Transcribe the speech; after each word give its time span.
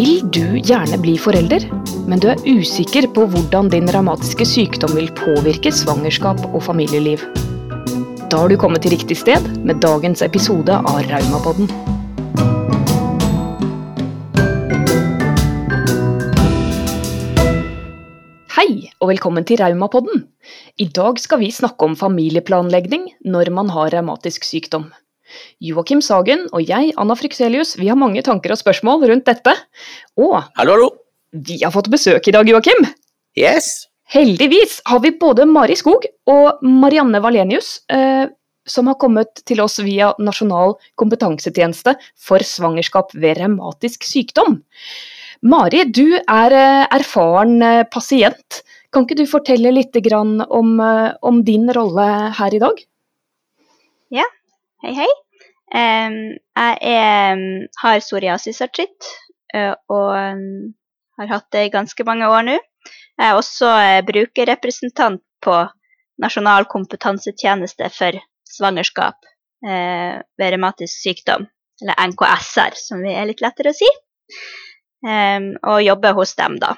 Vil 0.00 0.22
du 0.32 0.54
gjerne 0.64 0.96
bli 0.96 1.12
forelder, 1.20 1.66
men 2.08 2.20
du 2.22 2.30
er 2.32 2.38
usikker 2.48 3.04
på 3.12 3.26
hvordan 3.28 3.66
din 3.68 3.90
revmatiske 3.92 4.46
sykdom 4.48 4.94
vil 4.96 5.10
påvirke 5.12 5.68
svangerskap 5.76 6.40
og 6.46 6.62
familieliv? 6.64 7.20
Da 8.32 8.38
har 8.40 8.48
du 8.48 8.56
kommet 8.56 8.80
til 8.80 8.94
riktig 8.94 9.18
sted 9.20 9.44
med 9.60 9.82
dagens 9.84 10.22
episode 10.24 10.72
av 10.72 11.02
Raumapodden. 11.10 11.68
Hei, 18.56 18.88
og 19.04 19.12
velkommen 19.12 19.44
til 19.44 19.60
Raumapodden. 19.60 20.24
I 20.80 20.88
dag 20.88 21.20
skal 21.20 21.44
vi 21.44 21.52
snakke 21.52 21.90
om 21.90 22.00
familieplanlegging 22.06 23.04
når 23.28 23.52
man 23.52 23.76
har 23.76 23.92
revmatisk 23.98 24.48
sykdom. 24.48 24.88
Joakim 25.60 26.02
Sagen 26.04 26.46
og 26.52 26.64
jeg, 26.66 26.94
Anna 27.00 27.16
Frykselius, 27.18 27.76
vi 27.80 27.90
har 27.90 27.98
mange 27.98 28.22
tanker 28.26 28.54
og 28.54 28.60
spørsmål 28.60 29.06
rundt 29.10 29.28
dette. 29.28 29.54
Og 30.18 30.40
Hallo, 30.58 30.74
hallo. 30.74 30.90
vi 31.32 31.60
har 31.62 31.72
fått 31.74 31.90
besøk 31.92 32.28
i 32.28 32.34
dag, 32.34 32.48
Joakim. 32.48 32.86
Yes. 33.38 33.86
Heldigvis 34.10 34.80
har 34.90 35.00
vi 35.04 35.12
både 35.14 35.46
Mari 35.46 35.76
Skog 35.78 36.08
og 36.26 36.64
Marianne 36.66 37.20
Valenius, 37.22 37.78
eh, 37.92 38.26
som 38.66 38.90
har 38.90 38.98
kommet 38.98 39.42
til 39.46 39.62
oss 39.62 39.78
via 39.82 40.10
Nasjonal 40.18 40.74
kompetansetjeneste 40.98 41.94
for 42.18 42.42
svangerskap 42.42 43.14
ved 43.14 43.38
revmatisk 43.38 44.04
sykdom. 44.06 44.60
Mari, 45.40 45.84
du 45.88 46.18
er 46.18 46.52
eh, 46.52 46.86
erfaren 46.98 47.62
eh, 47.64 47.86
pasient. 47.88 48.60
Kan 48.92 49.06
ikke 49.06 49.22
du 49.22 49.30
fortelle 49.30 49.72
litt 49.72 49.94
grann 50.04 50.40
om, 50.42 50.74
eh, 50.82 51.14
om 51.22 51.40
din 51.46 51.70
rolle 51.72 52.06
her 52.36 52.56
i 52.56 52.60
dag? 52.60 52.82
Hei, 54.80 54.94
hei. 54.96 55.08
Jeg 55.76 56.76
er, 56.88 57.40
har 57.82 57.98
psoriasisartritt 58.00 59.08
og 59.92 60.14
har 61.20 61.28
hatt 61.28 61.48
det 61.52 61.66
i 61.66 61.72
ganske 61.74 62.06
mange 62.08 62.30
år 62.32 62.46
nå. 62.46 62.54
Jeg 63.20 63.26
er 63.26 63.36
også 63.36 63.68
eh, 63.76 63.98
brukerrepresentant 64.08 65.20
på 65.44 65.58
Nasjonal 66.24 66.64
kompetansetjeneste 66.72 67.90
for 67.92 68.16
svangerskap 68.48 69.20
ved 69.60 70.40
revmatisk 70.40 71.02
sykdom, 71.04 71.44
eller 71.82 72.00
NKSR, 72.08 72.80
som 72.80 73.04
vi 73.04 73.12
er 73.12 73.28
litt 73.28 73.44
lettere 73.44 73.74
å 73.74 73.76
si. 73.76 73.88
Og 75.04 75.80
jobber 75.84 76.16
hos 76.16 76.32
dem, 76.40 76.56
da. 76.62 76.72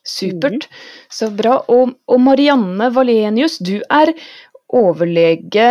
Supert, 0.00 0.70
så 1.12 1.28
bra. 1.28 1.58
Og, 1.68 1.92
og 2.08 2.24
Marianne 2.24 2.88
Valenius, 2.96 3.58
du 3.60 3.82
er 3.84 4.16
overlege 4.72 5.68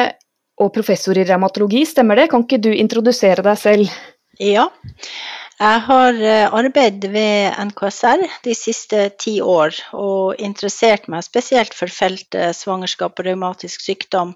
og 0.62 0.74
professor 0.76 1.18
i 1.18 1.26
revmatologi, 1.26 1.86
stemmer 1.90 2.20
det? 2.20 2.30
Kan 2.32 2.46
ikke 2.46 2.62
du 2.62 2.72
introdusere 2.74 3.46
deg 3.46 3.58
selv? 3.60 3.96
Ja. 4.42 4.68
Jeg 5.62 5.82
har 5.86 6.18
eh, 6.18 6.50
arbeidet 6.50 7.12
ved 7.14 7.54
NKSR 7.70 8.24
de 8.44 8.56
siste 8.58 9.06
ti 9.22 9.38
år 9.42 9.76
og 9.94 10.42
interessert 10.42 11.06
meg 11.12 11.24
spesielt 11.24 11.76
for 11.78 11.94
feltet 11.94 12.58
svangerskap 12.58 13.20
og 13.22 13.28
revmatisk 13.28 13.86
sykdom. 13.86 14.34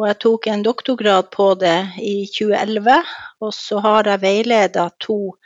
Og 0.00 0.08
jeg 0.08 0.18
tok 0.24 0.48
en 0.50 0.64
doktorgrad 0.64 1.30
på 1.32 1.52
det 1.60 1.78
i 2.02 2.26
2011, 2.32 2.98
og 3.44 3.54
så 3.54 3.80
har 3.84 4.10
jeg 4.10 4.22
veileda 4.24 4.88
to 4.98 5.36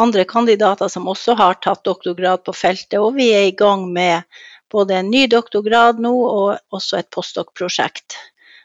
andre 0.00 0.24
kandidater 0.28 0.90
som 0.92 1.08
også 1.08 1.36
har 1.38 1.58
tatt 1.62 1.84
doktorgrad 1.86 2.44
på 2.46 2.54
feltet, 2.54 2.98
og 3.00 3.14
vi 3.18 3.30
er 3.34 3.48
i 3.48 3.56
gang 3.56 3.86
med 3.92 4.22
både 4.70 5.00
en 5.00 5.10
ny 5.10 5.26
doktorgrad 5.30 6.00
nå 6.02 6.12
og 6.12 6.74
også 6.74 7.00
et 7.00 7.10
postdoc-prosjekt. 7.14 8.18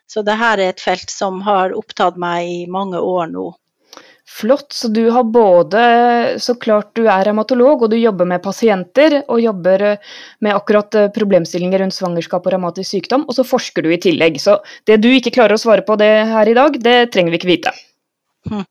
Så 0.09 0.25
dette 0.25 0.51
er 0.53 0.65
et 0.65 0.81
felt 0.81 1.11
som 1.13 1.41
har 1.45 1.75
opptatt 1.77 2.17
meg 2.17 2.49
i 2.49 2.61
mange 2.71 2.97
år 2.97 3.29
nå. 3.29 3.51
Flott, 4.29 4.73
så 4.73 4.87
du 4.93 5.09
har 5.09 5.23
både 5.23 5.79
Så 6.39 6.53
klart 6.61 6.91
du 6.95 7.07
er 7.09 7.23
revmatolog, 7.25 7.81
og 7.83 7.89
du 7.89 7.97
jobber 7.97 8.27
med 8.29 8.43
pasienter, 8.43 9.23
og 9.27 9.41
jobber 9.41 9.85
eh, 9.87 10.11
med 10.45 10.53
akkurat 10.53 10.95
eh, 10.95 11.09
problemstillinger 11.15 11.81
rundt 11.81 11.97
svangerskap 11.97 12.45
og 12.45 12.53
revmatisk 12.53 12.93
sykdom, 12.93 13.25
og 13.25 13.37
så 13.37 13.45
forsker 13.47 13.85
du 13.85 13.89
i 13.93 14.01
tillegg. 14.01 14.37
Så 14.41 14.59
det 14.85 14.99
du 15.01 15.09
ikke 15.09 15.33
klarer 15.33 15.57
å 15.57 15.61
svare 15.61 15.85
på 15.85 15.97
det 15.99 16.11
her 16.29 16.51
i 16.51 16.57
dag, 16.57 16.77
det 16.83 16.97
trenger 17.13 17.33
vi 17.33 17.41
ikke 17.41 17.51
vite. 17.55 17.73
Hm. 18.49 18.65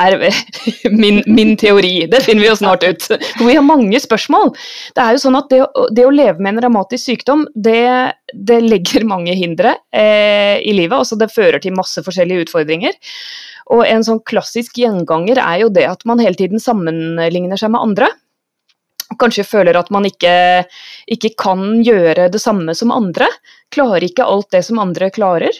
Er 0.00 0.18
min, 1.02 1.22
min 1.26 1.56
teori. 1.60 2.06
Det 2.10 2.22
finner 2.24 2.44
vi 2.44 2.50
jo 2.50 2.58
snart 2.58 2.86
ut. 2.86 3.08
For 3.08 3.46
vi 3.46 3.56
har 3.56 3.66
mange 3.66 4.00
spørsmål. 4.02 4.54
Det 4.96 5.04
er 5.04 5.16
jo 5.16 5.22
sånn 5.24 5.38
at 5.38 5.50
det, 5.52 5.62
det 5.96 6.06
å 6.06 6.14
leve 6.14 6.38
med 6.42 6.56
en 6.56 6.62
revmatisk 6.68 7.10
sykdom, 7.10 7.46
det, 7.54 8.14
det 8.34 8.60
legger 8.64 9.06
mange 9.08 9.34
hindre 9.38 9.76
eh, 9.92 10.58
i 10.62 10.74
livet. 10.76 10.98
Altså 11.00 11.18
det 11.20 11.32
fører 11.34 11.62
til 11.62 11.76
masse 11.76 12.02
forskjellige 12.04 12.48
utfordringer. 12.48 12.96
Og 13.74 13.84
en 13.84 14.04
sånn 14.06 14.22
klassisk 14.26 14.80
gjenganger 14.80 15.40
er 15.42 15.64
jo 15.64 15.72
det 15.72 15.84
at 15.90 16.06
man 16.08 16.22
hele 16.22 16.38
tiden 16.38 16.62
sammenligner 16.62 17.60
seg 17.60 17.74
med 17.74 17.84
andre. 17.84 18.08
Kanskje 19.18 19.46
føler 19.48 19.76
at 19.78 19.88
man 19.92 20.04
ikke, 20.04 20.66
ikke 21.08 21.32
kan 21.40 21.80
gjøre 21.84 22.28
det 22.32 22.40
samme 22.42 22.74
som 22.76 22.92
andre. 22.92 23.28
Klarer 23.72 24.04
ikke 24.04 24.26
alt 24.28 24.50
det 24.52 24.62
som 24.66 24.80
andre 24.82 25.08
klarer. 25.12 25.56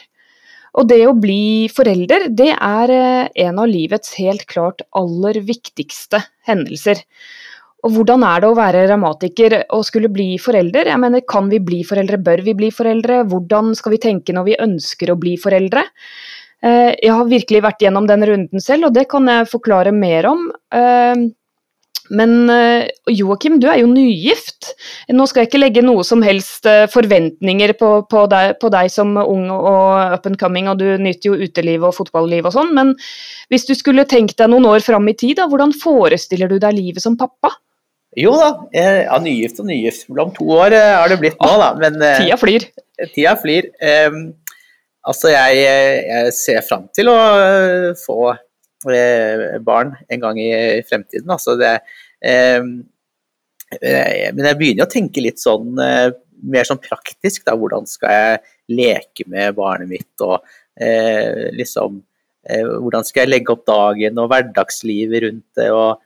Og 0.79 0.87
det 0.87 1.01
å 1.09 1.15
bli 1.17 1.67
forelder, 1.75 2.29
det 2.31 2.53
er 2.55 2.93
eh, 2.95 3.29
en 3.45 3.59
av 3.59 3.67
livets 3.67 4.13
helt 4.19 4.45
klart 4.47 4.85
aller 4.95 5.41
viktigste 5.43 6.21
hendelser. 6.47 7.01
Og 7.83 7.95
hvordan 7.95 8.23
er 8.27 8.43
det 8.43 8.49
å 8.49 8.57
være 8.57 8.83
revmatiker 8.87 9.55
og 9.75 9.85
skulle 9.87 10.11
bli 10.11 10.33
forelder? 10.41 10.89
Jeg 10.91 10.99
mener, 10.99 11.23
Kan 11.27 11.49
vi 11.51 11.59
bli 11.63 11.81
foreldre, 11.87 12.19
bør 12.19 12.43
vi 12.43 12.55
bli 12.55 12.71
foreldre? 12.75 13.23
Hvordan 13.31 13.73
skal 13.75 13.95
vi 13.95 14.03
tenke 14.03 14.35
når 14.35 14.47
vi 14.47 14.59
ønsker 14.67 15.11
å 15.11 15.19
bli 15.19 15.35
foreldre? 15.39 15.83
Eh, 16.63 16.95
Jeg 16.95 17.11
har 17.11 17.27
virkelig 17.27 17.63
vært 17.63 17.83
gjennom 17.83 18.07
den 18.07 18.23
runden 18.27 18.63
selv, 18.63 18.87
og 18.87 18.95
det 18.95 19.07
kan 19.11 19.27
jeg 19.27 19.51
forklare 19.51 19.91
mer 19.95 20.31
om. 20.31 20.47
Men 22.09 22.49
eh, 22.49 22.89
Joakim, 23.13 23.59
du 23.61 23.67
er 23.69 23.81
jo 23.83 23.89
nygift. 23.91 24.71
Nå 25.13 25.27
skal 25.29 25.43
jeg 25.43 25.51
ikke 25.51 25.61
legge 25.61 25.83
noe 25.85 26.03
som 26.07 26.23
helst 26.25 26.65
eh, 26.69 26.87
forventninger 26.91 27.75
på, 27.79 27.91
på, 28.09 28.25
deg, 28.31 28.55
på 28.61 28.71
deg 28.73 28.89
som 28.93 29.13
ung 29.21 29.47
og 29.53 30.15
up 30.15 30.25
and 30.29 30.39
coming, 30.41 30.69
og 30.71 30.81
du 30.81 30.87
nyter 31.01 31.31
jo 31.31 31.37
uteliv 31.37 31.85
og 31.85 31.95
fotballiv 31.99 32.49
og 32.49 32.55
sånn, 32.55 32.73
men 32.75 32.95
hvis 33.53 33.67
du 33.69 33.75
skulle 33.77 34.07
tenkt 34.09 34.39
deg 34.41 34.51
noen 34.51 34.67
år 34.69 34.83
fram 34.85 35.07
i 35.09 35.15
tid, 35.17 35.37
da, 35.39 35.47
hvordan 35.51 35.73
forestiller 35.77 36.49
du 36.49 36.57
deg 36.61 36.77
livet 36.77 37.05
som 37.05 37.17
pappa? 37.19 37.53
Jo 38.17 38.33
da, 38.33 38.49
eh, 38.73 39.03
ja, 39.05 39.21
nygift 39.21 39.61
og 39.61 39.69
nygift. 39.69 40.09
Om 40.09 40.33
to 40.35 40.49
år 40.57 40.73
har 40.73 41.09
det 41.11 41.21
blitt 41.21 41.37
nå, 41.37 41.53
da. 41.61 41.71
Men 41.77 42.01
Tida 42.01 42.39
flyr. 42.41 42.65
tida 43.13 43.35
flyr. 43.37 43.69
Um, 44.09 44.21
altså, 45.05 45.29
jeg, 45.35 45.61
jeg 46.09 46.37
ser 46.39 46.63
fram 46.65 46.89
til 46.97 47.13
å 47.13 47.19
få 48.01 48.33
barn 48.85 49.95
en 50.07 50.21
gang 50.23 50.39
i 50.39 50.79
fremtiden. 50.87 51.29
Altså, 51.33 51.55
det, 51.59 51.73
eh, 52.23 52.61
men 52.63 54.45
jeg 54.47 54.59
begynner 54.59 54.87
å 54.87 54.91
tenke 54.91 55.23
litt 55.23 55.41
sånn 55.41 55.77
eh, 55.83 56.09
mer 56.49 56.67
sånn 56.67 56.81
praktisk, 56.81 57.43
da. 57.47 57.55
Hvordan 57.59 57.87
skal 57.89 58.15
jeg 58.15 58.39
leke 58.79 59.25
med 59.29 59.57
barnet 59.57 59.89
mitt, 59.91 60.13
og 60.23 60.39
eh, 60.79 61.49
liksom 61.57 61.99
eh, 62.47 62.63
Hvordan 62.63 63.07
skal 63.07 63.25
jeg 63.25 63.33
legge 63.33 63.53
opp 63.55 63.65
dagen 63.67 64.21
og 64.21 64.29
hverdagslivet 64.31 65.25
rundt 65.27 65.59
det. 65.59 65.71
og 65.71 66.05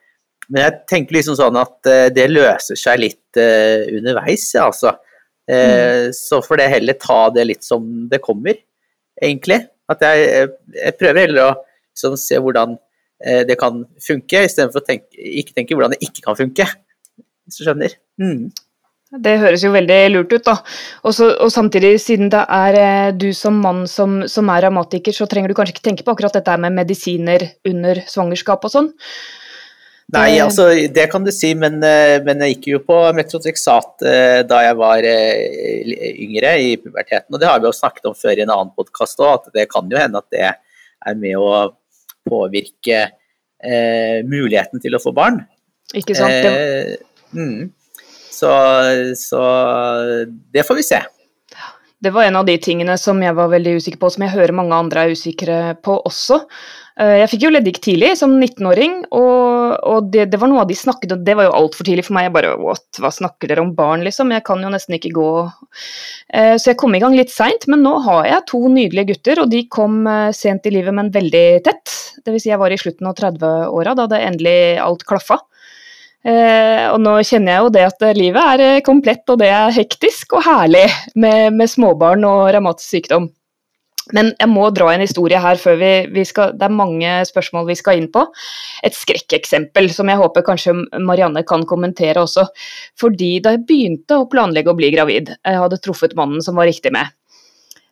men 0.51 0.59
jeg 0.59 0.79
tenker 0.91 1.15
liksom 1.15 1.37
sånn 1.39 1.55
at 1.55 1.87
eh, 1.87 2.09
det 2.11 2.25
løser 2.31 2.79
seg 2.79 2.99
litt 2.99 3.39
eh, 3.39 3.87
underveis, 3.95 4.49
ja, 4.55 4.67
altså. 4.67 4.97
Mm. 5.43 6.13
Så 6.15 6.37
får 6.39 6.61
det 6.61 6.65
heller 6.71 6.95
ta 6.95 7.17
det 7.35 7.43
litt 7.49 7.65
som 7.67 7.83
det 8.07 8.21
kommer, 8.23 8.55
egentlig. 9.19 9.57
At 9.91 10.03
jeg, 10.05 10.27
eh, 10.27 10.53
jeg 10.77 10.95
prøver 10.99 11.25
heller 11.25 11.49
å 11.49 11.55
liksom, 11.93 12.17
se 12.19 12.41
hvordan 12.41 12.75
eh, 13.23 13.43
det 13.47 13.57
kan 13.61 13.83
funke, 14.01 14.43
istedenfor 14.47 14.81
å 14.81 14.87
tenke, 14.87 15.09
ikke 15.13 15.55
tenke 15.55 15.77
hvordan 15.77 15.95
det 15.95 16.03
ikke 16.05 16.25
kan 16.25 16.37
funke. 16.39 16.67
Hvis 17.45 17.59
du 17.59 17.67
skjønner? 17.67 17.97
Mm. 18.21 18.49
Det 19.23 19.35
høres 19.37 19.61
jo 19.61 19.69
veldig 19.75 19.99
lurt 20.09 20.31
ut, 20.33 20.45
da. 20.47 20.55
Og, 21.03 21.13
så, 21.13 21.27
og 21.37 21.51
samtidig, 21.53 21.99
siden 22.01 22.31
det 22.33 22.41
er 22.49 22.79
eh, 22.79 23.11
du 23.13 23.29
som 23.37 23.59
mann 23.61 23.85
som, 23.89 24.23
som 24.31 24.49
er 24.49 24.65
revmatiker, 24.65 25.13
så 25.13 25.29
trenger 25.29 25.51
du 25.51 25.57
kanskje 25.57 25.77
ikke 25.77 25.85
tenke 25.85 26.07
på 26.07 26.15
akkurat 26.15 26.33
dette 26.33 26.57
med 26.63 26.73
medisiner 26.79 27.45
under 27.69 28.01
svangerskap 28.09 28.65
og 28.65 28.73
sånn. 28.73 28.91
Nei, 30.13 30.33
Eh. 30.35 30.43
altså 30.43 30.65
det 30.93 31.05
kan 31.09 31.23
du 31.25 31.31
si, 31.33 31.53
men, 31.57 31.77
men 31.79 32.41
jeg 32.43 32.57
gikk 32.57 32.65
jo 32.73 32.79
på 32.85 32.97
metrotrexat 33.17 34.03
da 34.49 34.59
jeg 34.65 34.75
var 34.77 35.05
yngre 35.05 36.51
i 36.59 36.73
puberteten. 36.81 37.31
Og 37.31 37.39
det 37.41 37.47
har 37.49 37.61
vi 37.61 37.69
jo 37.69 37.77
snakket 37.77 38.09
om 38.11 38.17
før 38.17 38.35
i 38.35 38.43
en 38.43 38.51
annen 38.53 38.73
podkast 38.75 39.23
òg, 39.23 39.39
at 39.39 39.55
det 39.55 39.69
kan 39.71 39.89
jo 39.89 39.97
hende 39.97 40.21
at 40.21 40.27
det 40.33 40.43
er 40.51 41.17
med 41.17 41.39
å 41.39 41.71
påvirke 42.27 42.99
eh, 43.03 44.19
muligheten 44.27 44.83
til 44.83 44.95
å 44.95 45.01
få 45.03 45.13
barn. 45.15 45.41
Ikke 45.93 46.15
sant? 46.17 46.47
Eh, 46.49 46.95
mm. 47.35 47.67
så, 48.33 48.53
så 49.19 49.43
det 50.53 50.65
får 50.67 50.79
vi 50.79 50.87
se. 50.87 51.01
Det 52.03 52.11
var 52.11 52.27
en 52.27 52.35
av 52.35 52.45
de 52.47 52.55
tingene 52.59 52.97
som 52.99 53.19
jeg 53.23 53.35
var 53.37 53.51
veldig 53.53 53.77
usikker 53.79 53.99
på, 54.01 54.09
som 54.11 54.25
jeg 54.25 54.33
hører 54.35 54.55
mange 54.55 54.75
andre 54.75 55.05
er 55.05 55.13
usikre 55.15 55.59
på 55.85 55.95
også. 56.09 56.41
Eh, 56.99 57.15
Jeg 57.21 57.29
fikk 57.31 57.45
jo 57.45 57.51
leddgikt 57.53 57.83
tidlig, 57.87 58.09
som 58.19 58.35
19-åring, 58.35 58.97
og, 59.15 59.77
og 59.89 60.09
det, 60.13 60.27
det 60.33 60.39
var 60.41 60.51
noe 60.51 60.61
av 60.65 60.69
de 60.69 60.77
snakket 60.77 61.15
om 61.15 61.23
Det 61.25 61.35
var 61.39 61.47
jo 61.47 61.55
altfor 61.57 61.87
tidlig 61.87 62.05
for 62.05 62.17
meg. 62.17 62.27
Jeg 62.27 62.35
bare 62.35 62.51
what, 62.61 62.85
hva 62.99 63.11
snakker 63.13 63.49
dere 63.49 63.63
om 63.63 63.71
barn, 63.77 64.03
liksom? 64.05 64.33
Jeg 64.35 64.45
kan 64.45 64.61
jo 64.61 64.73
nesten 64.73 64.97
ikke 64.99 65.13
gå. 65.15 65.29
Eh, 66.33 66.57
Så 66.59 66.73
jeg 66.73 66.79
kom 66.81 66.93
i 66.97 67.01
gang 67.03 67.15
litt 67.17 67.33
seint, 67.33 67.65
men 67.71 67.85
nå 67.85 67.95
har 68.05 68.27
jeg 68.29 68.47
to 68.51 68.61
nydelige 68.67 69.13
gutter, 69.13 69.41
og 69.45 69.49
de 69.53 69.63
kom 69.71 70.03
eh, 70.09 70.29
sent 70.35 70.67
i 70.69 70.75
livet, 70.75 70.93
men 70.93 71.13
veldig 71.13 71.47
tett. 71.65 71.97
Dvs. 72.27 72.45
Si 72.45 72.51
jeg 72.51 72.59
var 72.61 72.75
i 72.75 72.81
slutten 72.83 73.09
av 73.09 73.17
30-åra 73.17 73.95
da 73.97 74.09
det 74.11 74.21
endelig 74.27 74.59
alt 74.83 75.07
klaffa. 75.07 75.39
Eh, 76.23 76.85
og 76.87 77.01
nå 77.03 77.17
kjenner 77.27 77.57
jeg 77.57 77.63
jo 77.65 77.71
det 77.75 77.85
at 77.89 78.03
livet 78.15 78.51
er 78.55 78.61
eh, 78.63 78.83
komplett, 78.85 79.25
og 79.27 79.41
det 79.41 79.49
er 79.51 79.75
hektisk 79.75 80.37
og 80.37 80.45
herlig 80.47 80.85
med, 81.19 81.55
med 81.57 81.71
småbarn 81.71 82.23
og 82.27 82.45
revmatisk 82.55 82.95
sykdom. 82.95 83.27
Men 84.11 84.33
jeg 84.35 84.49
må 84.51 84.65
dra 84.75 84.89
en 84.91 85.03
historie 85.03 85.39
her 85.39 85.59
før 85.59 85.77
vi, 85.79 85.91
vi, 86.11 86.25
skal 86.27 86.51
Det 86.59 86.65
er 86.67 86.75
mange 86.75 87.11
spørsmål 87.27 87.69
vi 87.69 87.77
skal 87.79 88.01
inn 88.01 88.09
på. 88.11 88.25
Et 88.83 88.95
skrekkeksempel 88.95 89.87
som 89.95 90.11
jeg 90.11 90.19
håper 90.19 90.43
kanskje 90.43 90.75
Marianne 90.99 91.45
kan 91.47 91.63
kommentere 91.69 92.25
også. 92.25 92.43
Fordi 92.99 93.37
da 93.43 93.55
jeg 93.55 93.63
begynte 93.69 94.19
å 94.19 94.27
planlegge 94.31 94.73
å 94.73 94.77
bli 94.79 94.91
gravid, 94.95 95.31
jeg 95.39 95.61
hadde 95.61 95.79
truffet 95.83 96.17
mannen 96.19 96.43
som 96.43 96.59
var 96.59 96.67
riktig 96.67 96.91
med, 96.95 97.15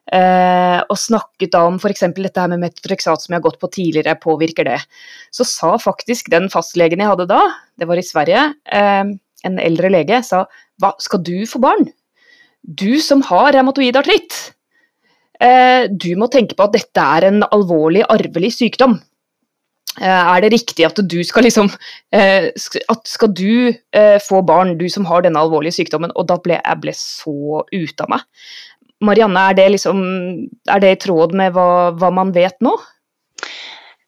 eh, 0.09 0.79
og 0.81 0.97
snakket 0.97 1.53
da 1.53 1.65
om 1.69 1.77
f.eks. 1.81 2.05
dette 2.17 2.41
her 2.41 2.51
med 2.53 2.63
metotrexat 2.63 3.23
som 3.23 3.33
jeg 3.33 3.41
har 3.41 3.47
gått 3.47 3.59
på 3.61 3.71
tidligere, 3.75 4.17
påvirker 4.21 4.67
det, 4.67 4.79
så 5.33 5.47
sa 5.47 5.75
faktisk 5.81 6.31
den 6.33 6.49
fastlegen 6.53 7.03
jeg 7.03 7.13
hadde 7.13 7.29
da, 7.29 7.41
det 7.77 7.89
var 7.89 8.01
i 8.01 8.05
Sverige, 8.05 8.47
eh, 8.65 9.03
en 9.47 9.61
eldre 9.61 9.91
lege, 9.93 10.23
sa 10.25 10.45
hva, 10.81 10.95
skal 11.01 11.21
du 11.25 11.37
få 11.49 11.61
barn? 11.61 11.89
Du 12.61 13.01
som 13.01 13.23
har 13.25 13.53
revmatoid 13.55 13.97
artritt? 13.97 14.35
Eh, 15.41 15.87
du 15.89 16.11
må 16.19 16.29
tenke 16.29 16.57
på 16.57 16.67
at 16.67 16.75
dette 16.75 17.05
er 17.17 17.29
en 17.29 17.41
alvorlig 17.49 18.03
arvelig 18.13 18.53
sykdom. 18.59 18.99
Eh, 19.99 20.07
er 20.07 20.43
det 20.43 20.51
riktig 20.53 20.85
at 20.87 20.99
du 21.11 21.17
skal 21.27 21.43
liksom 21.43 21.67
eh, 22.15 22.47
at 22.53 23.09
Skal 23.09 23.33
du 23.35 23.73
få 24.23 24.39
barn, 24.47 24.77
du 24.79 24.85
som 24.89 25.05
har 25.09 25.25
denne 25.25 25.41
alvorlige 25.41 25.81
sykdommen? 25.81 26.13
Og 26.15 26.29
da 26.29 26.37
ble 26.39 26.59
jeg 26.59 26.81
ble 26.83 26.93
så 26.95 27.65
ute 27.73 28.05
av 28.05 28.13
meg. 28.13 28.27
Marianne, 29.01 29.43
er 29.49 29.57
det, 29.57 29.67
liksom, 29.75 30.01
er 30.69 30.81
det 30.83 30.95
i 30.95 31.01
tråd 31.07 31.35
med 31.37 31.55
hva, 31.55 31.91
hva 31.97 32.11
man 32.13 32.33
vet 32.35 32.57
nå? 32.61 32.75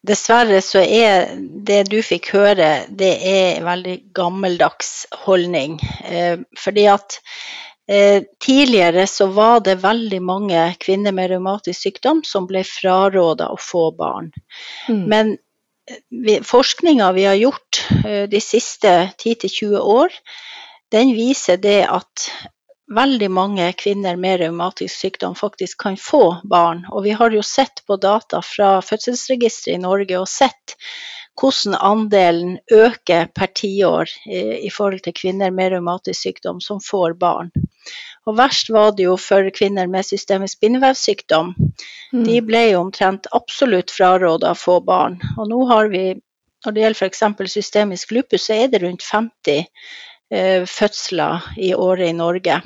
Dessverre 0.04 0.60
så 0.60 0.82
er 0.84 1.30
det 1.38 1.86
du 1.88 1.98
fikk 2.04 2.28
høre, 2.34 2.84
det 2.92 3.12
er 3.24 3.54
en 3.56 3.68
veldig 3.70 3.94
gammeldags 4.14 5.06
holdning. 5.24 5.78
fordi 6.60 6.84
at 6.92 7.16
Eh, 7.88 8.22
tidligere 8.40 9.06
så 9.06 9.26
var 9.26 9.60
det 9.60 9.82
veldig 9.82 10.22
mange 10.22 10.60
kvinner 10.80 11.12
med 11.12 11.28
revmatisk 11.30 11.82
sykdom 11.82 12.22
som 12.24 12.46
ble 12.48 12.62
fraråda 12.64 13.50
å 13.52 13.58
få 13.60 13.90
barn. 13.98 14.30
Mm. 14.88 15.02
Men 15.12 15.32
eh, 15.90 16.40
forskninga 16.48 17.10
vi 17.12 17.26
har 17.28 17.36
gjort 17.36 17.82
eh, 18.06 18.24
de 18.30 18.40
siste 18.40 18.94
10-20 19.20 19.76
år, 19.76 20.16
den 20.96 21.12
viser 21.12 21.60
det 21.60 21.82
at 21.84 22.30
veldig 22.92 23.30
mange 23.32 23.66
kvinner 23.80 24.16
med 24.20 24.40
revmatisk 24.42 24.94
sykdom 25.06 25.34
faktisk 25.38 25.80
kan 25.86 25.96
få 25.96 26.40
barn. 26.44 26.84
Og 26.92 27.04
vi 27.06 27.14
har 27.16 27.32
jo 27.32 27.42
sett 27.42 27.84
på 27.86 27.96
data 27.96 28.42
fra 28.44 28.78
fødselsregisteret 28.84 29.78
i 29.78 29.82
Norge 29.82 30.20
og 30.20 30.28
sett 30.28 30.76
hvordan 31.40 31.74
andelen 31.80 32.58
øker 32.72 33.26
per 33.34 33.50
tiår 33.58 34.10
i 34.30 34.70
forhold 34.70 35.02
til 35.02 35.16
kvinner 35.16 35.50
med 35.50 35.72
revmatisk 35.72 36.28
sykdom 36.28 36.60
som 36.62 36.82
får 36.84 37.16
barn. 37.18 37.50
Og 38.24 38.38
verst 38.38 38.70
var 38.72 38.94
det 38.96 39.08
jo 39.08 39.16
for 39.20 39.48
kvinner 39.52 39.88
med 39.90 40.06
systemisk 40.06 40.60
bindevevsykdom. 40.60 41.52
Mm. 42.12 42.22
De 42.24 42.38
ble 42.46 42.62
jo 42.70 42.84
omtrent 42.86 43.26
absolutt 43.36 43.92
fraråda 43.92 44.54
å 44.54 44.58
få 44.58 44.78
barn. 44.84 45.18
Og 45.36 45.50
nå 45.50 45.64
har 45.68 45.90
vi, 45.92 46.06
når 46.64 46.72
det 46.72 46.84
gjelder 46.84 47.10
f.eks. 47.10 47.52
systemisk 47.52 48.14
lupus, 48.16 48.46
så 48.46 48.56
er 48.62 48.72
det 48.72 48.80
rundt 48.84 49.04
50 49.04 49.58
eh, 49.58 49.90
fødsler 50.66 51.44
i 51.60 51.74
året 51.74 52.10
i 52.10 52.16
Norge. 52.16 52.60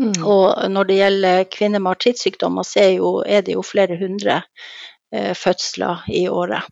Mm. 0.00 0.24
Og 0.24 0.70
når 0.72 0.88
det 0.88 0.98
gjelder 1.00 1.48
kvinner 1.52 1.82
med 1.82 1.92
artrittsykdommer, 1.92 2.64
så 2.64 2.80
er, 2.86 2.92
jo, 2.96 3.14
er, 3.26 3.44
det 3.44 3.56
jo 3.58 3.64
flere 3.66 3.98
hundre 4.00 4.40
eh, 5.12 5.34
fødsler 5.36 6.06
i 6.08 6.24
året. 6.28 6.64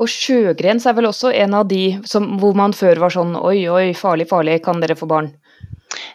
Og 0.00 0.08
Sjøgrens 0.08 0.86
er 0.88 0.94
vel 0.96 1.10
også 1.10 1.32
en 1.34 1.56
av 1.58 1.66
de 1.68 1.98
som, 2.08 2.28
hvor 2.40 2.54
man 2.56 2.72
før 2.76 3.02
var 3.02 3.12
sånn 3.12 3.34
oi, 3.36 3.66
oi, 3.68 3.90
farlig, 3.98 4.30
farlig, 4.30 4.60
kan 4.64 4.80
dere 4.80 4.96
få 4.96 5.10
barn? 5.10 5.32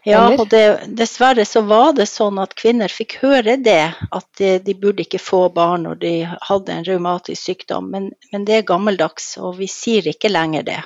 Ja, 0.07 0.29
og 0.31 0.47
det, 0.49 0.63
dessverre 0.97 1.43
så 1.45 1.61
var 1.67 1.91
det 1.97 2.07
sånn 2.07 2.39
at 2.39 2.55
kvinner 2.57 2.91
fikk 2.91 3.17
høre 3.23 3.57
det, 3.59 3.91
at 3.91 4.27
de, 4.39 4.55
de 4.63 4.75
burde 4.79 5.03
ikke 5.03 5.19
få 5.21 5.47
barn 5.53 5.83
når 5.85 5.99
de 6.01 6.13
hadde 6.47 6.71
en 6.71 6.85
revmatisk 6.87 7.49
sykdom. 7.49 7.89
Men, 7.91 8.11
men, 8.31 8.45
det 8.47 8.59
er 8.61 8.69
gammeldags, 8.69 9.33
og 9.41 9.57
vi 9.59 9.67
sier 9.71 10.07
ikke 10.07 10.31
lenger 10.31 10.65
det. 10.69 10.79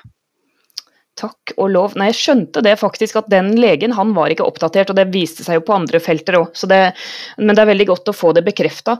Takk 1.19 1.53
og 1.57 1.69
lov. 1.73 1.95
Nei, 1.99 2.09
jeg 2.13 2.19
skjønte 2.21 2.63
det 2.63 2.77
faktisk, 2.79 3.17
at 3.19 3.29
den 3.31 3.51
legen 3.59 3.91
han 3.97 4.13
var 4.15 4.31
ikke 4.31 4.47
oppdatert, 4.47 4.93
og 4.93 4.99
det 4.99 5.09
viste 5.11 5.43
seg 5.43 5.59
jo 5.59 5.65
på 5.67 5.75
andre 5.75 5.99
felter 6.03 6.39
òg. 6.39 6.55
Men 6.63 7.55
det 7.55 7.63
er 7.63 7.71
veldig 7.73 7.89
godt 7.91 8.11
å 8.11 8.15
få 8.15 8.31
det 8.37 8.45
bekrefta. 8.47 8.99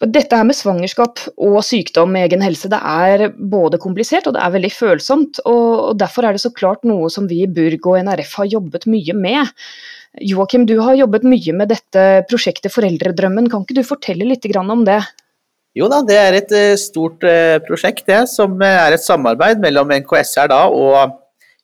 Dette 0.00 0.32
her 0.32 0.46
med 0.48 0.56
svangerskap 0.56 1.20
og 1.44 1.58
sykdom 1.66 2.14
med 2.14 2.30
egen 2.30 2.40
helse 2.40 2.70
det 2.72 2.78
er 2.80 3.26
både 3.36 3.76
komplisert 3.82 4.30
og 4.30 4.32
det 4.32 4.40
er 4.40 4.54
veldig 4.54 4.70
følsomt. 4.72 5.42
og 5.44 5.98
Derfor 6.00 6.24
er 6.24 6.36
det 6.36 6.40
så 6.40 6.52
klart 6.56 6.86
noe 6.88 7.10
som 7.12 7.26
vi 7.28 7.42
i 7.44 7.50
Burg 7.50 7.84
og 7.90 7.98
NRF 8.06 8.38
har 8.40 8.48
jobbet 8.54 8.86
mye 8.88 9.16
med. 9.18 9.50
Joakim, 10.24 10.64
du 10.66 10.78
har 10.80 10.96
jobbet 10.96 11.26
mye 11.28 11.52
med 11.54 11.68
dette 11.74 12.06
prosjektet 12.30 12.72
Foreldredrømmen. 12.72 13.50
Kan 13.52 13.66
ikke 13.66 13.76
du 13.76 13.84
fortelle 13.84 14.24
litt 14.24 14.48
om 14.56 14.86
det? 14.88 15.02
Jo 15.76 15.86
da, 15.92 16.00
det 16.02 16.16
er 16.18 16.34
et 16.38 16.52
eh, 16.56 16.78
stort 16.80 17.22
eh, 17.22 17.60
prosjekt 17.62 18.08
det, 18.08 18.24
som 18.32 18.56
er 18.64 18.96
et 18.96 19.04
samarbeid 19.04 19.60
mellom 19.62 19.92
NKSR 20.00 20.48
da, 20.50 20.64
og 20.66 21.12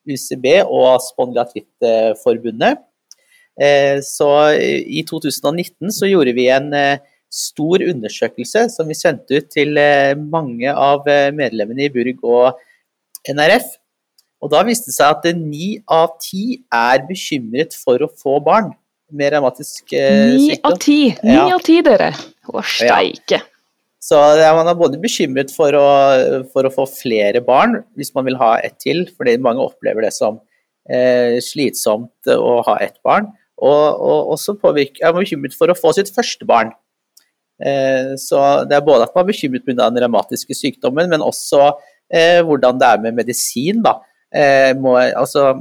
UCB 0.07 0.47
og 0.65 1.03
Spondylatrittforbundet. 1.05 2.81
Eh, 3.57 3.99
så 4.05 4.31
i 4.57 5.03
2019 5.09 5.93
så 5.95 6.09
gjorde 6.11 6.35
vi 6.37 6.51
en 6.53 6.73
stor 7.33 7.83
undersøkelse 7.83 8.67
som 8.73 8.89
vi 8.89 8.97
sendte 8.97 9.41
ut 9.41 9.51
til 9.53 9.77
eh, 9.81 10.15
mange 10.17 10.71
av 10.71 11.07
eh, 11.11 11.33
medlemmene 11.35 11.87
i 11.87 11.93
Burg 11.93 12.23
og 12.25 12.63
NRF. 13.29 13.69
Og 14.45 14.53
da 14.53 14.63
viste 14.67 14.93
det 14.93 14.97
seg 14.99 15.17
at 15.17 15.27
ni 15.39 15.77
av 15.91 16.17
ti 16.23 16.61
er 16.73 17.03
bekymret 17.09 17.75
for 17.77 18.05
å 18.05 18.11
få 18.21 18.39
barn 18.45 18.71
med 19.13 19.33
revmatisk 19.35 19.95
eh, 19.97 20.37
sykdom. 20.37 20.47
Ni 20.47 20.61
av 20.71 20.81
ti! 20.83 21.01
Ni 21.27 21.37
av 21.43 21.67
ti, 21.67 21.81
dere! 21.87 22.13
Å, 22.47 22.63
steike. 22.63 23.41
Ja. 23.41 23.56
Så 24.07 24.19
man 24.55 24.69
er 24.71 24.79
både 24.79 25.01
bekymret 25.03 25.51
for 25.55 25.75
å, 25.75 25.87
for 26.53 26.69
å, 26.69 26.71
få 26.71 26.85
flere 26.91 27.41
barn, 27.43 27.81
hvis 27.99 28.13
man 28.15 28.29
vil 28.29 28.39
ha 28.39 28.53
ett 28.63 28.77
til, 28.83 29.03
fordi 29.17 29.35
mange 29.43 29.65
opplever 29.65 30.07
det 30.07 30.13
som 30.15 30.39
eh, 30.87 31.41
slitsomt 31.43 32.31
å 32.31 32.61
ha 32.69 32.77
ett 32.85 33.01
barn. 33.07 33.33
Og, 33.57 33.85
og 33.97 34.35
også 34.37 34.55
påvirke, 34.61 35.01
er 35.01 35.15
man 35.15 35.25
bekymret 35.25 35.57
for 35.59 35.73
å 35.73 35.79
få 35.79 35.95
sitt 35.97 36.13
første 36.15 36.47
barn. 36.47 36.71
Eh, 37.57 38.15
så 38.21 38.43
det 38.69 38.77
er 38.79 38.85
både 38.85 39.09
at 39.09 39.17
man 39.17 39.25
er 39.25 39.33
bekymret 39.33 39.65
pga. 39.65 39.79
den 39.81 40.03
revmatiske 40.05 40.55
sykdommen, 40.55 41.09
men 41.11 41.25
også 41.25 41.73
eh, 42.13 42.43
hvordan 42.47 42.79
det 42.79 42.93
er 42.93 43.03
med 43.03 43.19
medisin. 43.19 43.83
da. 43.83 43.99
Eh, 44.31 44.71
må, 44.79 44.97
altså, 44.99 45.55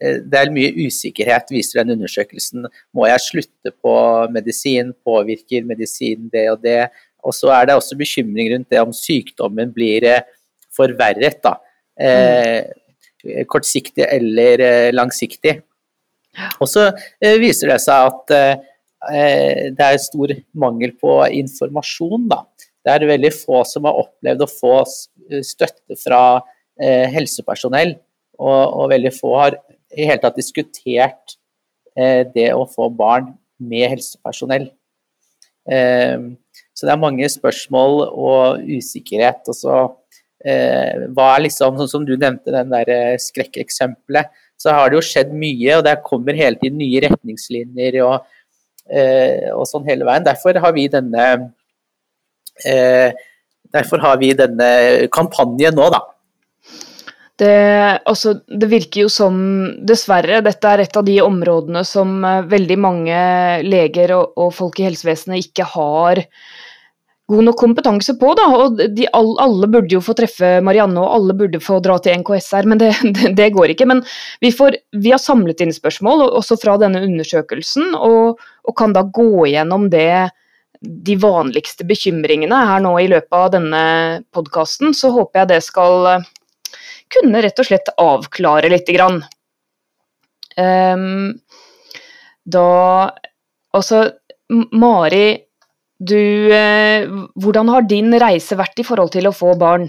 det 0.00 0.38
er 0.40 0.52
mye 0.52 0.72
usikkerhet, 0.86 1.52
viser 1.52 1.82
den 1.82 1.96
undersøkelsen. 1.96 2.66
Må 2.96 3.08
jeg 3.08 3.24
slutte 3.24 3.72
på 3.84 3.96
medisin? 4.34 4.94
Påvirker 5.04 5.68
medisin 5.68 6.30
det 6.32 6.48
og 6.50 6.62
det? 6.64 6.90
Og 7.26 7.34
så 7.34 7.50
er 7.54 7.68
det 7.68 7.76
også 7.76 7.98
bekymring 7.98 8.52
rundt 8.54 8.70
det 8.70 8.80
om 8.82 8.94
sykdommen 8.94 9.72
blir 9.74 10.06
forverret. 10.76 11.42
da. 11.42 11.56
Eh, 11.98 12.62
Kortsiktig 13.50 14.04
eller 14.06 14.92
langsiktig. 14.94 15.56
Og 16.62 16.68
så 16.70 16.92
viser 17.40 17.72
det 17.72 17.80
seg 17.82 18.12
at 18.12 18.64
Eh, 19.12 19.70
det 19.76 19.84
er 19.86 20.02
stor 20.02 20.32
mangel 20.58 20.94
på 20.98 21.18
informasjon. 21.40 22.28
Da. 22.30 22.42
Det 22.84 22.94
er 22.94 23.08
veldig 23.10 23.32
få 23.34 23.62
som 23.68 23.86
har 23.88 24.00
opplevd 24.02 24.44
å 24.44 24.50
få 24.50 24.74
støtte 24.86 25.98
fra 26.00 26.22
eh, 26.80 27.06
helsepersonell, 27.12 27.96
og, 28.38 28.62
og, 28.64 28.88
veldig 28.92 29.12
få 29.16 29.34
har 29.40 29.58
i 29.96 30.06
hele 30.06 30.20
tatt 30.22 30.38
diskutert 30.38 31.36
eh, 31.96 32.22
det 32.34 32.50
å 32.54 32.66
få 32.70 32.90
barn 32.94 33.32
med 33.62 33.88
helsepersonell. 33.96 34.70
Så 36.76 36.86
det 36.86 36.92
er 36.92 37.00
mange 37.00 37.28
spørsmål 37.32 38.02
og 38.06 38.66
usikkerhet. 38.68 39.46
Og 39.48 39.56
så 39.56 39.78
hva 40.46 41.24
er 41.32 41.40
liksom, 41.42 41.78
sånn 41.80 41.88
som 41.90 42.02
du 42.06 42.12
nevnte, 42.14 42.52
den 42.54 42.68
der 42.70 43.16
skrekkeksempelet, 43.18 44.28
så 44.60 44.76
har 44.76 44.92
det 44.92 45.00
jo 45.00 45.06
skjedd 45.08 45.32
mye, 45.34 45.78
og 45.78 45.82
det 45.88 45.94
kommer 46.06 46.36
hele 46.38 46.60
tiden 46.60 46.78
nye 46.78 47.00
retningslinjer 47.02 47.96
og 48.04 48.28
Eh, 48.86 49.50
og 49.50 49.66
sånn 49.66 49.86
hele 49.88 50.06
veien. 50.06 50.26
Derfor 50.26 50.58
har 50.62 50.74
vi 50.76 50.86
denne 50.90 51.30
eh, 52.64 53.24
Derfor 53.74 53.98
har 53.98 54.20
vi 54.20 54.30
denne 54.38 55.08
kampanjen 55.12 55.74
nå, 55.76 55.88
da. 55.90 55.98
Det, 57.36 57.56
altså, 58.08 58.36
det, 58.46 58.68
virker 58.70 59.02
jo 59.02 59.08
som, 59.12 59.34
dessverre, 59.84 60.38
dette 60.46 60.70
er 60.70 60.84
et 60.86 60.96
av 60.96 61.04
de 61.04 61.18
områdene 61.20 61.82
som 61.84 62.14
eh, 62.24 62.46
veldig 62.48 62.78
mange 62.80 63.18
leger 63.66 64.14
og, 64.16 64.38
og 64.38 64.54
folk 64.56 64.78
i 64.80 64.86
helsevesenet 64.86 65.48
ikke 65.48 65.66
har 65.74 66.22
god 67.28 67.44
nok 67.44 67.58
kompetanse 67.58 68.14
på. 68.20 68.32
Da. 68.38 68.46
og 68.54 68.80
de, 68.96 69.08
Alle 69.12 69.68
burde 69.70 69.94
jo 69.94 70.02
få 70.04 70.14
treffe 70.18 70.56
Marianne, 70.64 71.00
og 71.02 71.14
alle 71.18 71.36
burde 71.38 71.60
få 71.62 71.80
dra 71.84 71.98
til 72.02 72.20
NKSR, 72.22 72.68
men 72.70 72.82
det, 72.82 72.92
det, 73.16 73.34
det 73.38 73.50
går 73.56 73.74
ikke. 73.74 73.88
Men 73.90 74.02
vi, 74.44 74.52
får, 74.54 74.78
vi, 74.96 75.12
har 75.14 75.22
samlet 75.22 75.62
inn 75.64 75.74
spørsmål, 75.74 76.28
også 76.28 76.58
fra 76.62 76.78
denne 76.82 77.02
undersøkelsen, 77.06 77.94
og, 77.98 78.42
og 78.66 78.78
kan 78.78 78.96
da 78.96 79.04
gå 79.06 79.46
gjennom 79.52 79.88
det, 79.92 80.30
de 80.80 81.16
vanligste 81.18 81.86
bekymringene 81.88 82.58
her 82.68 82.82
nå 82.84 82.92
i 83.00 83.08
løpet 83.10 83.36
av 83.36 83.52
denne 83.54 83.84
podkasten, 84.34 84.92
så 84.94 85.10
håper 85.14 85.42
jeg 85.42 85.50
det 85.54 85.62
skal 85.64 86.10
eh, 86.10 86.26
kunne 87.16 87.40
rett 87.42 87.62
og 87.62 87.68
slett 87.68 87.94
avklare 88.02 88.70
lite 88.70 88.94
grann. 88.96 89.22
Um, 90.56 91.34
da 92.48 92.68
Altså, 93.76 94.06
Mari, 94.72 95.45
du 95.98 96.52
eh, 96.52 97.06
Hvordan 97.40 97.70
har 97.72 97.86
din 97.88 98.12
reise 98.20 98.58
vært 98.58 98.78
i 98.80 98.84
forhold 98.84 99.14
til 99.14 99.28
å 99.28 99.34
få 99.36 99.54
barn? 99.60 99.88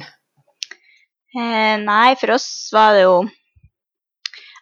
Eh, 1.36 1.76
nei, 1.84 2.16
for 2.20 2.38
oss 2.38 2.48
var 2.74 2.96
det 2.96 3.04
jo 3.04 3.18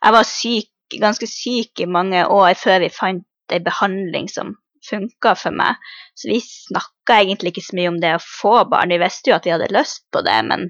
Jeg 0.02 0.16
var 0.16 0.25
syk, 0.25 0.72
ganske 1.02 1.30
syk 1.30 1.86
i 1.86 1.90
mange 1.90 2.25
år 2.25 2.58
før 2.58 2.82
vi 2.82 2.94
fant 2.94 3.25
ei 3.54 3.62
behandling 3.62 4.25
som 4.32 4.56
funka 4.86 5.36
for 5.38 5.56
meg. 5.56 5.82
Så 6.18 6.30
vi 6.30 6.40
snakka 6.42 7.20
egentlig 7.22 7.54
ikke 7.54 7.66
så 7.68 7.78
mye 7.78 7.92
om 7.92 8.00
det 8.02 8.16
å 8.18 8.24
få 8.24 8.56
barn. 8.70 8.94
Vi 8.94 9.02
visste 9.02 9.32
jo 9.32 9.38
at 9.38 9.48
vi 9.48 9.54
hadde 9.54 9.74
lyst 9.74 10.06
på 10.14 10.22
det, 10.25 10.38
men 10.50 10.70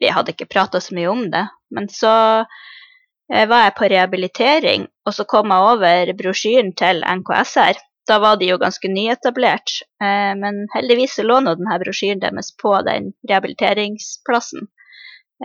vi 0.00 0.12
hadde 0.14 0.34
ikke 0.34 0.50
prata 0.50 0.80
så 0.82 0.94
mye 0.96 1.10
om 1.10 1.24
det. 1.32 1.44
Men 1.74 1.88
så 1.92 2.14
eh, 2.40 3.46
var 3.50 3.66
jeg 3.66 3.76
på 3.78 3.90
rehabilitering, 3.92 4.88
og 5.06 5.16
så 5.16 5.26
kom 5.30 5.54
jeg 5.54 5.74
over 5.74 6.14
brosjyren 6.18 6.74
til 6.78 7.02
NKSR. 7.20 7.82
Da 8.10 8.18
var 8.18 8.40
de 8.40 8.48
jo 8.50 8.58
ganske 8.58 8.90
nyetablert, 8.90 9.76
eh, 10.02 10.32
men 10.38 10.64
heldigvis 10.74 11.20
lå 11.22 11.38
nå 11.44 11.54
denne 11.60 11.78
brosjyren 11.82 12.22
deres 12.22 12.50
på 12.58 12.74
den 12.86 13.12
rehabiliteringsplassen. 13.30 14.66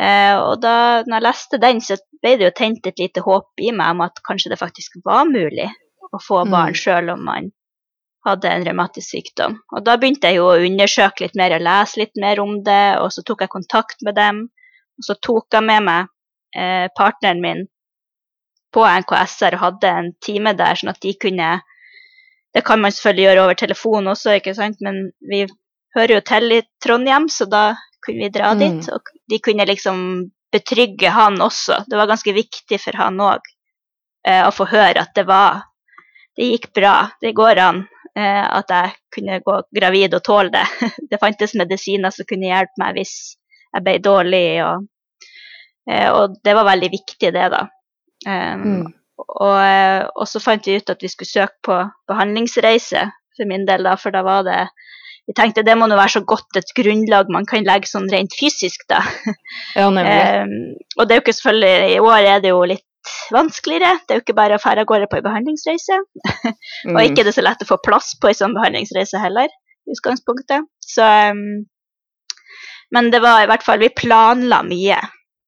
Eh, 0.02 0.36
og 0.36 0.64
da 0.64 1.04
når 1.06 1.20
jeg 1.20 1.26
leste 1.28 1.60
den, 1.62 1.82
så 1.84 2.00
ble 2.24 2.34
det 2.40 2.50
jo 2.50 2.56
tent 2.58 2.90
et 2.90 3.00
lite 3.00 3.22
håp 3.24 3.62
i 3.62 3.70
meg 3.76 3.94
om 3.96 4.02
at 4.08 4.18
kanskje 4.28 4.52
det 4.52 4.60
faktisk 4.60 4.98
var 5.06 5.30
mulig 5.30 5.70
å 6.12 6.20
få 6.20 6.42
barn 6.50 6.74
mm. 6.74 6.80
sjøl 6.82 7.14
om 7.14 7.22
man 7.28 7.54
hadde 8.26 8.50
en 8.50 8.66
revmatisk 8.66 9.14
sykdom. 9.14 9.60
Og 9.76 9.86
da 9.86 9.96
begynte 10.02 10.32
jeg 10.32 10.40
jo 10.40 10.50
å 10.50 10.58
undersøke 10.66 11.26
litt 11.26 11.38
mer 11.38 11.56
og 11.56 11.64
lese 11.68 12.02
litt 12.02 12.18
mer 12.22 12.42
om 12.42 12.58
det, 12.66 12.98
og 13.02 13.14
så 13.14 13.22
tok 13.26 13.46
jeg 13.46 13.54
kontakt 13.54 14.02
med 14.08 14.18
dem. 14.18 14.42
Og 14.98 15.08
så 15.08 15.16
tok 15.22 15.54
jeg 15.54 15.68
med 15.68 15.86
meg 15.86 16.10
eh, 16.58 16.88
partneren 16.98 17.44
min 17.44 17.64
på 18.76 18.84
NKSR 18.84 19.56
og 19.56 19.64
hadde 19.68 19.92
en 20.00 20.12
time 20.26 20.56
der, 20.58 20.80
sånn 20.80 20.92
at 20.92 21.02
de 21.06 21.14
kunne 21.22 21.54
Det 22.56 22.64
kan 22.64 22.80
man 22.82 22.94
selvfølgelig 22.96 23.26
gjøre 23.26 23.44
over 23.44 23.58
telefon 23.60 24.08
også, 24.08 24.38
ikke 24.40 24.56
sant, 24.56 24.80
men 24.86 25.10
vi 25.28 25.44
hører 25.96 26.18
jo 26.18 26.22
til 26.24 26.56
i 26.56 26.62
Trondheim, 26.84 27.28
så 27.32 27.48
da 27.52 27.66
kunne 28.06 28.24
vi 28.24 28.32
dra 28.32 28.54
mm. 28.54 28.62
dit. 28.62 28.88
Og 28.96 29.12
de 29.32 29.40
kunne 29.44 29.68
liksom 29.68 30.00
betrygge 30.56 31.12
han 31.12 31.42
også. 31.42 31.84
Det 31.88 32.00
var 32.00 32.08
ganske 32.08 32.34
viktig 32.36 32.80
for 32.80 33.00
han 33.00 33.20
òg 33.20 33.44
eh, 34.28 34.44
å 34.46 34.54
få 34.56 34.70
høre 34.72 35.04
at 35.04 35.16
det 35.18 35.28
var 35.28 35.64
Det 36.36 36.44
gikk 36.50 36.74
bra, 36.76 37.10
det 37.24 37.32
går 37.32 37.60
an. 37.64 37.78
Eh, 38.16 38.44
at 38.44 38.72
jeg 38.72 38.92
kunne 39.16 39.38
gå 39.44 39.54
gravid 39.78 40.18
og 40.18 40.24
tåle 40.24 40.52
det. 40.52 40.66
Det 41.12 41.20
fantes 41.20 41.54
medisiner 41.56 42.12
som 42.12 42.28
kunne 42.28 42.50
hjelpe 42.50 42.82
meg 42.82 42.98
hvis 42.98 43.14
jeg 43.72 43.86
ble 43.86 43.94
dårlig. 44.04 44.50
Og, 44.66 44.84
eh, 45.88 46.10
og 46.12 46.36
det 46.44 46.56
var 46.58 46.68
veldig 46.68 46.90
viktig, 46.92 47.32
det, 47.36 47.46
da. 47.56 47.62
Um, 48.28 48.66
mm. 48.66 48.84
Og, 49.18 49.58
eh, 49.60 50.02
og, 50.16 50.26
så 50.28 50.42
fant 50.44 50.68
vi 50.68 50.78
ut 50.80 50.92
at 50.92 51.04
vi 51.04 51.12
skulle 51.12 51.32
søke 51.32 51.56
på 51.64 51.78
behandlingsreise 52.12 53.06
for 53.36 53.50
min 53.50 53.66
del, 53.68 53.88
da, 53.88 53.96
for 54.00 54.16
da 54.16 54.24
var 54.26 54.44
det 54.48 54.64
vi 55.26 55.34
tenkte 55.34 55.64
det 55.66 55.74
må 55.78 55.88
nå 55.90 55.98
være 55.98 56.20
så 56.20 56.22
godt 56.28 56.60
et 56.60 56.74
grunnlag 56.78 57.32
man 57.34 57.48
kan 57.50 57.66
legge 57.66 57.90
sånn 57.90 58.06
rent 58.12 58.36
fysisk, 58.38 58.86
da. 58.92 59.02
Ja, 59.74 59.88
um, 59.90 60.52
og 61.00 61.08
det 61.08 61.16
er 61.16 61.18
jo 61.18 61.24
ikke 61.24 61.34
selvfølgelig 61.40 61.96
I 61.96 62.04
år 62.04 62.28
er 62.30 62.44
det 62.44 62.52
jo 62.52 62.60
litt 62.70 62.86
vanskeligere. 63.34 63.96
Det 64.06 64.14
er 64.14 64.20
jo 64.20 64.24
ikke 64.24 64.38
bare 64.38 64.58
å 64.58 64.62
dra 64.62 64.84
av 64.84 64.90
gårde 64.90 65.10
på 65.10 65.20
en 65.20 65.28
behandlingsreise. 65.30 66.02
Mm. 66.86 66.94
og 66.94 67.00
ikke 67.02 67.24
er 67.24 67.28
det 67.30 67.34
så 67.34 67.42
lett 67.42 67.62
å 67.64 67.66
få 67.66 67.78
plass 67.82 68.12
på 68.22 68.30
en 68.30 68.38
sånn 68.38 68.54
behandlingsreise 68.54 69.18
heller, 69.18 69.50
i 69.90 69.94
utgangspunktet. 69.96 70.68
Så, 70.86 71.02
um, 71.02 71.64
men 72.94 73.10
det 73.14 73.22
var 73.24 73.42
i 73.42 73.48
hvert 73.50 73.66
fall 73.66 73.82
Vi 73.82 73.90
planla 73.90 74.60
mye. 74.68 75.00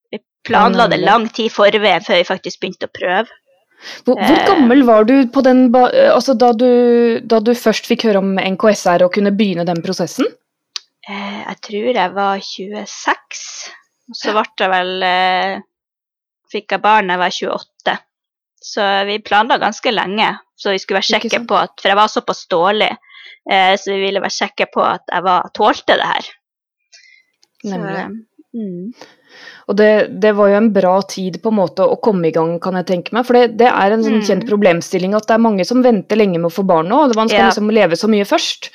Vi 0.09 0.17
planla 0.47 0.87
det 0.89 0.97
lang 1.03 1.27
tid 1.29 1.53
forveien 1.53 2.05
før 2.05 2.17
vi 2.17 2.25
faktisk 2.25 2.63
begynte 2.63 2.89
å 2.89 2.95
prøve. 2.95 3.29
Hvor, 4.03 4.17
hvor, 4.17 4.39
gammel 4.47 4.81
var 4.87 5.05
du, 5.05 5.13
den, 5.45 5.67
altså 5.75 6.33
da, 6.33 6.49
du 6.57 7.19
da 7.21 7.39
du 7.39 7.53
først 7.55 7.85
fikk 7.87 8.07
høre 8.07 8.23
om 8.23 8.33
NKSR 8.41 9.05
og 9.05 9.13
kunne 9.13 9.35
begynne 9.37 9.67
den 9.67 9.83
prosessen? 9.85 10.25
Eh, 11.07 11.41
jeg 11.43 11.59
tror 11.63 11.99
jeg 12.01 12.13
var 12.15 12.41
26. 12.43 13.43
Og 14.07 14.17
så 14.17 14.33
ble 14.35 14.45
jeg 14.63 14.71
vel 14.73 15.05
eh, 15.07 15.57
fikk 16.51 16.75
jeg 16.75 16.83
barn 16.83 17.11
da 17.11 17.17
jeg 17.17 17.23
var 17.23 17.35
28. 17.61 17.97
Så 18.67 18.87
vi 19.07 19.19
planla 19.23 19.59
ganske 19.61 19.93
lenge, 19.93 20.31
så 20.57 20.73
vi 20.73 20.81
skulle 20.81 20.99
være 20.99 21.21
sikre 21.21 21.43
på 21.47 21.59
at 21.59 21.75
For 21.77 21.91
jeg 21.91 21.99
var 21.99 22.11
såpass 22.11 22.47
dårlig, 22.51 22.89
eh, 23.51 23.73
så 23.79 23.93
vi 23.93 24.01
ville 24.01 24.23
være 24.23 24.35
sikre 24.35 24.67
på 24.73 24.83
at 24.83 25.05
jeg 25.13 25.23
var, 25.27 25.51
tålte 25.55 25.99
det 25.99 26.09
her. 26.09 26.31
Nemlig. 27.71 28.07
Mm. 28.57 29.07
Og 29.67 29.75
det, 29.75 29.89
det, 30.23 30.31
var 30.37 30.49
jo 30.49 30.59
en 30.61 30.69
bra 30.73 30.93
tid 31.09 31.41
på 31.43 31.51
en 31.51 31.57
måte 31.59 31.83
å 31.83 31.97
komme 32.03 32.29
i 32.29 32.33
gang, 32.35 32.53
kan 32.63 32.77
jeg 32.79 32.87
tenke 32.87 33.15
meg. 33.15 33.25
For 33.27 33.35
det, 33.37 33.57
det 33.59 33.67
er 33.67 33.93
en 33.93 34.05
sånn 34.05 34.21
kjent 34.23 34.45
mm. 34.45 34.49
problemstilling 34.49 35.17
at 35.17 35.27
det 35.27 35.35
er 35.35 35.43
mange 35.43 35.65
som 35.67 35.83
venter 35.83 36.19
lenge 36.19 36.39
med 36.39 36.49
å 36.49 36.55
få 36.55 36.63
barn 36.67 36.87
nå. 36.91 37.01
og 37.03 37.19
Man 37.19 37.29
skal 37.29 37.43
ja. 37.43 37.49
liksom 37.51 37.73
leve 37.75 37.99
så 37.99 38.09
mye 38.11 38.27
først. 38.27 38.71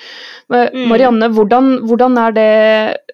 Mm. 0.53 0.85
Marianne, 0.91 1.31
hvordan, 1.33 1.73
hvordan, 1.89 2.21
er 2.21 2.37
det 2.37 2.53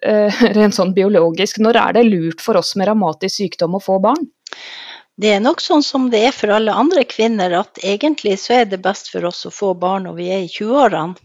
eh, 0.03 0.43
rent 0.59 0.75
sånn 0.75 0.93
biologisk? 0.97 1.61
Når 1.63 1.79
er 1.85 1.97
det 1.99 2.05
lurt 2.09 2.43
for 2.43 2.59
oss 2.59 2.75
med 2.79 2.91
ramatisk 2.91 3.37
sykdom 3.39 3.79
å 3.79 3.83
få 3.83 3.97
barn? 4.03 4.27
Det 5.19 5.33
er 5.35 5.41
nok 5.43 5.59
sånn 5.59 5.83
som 5.83 6.05
det 6.11 6.21
er 6.29 6.35
for 6.35 6.51
alle 6.55 6.75
andre 6.75 7.03
kvinner, 7.07 7.51
at 7.59 7.79
egentlig 7.83 8.37
så 8.39 8.61
er 8.61 8.69
det 8.71 8.79
best 8.83 9.09
for 9.11 9.27
oss 9.27 9.41
å 9.47 9.51
få 9.51 9.73
barn 9.79 10.07
når 10.07 10.15
vi 10.15 10.29
er 10.31 10.45
i 10.45 10.51
20-årene. 10.51 11.15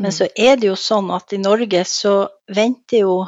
Men 0.00 0.08
mm. 0.12 0.16
så 0.16 0.28
er 0.32 0.56
det 0.56 0.70
jo 0.70 0.78
sånn 0.80 1.10
at 1.12 1.32
i 1.36 1.40
Norge 1.40 1.82
så 1.88 2.14
venter 2.56 3.04
jo 3.04 3.18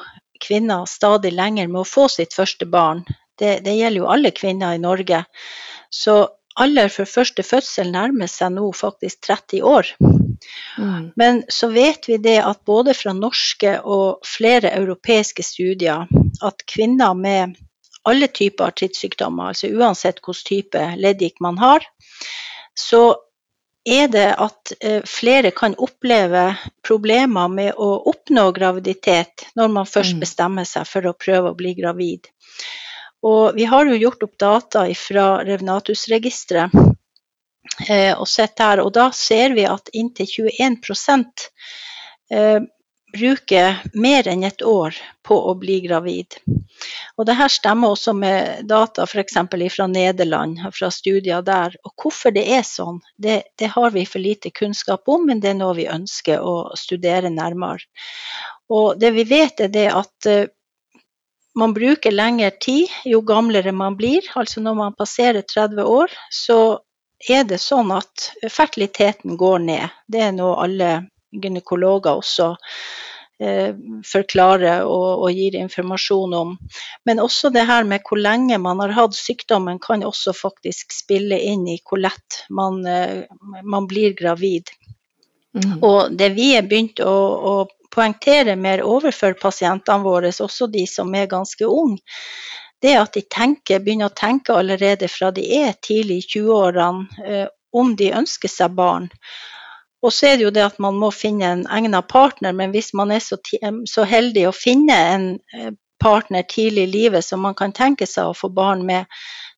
kvinner 0.43 0.89
stadig 0.89 1.33
lenger 1.37 1.71
med 1.71 1.83
å 1.83 1.89
få 1.89 2.09
sitt 2.13 2.37
første 2.37 2.67
barn. 2.67 3.05
Det, 3.41 3.61
det 3.65 3.77
gjelder 3.77 4.03
jo 4.03 4.11
alle 4.13 4.33
kvinner 4.37 4.77
i 4.77 4.83
Norge. 4.83 5.25
Så 5.91 6.23
alder 6.61 6.91
for 6.93 7.09
første 7.09 7.45
fødsel 7.47 7.93
nærmer 7.95 8.31
seg 8.31 8.55
nå 8.57 8.71
faktisk 8.77 9.23
30 9.29 9.65
år. 9.67 9.93
Mm. 10.79 11.11
Men 11.21 11.43
så 11.53 11.71
vet 11.73 12.09
vi 12.09 12.19
det 12.23 12.39
at 12.43 12.63
både 12.69 12.95
fra 12.97 13.13
norske 13.17 13.77
og 13.85 14.25
flere 14.27 14.73
europeiske 14.77 15.45
studier 15.45 16.09
at 16.45 16.65
kvinner 16.69 17.17
med 17.17 17.57
alle 18.09 18.31
typer 18.33 18.71
artrittsykdommer, 18.71 19.53
altså 19.53 19.69
uansett 19.77 20.23
hvilken 20.25 20.47
type 20.49 20.85
leddgikt 20.97 21.43
man 21.45 21.59
har, 21.61 21.85
så 22.79 23.03
er 23.85 24.09
det 24.13 24.29
at 24.37 24.73
eh, 24.81 25.01
flere 25.09 25.51
kan 25.57 25.75
oppleve 25.79 26.51
problemer 26.85 27.49
med 27.49 27.79
å 27.81 27.91
oppnå 28.11 28.51
graviditet 28.57 29.47
når 29.57 29.73
man 29.73 29.89
først 29.89 30.19
mm. 30.19 30.21
bestemmer 30.21 30.69
seg 30.69 30.89
for 30.89 31.09
å 31.09 31.17
prøve 31.17 31.53
å 31.53 31.57
bli 31.57 31.75
gravid. 31.79 32.29
Og 33.25 33.57
vi 33.57 33.67
har 33.69 33.89
jo 33.89 33.99
gjort 34.01 34.23
opp 34.25 34.37
data 34.41 34.85
fra 34.97 35.27
Revnatusregisteret 35.45 36.77
eh, 37.89 38.13
og 38.17 38.29
sett 38.29 38.61
her, 38.61 38.81
og 38.85 38.93
da 38.97 39.11
ser 39.17 39.57
vi 39.57 39.67
at 39.69 39.93
inntil 39.97 40.51
21 40.51 40.79
eh, 42.33 42.61
bruker 43.13 43.81
mer 43.95 44.29
enn 44.29 44.45
et 44.45 44.63
år 44.63 44.97
på 45.27 45.37
å 45.51 45.55
bli 45.59 45.81
gravid. 45.85 46.37
Og 47.19 47.27
det 47.29 47.37
her 47.39 47.51
stemmer 47.53 47.95
også 47.95 48.15
med 48.17 48.67
data 48.71 49.05
f.eks. 49.07 49.37
fra 49.75 49.87
Nederland, 49.91 50.61
fra 50.75 50.91
studier 50.95 51.43
der. 51.43 51.77
Og 51.85 51.93
hvorfor 52.05 52.35
det 52.35 52.47
er 52.57 52.63
sånn, 52.67 53.01
det, 53.17 53.43
det, 53.59 53.73
har 53.75 53.91
vi 53.95 54.07
for 54.07 54.23
lite 54.23 54.51
kunnskap 54.51 55.09
om, 55.09 55.27
men 55.29 55.43
det 55.43 55.53
er 55.53 55.61
noe 55.61 55.77
vi 55.79 55.89
ønsker 55.91 56.41
å 56.41 56.73
studere 56.79 57.33
nærmere. 57.35 57.85
Og 58.71 58.99
det 59.01 59.13
vi 59.17 59.27
vet 59.27 59.61
er 59.67 59.73
det 59.75 59.89
at 59.91 60.31
uh, 60.31 60.47
man 61.59 61.75
bruker 61.75 62.15
lengre 62.15 62.53
tid 62.63 62.89
jo 63.05 63.23
gamlere 63.27 63.73
man 63.75 63.97
blir. 63.99 64.27
Altså 64.39 64.63
når 64.63 64.79
man 64.79 64.99
passerer 64.99 65.43
30 65.43 65.83
år, 65.83 66.15
så 66.31 66.61
er 67.29 67.45
det 67.45 67.61
sånn 67.61 67.91
at 67.93 68.31
fertiliteten 68.49 69.37
går 69.37 69.59
ned. 69.67 69.97
Det 70.09 70.23
er 70.29 70.37
noe 70.37 70.57
alle 70.63 70.93
gynekologer 71.33 72.21
også 72.21 72.51
eh, 73.41 73.73
forklarer 74.07 74.85
og, 74.85 75.25
og, 75.25 75.31
gir 75.35 75.57
informasjon 75.61 76.37
om. 76.37 76.55
Men 77.09 77.23
også 77.23 77.53
det 77.55 77.67
her 77.69 77.89
med 77.89 78.05
hvor 78.07 78.21
lenge 78.21 78.59
man 78.63 78.83
har 78.85 78.95
hatt 78.97 79.17
sykdommen, 79.17 79.81
kan 79.83 80.05
også 80.07 80.35
faktisk 80.37 80.95
spille 80.95 81.39
inn 81.39 81.67
i 81.69 81.81
hvor 81.85 82.03
lett 82.03 82.45
man, 82.51 82.85
eh, 82.87 83.27
man 83.65 83.89
blir 83.91 84.17
gravid. 84.19 84.73
Mm. 85.57 85.79
Og 85.83 86.15
det 86.15 86.33
vi 86.37 86.53
har 86.55 86.67
begynt 86.71 87.03
å, 87.03 87.11
å 87.11 87.55
poengtere 87.91 88.55
mer 88.57 88.85
overfor 88.87 89.35
pasientene 89.41 90.07
våre, 90.07 90.31
også 90.31 90.71
de 90.71 90.87
som 90.87 91.11
er 91.15 91.31
ganske 91.31 91.67
unge, 91.67 91.99
det 92.81 92.95
er 92.95 93.03
at 93.03 93.17
de 93.17 93.23
tenker, 93.29 93.83
begynner 93.85 94.09
å 94.09 94.17
tenke 94.17 94.55
allerede 94.57 95.09
fra 95.13 95.29
de 95.37 95.43
er 95.59 95.75
tidlig 95.85 96.23
i 96.23 96.29
20-årene 96.39 97.27
eh, 97.27 97.49
om 97.77 97.93
de 97.97 98.09
ønsker 98.17 98.51
seg 98.51 98.73
barn. 98.79 99.11
Og 100.01 100.13
så 100.17 100.31
er 100.31 100.39
det 100.39 100.47
jo 100.47 100.55
det 100.55 100.65
at 100.65 100.79
man 100.81 100.97
må 100.97 101.11
finne 101.13 101.53
en 101.53 101.67
egnet 101.69 102.09
partner, 102.09 102.55
men 102.57 102.73
hvis 102.73 102.95
man 102.97 103.13
er 103.13 103.21
så, 103.21 103.37
så 103.89 104.07
heldig 104.09 104.47
å 104.49 104.57
finne 104.57 104.97
en 105.15 105.27
eh, 105.57 105.73
partner 106.01 106.47
tidlig 106.49 106.87
i 106.89 106.93
livet 106.95 107.25
som 107.25 107.43
man 107.45 107.57
kan 107.59 107.75
tenke 107.77 108.09
seg 108.09 108.31
å 108.31 108.37
få 108.37 108.49
barn 108.57 108.87
med, 108.89 109.05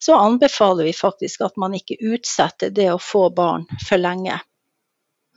så 0.03 0.19
anbefaler 0.19 0.89
vi 0.89 0.95
faktisk 0.97 1.45
at 1.47 1.55
man 1.61 1.77
ikke 1.79 2.01
utsetter 2.03 2.73
det 2.75 2.89
å 2.91 2.99
få 2.99 3.29
barn 3.31 3.69
for 3.87 4.03
lenge. 4.03 4.41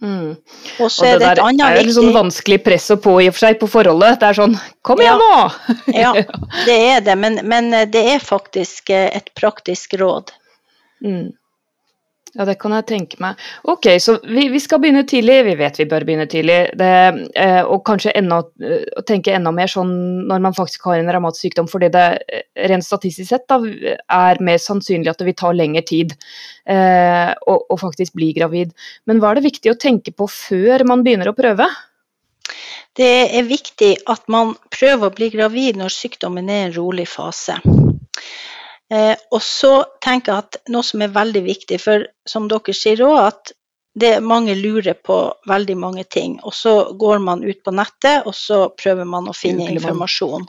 Mm. 0.01 0.33
Og 0.83 0.89
så 0.91 1.05
er 1.05 1.13
det 1.13 1.21
det 1.21 1.29
et 1.38 1.41
annet 1.45 1.65
er 1.69 1.85
litt 1.85 1.95
sånn 1.95 2.12
vanskelig 2.15 2.57
press 2.65 2.89
å 2.91 2.97
på 3.00 3.13
i 3.24 3.29
og 3.29 3.35
for 3.38 3.45
seg 3.45 3.59
på 3.62 3.69
forholdet. 3.71 4.17
Det 4.19 4.27
er 4.27 4.39
sånn 4.41 4.57
Kom 4.85 5.01
igjen 5.01 5.21
nå! 5.21 5.38
Ja, 5.95 6.12
det 6.67 6.75
er 6.75 7.05
det, 7.05 7.15
men, 7.21 7.39
men 7.47 7.71
det 7.93 8.03
er 8.15 8.25
faktisk 8.25 8.91
eh, 8.91 9.07
et 9.15 9.31
praktisk 9.38 9.95
råd. 10.01 10.33
Mm. 11.05 11.29
Ja, 12.35 12.43
det 12.43 12.57
kan 12.59 12.73
jeg 12.75 12.83
tenke 12.89 13.19
meg. 13.23 13.39
Ok, 13.71 13.87
så 14.03 14.17
vi, 14.27 14.49
vi 14.51 14.59
skal 14.59 14.81
begynne 14.83 15.05
tidlig. 15.07 15.37
Vi 15.47 15.53
vet 15.59 15.77
vi 15.79 15.87
bør 15.87 16.03
begynne 16.07 16.25
tidlig. 16.27 16.57
Det, 16.75 16.89
eh, 17.39 17.61
og 17.63 17.85
kanskje 17.87 18.11
enda, 18.19 18.41
eh, 18.59 18.83
tenke 19.07 19.31
enda 19.37 19.53
mer 19.55 19.71
sånn 19.71 19.93
når 20.27 20.43
man 20.43 20.57
faktisk 20.57 20.89
har 20.89 20.99
en 20.99 21.11
revmatisk 21.15 21.47
sykdom, 21.47 21.69
fordi 21.71 21.89
det 21.95 22.03
eh, 22.27 22.43
rent 22.67 22.83
statistisk 22.83 23.31
sett 23.31 23.47
da, 23.51 23.61
er 24.19 24.43
mer 24.43 24.59
sannsynlig 24.59 25.13
at 25.13 25.23
det 25.23 25.29
vil 25.29 25.39
ta 25.39 25.53
lengre 25.55 25.85
tid 25.87 26.11
eh, 26.67 27.31
å, 27.31 27.57
å 27.71 27.79
faktisk 27.79 28.19
bli 28.19 28.33
gravid. 28.35 28.75
Men 29.07 29.23
hva 29.23 29.31
er 29.31 29.39
det 29.39 29.47
viktig 29.47 29.71
å 29.71 29.79
tenke 29.79 30.11
på 30.11 30.27
før 30.27 30.83
man 30.91 31.07
begynner 31.07 31.31
å 31.31 31.37
prøve? 31.39 31.69
Det 32.95 33.13
er 33.39 33.47
viktig 33.47 33.93
at 34.11 34.27
man 34.31 34.57
prøver 34.75 35.07
å 35.07 35.15
bli 35.15 35.31
gravid 35.31 35.79
når 35.79 35.95
sykdommen 36.03 36.51
er 36.51 36.65
i 36.65 36.67
en 36.69 36.77
rolig 36.81 37.07
fase. 37.11 37.61
Eh, 38.93 39.15
og 39.31 39.41
så 39.41 39.73
tenker 40.03 40.31
jeg 40.31 40.43
at 40.45 40.57
noe 40.73 40.85
som 40.85 41.01
er 41.01 41.13
veldig 41.13 41.41
viktig, 41.45 41.79
for 41.81 42.05
som 42.29 42.49
dere 42.51 42.75
sier 42.77 43.01
òg, 43.05 43.17
at 43.31 43.55
det 43.95 44.11
er 44.17 44.27
mange 44.27 44.57
lurer 44.59 44.97
på 44.99 45.17
veldig 45.47 45.77
mange 45.79 46.03
ting. 46.11 46.37
Og 46.43 46.53
så 46.53 46.75
går 46.99 47.21
man 47.23 47.43
ut 47.45 47.63
på 47.63 47.73
nettet, 47.73 48.27
og 48.27 48.35
så 48.35 48.67
prøver 48.75 49.07
man 49.07 49.31
å 49.31 49.35
finne 49.35 49.63
Googler 49.63 49.79
informasjon. 49.79 50.47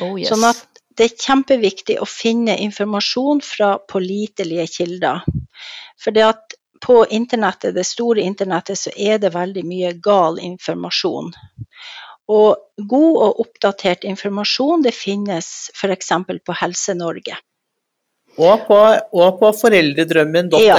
Oh, 0.00 0.14
yes. 0.16 0.30
Sånn 0.32 0.46
at 0.48 0.64
det 0.98 1.06
er 1.06 1.26
kjempeviktig 1.26 1.98
å 2.02 2.08
finne 2.08 2.56
informasjon 2.64 3.42
fra 3.44 3.76
pålitelige 3.92 4.66
kilder. 4.72 5.20
For 6.00 6.16
det 6.16 6.24
at 6.26 6.56
på 6.82 7.02
internettet, 7.10 7.74
det 7.74 7.84
store 7.86 8.24
internettet, 8.24 8.78
så 8.78 8.90
er 8.96 9.20
det 9.22 9.34
veldig 9.34 9.64
mye 9.66 9.92
gal 10.02 10.38
informasjon. 10.42 11.32
Og 12.28 12.88
god 12.90 13.20
og 13.24 13.42
oppdatert 13.44 14.04
informasjon 14.08 14.84
det 14.84 14.94
finnes 14.96 15.70
f.eks. 15.74 16.12
på 16.44 16.56
Helse-Norge. 16.60 17.38
Og 18.38 18.66
på, 18.68 18.78
og 19.18 19.38
på 19.40 19.50
foreldredrømmen.no. 19.60 20.58
Ja. 20.62 20.76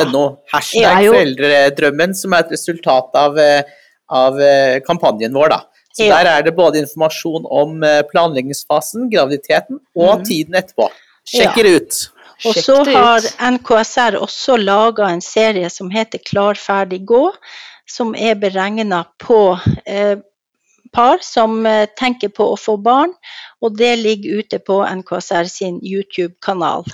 Hashtag 0.54 0.82
Ja, 0.82 0.94
jo. 1.04 1.16
foreldredrømmen, 1.16 2.16
som 2.16 2.36
er 2.36 2.46
et 2.46 2.54
resultat 2.56 3.18
av, 3.20 3.40
eh, 3.40 3.64
av 4.10 4.40
eh, 4.42 4.80
kampanjen 4.86 5.36
vår. 5.36 5.50
da. 5.56 5.60
Så 5.98 6.06
Ja. 6.06 6.22
Der 6.24 6.30
er 6.38 6.42
det 6.44 6.56
både 6.56 6.80
informasjon 6.80 7.46
om 7.50 7.84
eh, 7.84 8.02
planleggingsfasen, 8.12 9.10
graviditeten, 9.12 9.80
og 9.96 10.20
mm. 10.20 10.26
tiden 10.26 10.56
etterpå. 10.56 10.88
Sjekk 11.28 11.58
Ja. 11.58 11.64
det 11.64 11.76
ut. 11.82 12.00
Og 12.46 12.56
så 12.56 12.78
har. 12.88 13.20
NKSR 13.52 14.16
også 14.16 14.56
laga 14.58 15.10
en 15.12 15.22
serie 15.22 15.70
som 15.70 15.90
heter 15.92 16.20
Klar, 16.24 16.56
ferdig, 16.56 17.06
gå, 17.06 17.34
som 17.88 18.16
er 18.16 18.36
beregna 18.36 19.04
på 19.20 19.60
eh, 19.86 20.16
par 20.94 21.20
som 21.22 21.66
eh, 21.66 21.88
tenker 22.00 22.30
på 22.30 22.48
å 22.54 22.58
få 22.58 22.78
barn, 22.78 23.14
og 23.62 23.78
det 23.78 23.96
ligger 24.00 24.40
ute 24.40 24.60
på 24.60 24.82
NKSR 25.02 25.50
sin 25.52 25.80
YouTube-kanal. 25.84 26.88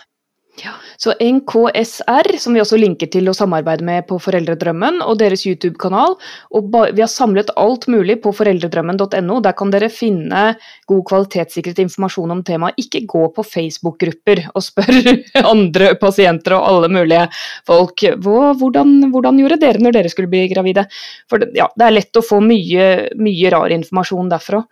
Så 0.98 1.14
NKSR, 1.20 2.30
som 2.40 2.56
vi 2.56 2.62
også 2.64 2.78
linker 2.80 3.10
til 3.12 3.28
å 3.30 3.36
samarbeide 3.36 3.86
med 3.86 4.06
på 4.10 4.18
Foreldredrømmen, 4.22 5.02
og 5.06 5.20
deres 5.20 5.44
YouTube-kanal. 5.48 6.16
Og 6.56 6.78
vi 6.96 7.04
har 7.04 7.12
samlet 7.12 7.52
alt 7.60 7.88
mulig 7.92 8.18
på 8.24 8.32
foreldredrømmen.no. 8.36 9.40
Der 9.44 9.56
kan 9.58 9.74
dere 9.74 9.92
finne 9.94 10.44
god 10.90 11.04
kvalitetssikret 11.10 11.82
informasjon 11.84 12.36
om 12.38 12.44
temaet. 12.48 12.80
Ikke 12.82 13.04
gå 13.10 13.26
på 13.36 13.46
Facebook-grupper 13.46 14.46
og 14.54 14.66
spør 14.66 15.12
andre 15.54 15.94
pasienter 16.02 16.58
og 16.58 16.70
alle 16.70 16.92
mulige 16.94 17.28
folk 17.68 18.06
hvordan, 18.26 18.98
hvordan 19.14 19.42
gjorde 19.42 19.60
dere 19.62 19.84
når 19.84 20.00
dere 20.00 20.14
skulle 20.14 20.32
bli 20.32 20.46
gravide. 20.52 20.88
For 21.32 21.44
ja, 21.58 21.68
det 21.76 21.88
er 21.88 21.98
lett 22.00 22.22
å 22.22 22.26
få 22.26 22.42
mye, 22.44 23.12
mye 23.20 23.54
rar 23.54 23.76
informasjon 23.76 24.32
derfra. 24.32 24.64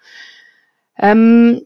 Um, 1.02 1.60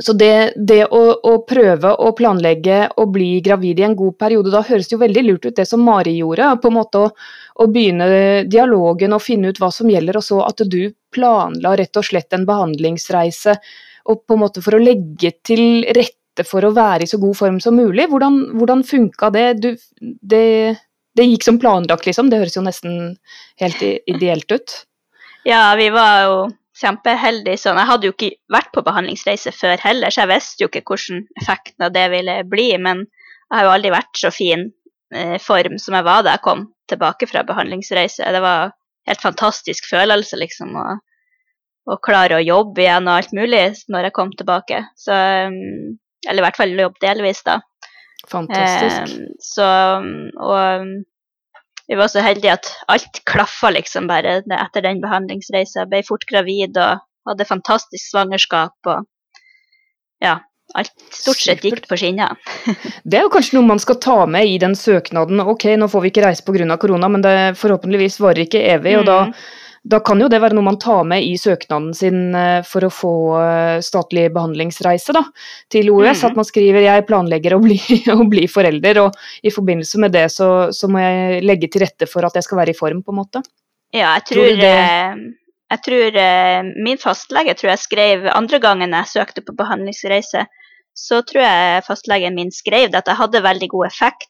så 0.00 0.12
det, 0.16 0.52
det 0.56 0.84
å, 0.86 1.00
å 1.28 1.32
prøve 1.48 1.92
å 1.92 2.12
planlegge 2.16 2.80
å 3.00 3.06
bli 3.12 3.40
gravid 3.44 3.80
i 3.80 3.84
en 3.86 3.96
god 3.98 4.16
periode, 4.20 4.52
da 4.52 4.62
høres 4.64 4.90
jo 4.92 5.00
veldig 5.00 5.24
lurt 5.26 5.48
ut 5.48 5.56
det 5.56 5.66
som 5.68 5.82
Mari 5.84 6.16
gjorde. 6.16 6.48
På 6.62 6.70
en 6.70 6.76
måte 6.78 7.02
å, 7.04 7.10
å 7.60 7.66
begynne 7.70 8.08
dialogen 8.48 9.16
og 9.16 9.24
finne 9.24 9.52
ut 9.52 9.60
hva 9.60 9.70
som 9.74 9.90
gjelder, 9.90 10.20
og 10.20 10.26
så 10.26 10.40
at 10.46 10.64
du 10.64 10.82
planla 11.12 11.74
rett 11.78 12.00
og 12.00 12.06
slett 12.06 12.32
en 12.36 12.46
behandlingsreise 12.48 13.56
og 14.10 14.24
på 14.24 14.36
en 14.36 14.42
måte 14.42 14.62
for 14.64 14.76
å 14.76 14.82
legge 14.82 15.34
til 15.44 15.84
rette 15.96 16.46
for 16.48 16.64
å 16.64 16.72
være 16.72 17.04
i 17.04 17.10
så 17.10 17.18
god 17.20 17.36
form 17.36 17.58
som 17.60 17.76
mulig. 17.76 18.06
Hvordan, 18.08 18.38
hvordan 18.56 18.86
funka 18.86 19.32
det? 19.34 19.48
Du, 19.60 19.74
det? 20.00 20.46
Det 21.18 21.26
gikk 21.26 21.42
som 21.42 21.58
planlagt, 21.58 22.06
liksom. 22.06 22.28
Det 22.30 22.38
høres 22.38 22.54
jo 22.54 22.62
nesten 22.62 23.16
helt 23.60 23.80
ideelt 23.82 24.52
ut. 24.54 24.74
Ja, 25.44 25.74
vi 25.76 25.88
var 25.90 26.22
jo 26.22 26.36
kjempeheldige 26.80 27.60
sånn. 27.60 27.78
Jeg 27.80 27.90
hadde 27.90 28.08
jo 28.08 28.14
ikke 28.14 28.30
vært 28.52 28.70
på 28.74 28.84
behandlingsreise 28.86 29.52
før 29.56 29.80
heller, 29.82 30.12
så 30.12 30.24
jeg 30.24 30.32
visste 30.32 30.64
jo 30.64 30.70
ikke 30.70 30.84
hvordan 30.88 31.24
effekten 31.40 31.86
av 31.86 31.94
det 31.94 32.06
ville 32.14 32.36
bli. 32.48 32.68
Men 32.82 33.04
jeg 33.04 33.56
har 33.56 33.66
jo 33.66 33.72
aldri 33.74 33.92
vært 33.94 34.20
så 34.22 34.32
fin 34.34 34.68
eh, 35.14 35.36
form 35.42 35.78
som 35.82 35.96
jeg 35.98 36.06
var 36.06 36.24
da 36.26 36.36
jeg 36.36 36.46
kom 36.46 36.66
tilbake 36.90 37.28
fra 37.30 37.44
behandlingsreise. 37.46 38.26
Det 38.34 38.42
var 38.44 38.74
helt 39.08 39.24
fantastisk 39.24 39.88
følelse, 39.90 40.38
liksom, 40.40 40.76
å, 40.76 40.98
å 41.90 41.98
klare 42.04 42.38
å 42.38 42.44
jobbe 42.44 42.84
igjen 42.84 43.08
og 43.08 43.18
alt 43.18 43.34
mulig 43.36 43.64
når 43.90 44.08
jeg 44.08 44.16
kom 44.16 44.32
tilbake. 44.36 44.84
Så, 44.98 45.14
um, 45.14 45.98
eller 46.28 46.42
i 46.42 46.46
hvert 46.46 46.60
fall 46.60 46.74
jobbe 46.76 47.02
delvis, 47.02 47.44
da. 47.46 47.60
Fantastisk. 48.30 49.16
Eh, 49.16 49.38
så, 49.42 49.66
og 50.44 50.90
vi 51.90 51.96
var 51.98 52.10
så 52.12 52.22
heldige 52.22 52.52
at 52.54 52.68
alt 52.92 53.18
klaffa 53.26 53.72
liksom 53.74 54.06
bare 54.06 54.36
etter 54.46 54.84
den 54.84 55.00
behandlingsreisa. 55.02 55.88
Ble 55.90 56.04
fort 56.06 56.22
gravid 56.30 56.78
og 56.78 57.00
hadde 57.26 57.46
fantastisk 57.48 58.04
svangerskap 58.12 58.90
og 58.92 59.08
ja, 60.22 60.36
alt 60.78 60.92
stort 61.10 61.40
sett 61.42 61.64
gikk 61.66 61.88
på 61.90 61.98
skinner. 61.98 62.36
Det 63.08 63.18
er 63.18 63.24
jo 63.26 63.32
kanskje 63.34 63.56
noe 63.58 63.66
man 63.72 63.82
skal 63.82 63.98
ta 63.98 64.20
med 64.30 64.46
i 64.46 64.60
den 64.62 64.76
søknaden. 64.78 65.42
Ok, 65.42 65.66
nå 65.80 65.88
får 65.90 66.04
vi 66.04 66.12
ikke 66.12 66.28
reise 66.28 66.46
pga. 66.46 66.76
korona, 66.78 67.10
men 67.10 67.26
det 67.26 67.34
forhåpentligvis 67.58 68.20
varer 68.22 68.46
ikke 68.46 68.62
evig. 68.76 68.98
og 69.00 69.10
da, 69.10 69.18
Mm. 69.26 69.34
Da 69.82 70.00
kan 70.04 70.20
jo 70.20 70.28
det 70.28 70.42
være 70.42 70.56
noe 70.56 70.66
man 70.66 70.78
tar 70.80 71.06
med 71.08 71.24
i 71.24 71.36
søknaden 71.40 71.94
sin 71.96 72.34
eh, 72.36 72.60
for 72.68 72.84
å 72.84 72.92
få 72.92 73.12
eh, 73.40 73.78
statlig 73.84 74.26
behandlingsreise 74.34 75.14
da, 75.16 75.22
til 75.72 75.88
OUS. 75.94 76.20
Mm. 76.20 76.26
At 76.28 76.36
man 76.36 76.48
skriver 76.48 76.84
'jeg 76.84 77.06
planlegger 77.08 77.56
å 77.56 77.62
bli, 77.64 77.78
å 78.12 78.28
bli 78.28 78.44
forelder', 78.50 79.00
og 79.06 79.16
i 79.42 79.52
forbindelse 79.54 80.02
med 80.04 80.12
det 80.12 80.26
så, 80.36 80.68
så 80.76 80.90
må 80.90 81.00
jeg 81.00 81.42
legge 81.48 81.70
til 81.72 81.86
rette 81.86 82.08
for 82.10 82.28
at 82.28 82.36
jeg 82.36 82.44
skal 82.44 82.60
være 82.60 82.74
i 82.74 82.80
form, 82.80 83.00
på 83.02 83.14
en 83.14 83.20
måte. 83.22 83.44
Ja, 83.90 84.12
jeg 84.18 84.26
Tror 84.28 84.50
tror, 84.52 84.64
eh, 84.68 85.14
jeg 85.70 85.84
tror 85.86 86.16
min 86.82 86.98
fastlege 86.98 87.54
tror 87.54 87.70
jeg 87.70 87.78
skrev 87.78 88.26
andre 88.34 88.58
gangen 88.58 88.92
jeg 88.92 89.12
søkte 89.14 89.42
på 89.46 89.54
behandlingsreise, 89.56 90.44
så 90.92 91.22
tror 91.24 91.46
jeg 91.46 91.84
fastlegen 91.86 92.36
min 92.36 92.50
skrev 92.52 92.92
at 92.98 93.06
jeg 93.08 93.16
hadde 93.16 93.46
veldig 93.46 93.68
god 93.70 93.86
effekt. 93.86 94.29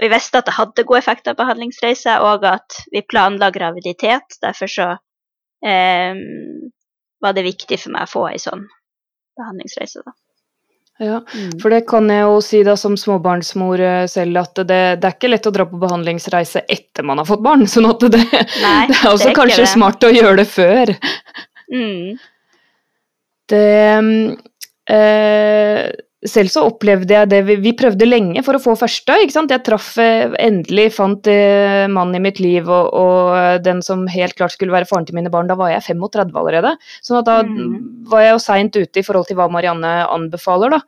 Vi 0.00 0.08
visste 0.08 0.40
at 0.40 0.48
det 0.48 0.56
hadde 0.56 0.86
god 0.88 0.98
effekt 1.02 1.28
av 1.28 1.36
behandlingsreise, 1.38 2.16
og 2.24 2.46
at 2.48 2.78
vi 2.92 3.02
planla 3.04 3.50
graviditet. 3.52 4.38
Derfor 4.42 4.70
så 4.72 4.88
eh, 5.66 6.16
var 7.20 7.36
det 7.36 7.44
viktig 7.44 7.78
for 7.82 7.92
meg 7.96 8.08
å 8.08 8.12
få 8.14 8.26
ei 8.30 8.40
sånn 8.40 8.64
behandlingsreise. 9.40 10.02
Da. 10.06 10.16
Ja, 11.00 11.22
For 11.62 11.72
det 11.72 11.86
kan 11.88 12.10
jeg 12.12 12.26
jo 12.28 12.40
si 12.44 12.58
da 12.66 12.74
som 12.76 12.96
småbarnsmor 13.00 13.80
eh, 13.80 14.02
selv, 14.10 14.36
at 14.42 14.58
det, 14.68 14.80
det 15.00 15.08
er 15.08 15.14
ikke 15.14 15.30
lett 15.32 15.48
å 15.48 15.52
dra 15.54 15.64
på 15.68 15.80
behandlingsreise 15.80 16.64
etter 16.68 17.06
man 17.08 17.22
har 17.22 17.28
fått 17.28 17.44
barn. 17.44 17.64
sånn 17.68 17.88
at 17.88 18.04
det, 18.12 18.20
Nei, 18.60 18.82
det 18.90 18.98
er 18.98 19.08
også 19.08 19.30
det 19.30 19.32
er 19.32 19.38
kanskje 19.38 19.64
det. 19.64 19.70
smart 19.72 20.04
å 20.04 20.12
gjøre 20.12 20.36
det 20.42 20.48
før. 20.50 20.92
Mm. 21.72 22.20
Det 23.48 23.64
eh, 24.92 25.88
Selv 26.28 26.50
så 26.52 26.66
opplevde 26.68 27.14
jeg 27.14 27.28
det 27.32 27.38
vi, 27.48 27.54
vi 27.64 27.70
prøvde 27.72 28.04
lenge 28.04 28.42
for 28.44 28.58
å 28.58 28.60
få 28.60 28.74
første. 28.76 29.14
ikke 29.22 29.32
sant? 29.32 29.50
Jeg 29.54 29.62
traff 29.64 29.94
eh, 30.02 30.28
endelig, 30.36 30.90
fant 30.92 31.24
eh, 31.32 31.86
mannen 31.88 32.18
i 32.18 32.20
mitt 32.26 32.42
liv 32.44 32.68
og, 32.68 32.90
og 32.92 33.62
den 33.64 33.80
som 33.80 34.02
helt 34.12 34.36
klart 34.36 34.52
skulle 34.52 34.74
være 34.74 34.84
faren 34.90 35.06
til 35.08 35.16
mine 35.16 35.32
barn. 35.32 35.48
Da 35.48 35.56
var 35.56 35.70
jeg 35.72 35.86
35 35.96 36.36
allerede. 36.36 36.74
sånn 37.00 37.22
at 37.22 37.30
da 37.30 37.38
Mm. 37.40 38.04
var 38.10 38.20
jeg 38.26 38.34
jo 38.34 38.38
seint 38.44 38.76
ute 38.76 39.00
i 39.00 39.02
forhold 39.06 39.26
til 39.30 39.36
hva 39.40 39.48
Marianne 39.50 39.94
anbefaler. 40.12 40.70
da. 40.76 40.80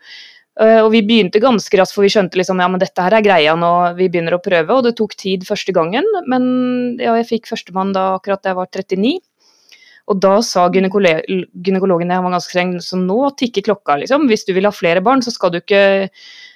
Eh, 0.60 0.82
og 0.84 0.90
vi 0.92 1.00
begynte 1.00 1.40
ganske 1.40 1.78
raskt, 1.80 1.94
for 1.96 2.04
vi 2.04 2.12
skjønte 2.12 2.36
liksom 2.36 2.60
ja, 2.60 2.68
men 2.68 2.78
dette 2.78 3.00
her 3.00 3.14
er 3.16 3.24
greia 3.24 3.54
nå, 3.56 3.96
vi 3.96 4.10
begynner 4.12 4.36
å 4.36 4.42
prøve. 4.44 4.68
Og 4.76 4.84
det 4.84 4.96
tok 5.00 5.16
tid 5.16 5.46
første 5.48 5.72
gangen, 5.72 6.04
men 6.28 6.98
ja, 7.00 7.14
jeg 7.22 7.30
fikk 7.30 7.48
førstemann 7.48 7.94
da 7.96 8.18
akkurat 8.18 8.42
da 8.44 8.50
jeg 8.52 8.60
var 8.60 8.68
39. 8.68 9.14
Og 10.10 10.18
da 10.20 10.40
sa 10.42 10.64
gynekologen 10.72 12.10
jeg 12.10 12.22
var 12.24 12.32
ganske 12.34 12.50
streng, 12.50 12.72
så 12.82 12.98
nå 12.98 13.30
tikker 13.38 13.62
klokka, 13.68 14.00
liksom. 14.02 14.26
Hvis 14.30 14.44
du 14.48 14.52
vil 14.56 14.66
ha 14.66 14.72
flere 14.74 15.02
barn, 15.04 15.22
så 15.22 15.30
skal 15.34 15.50
du 15.54 15.60
ikke 15.62 15.84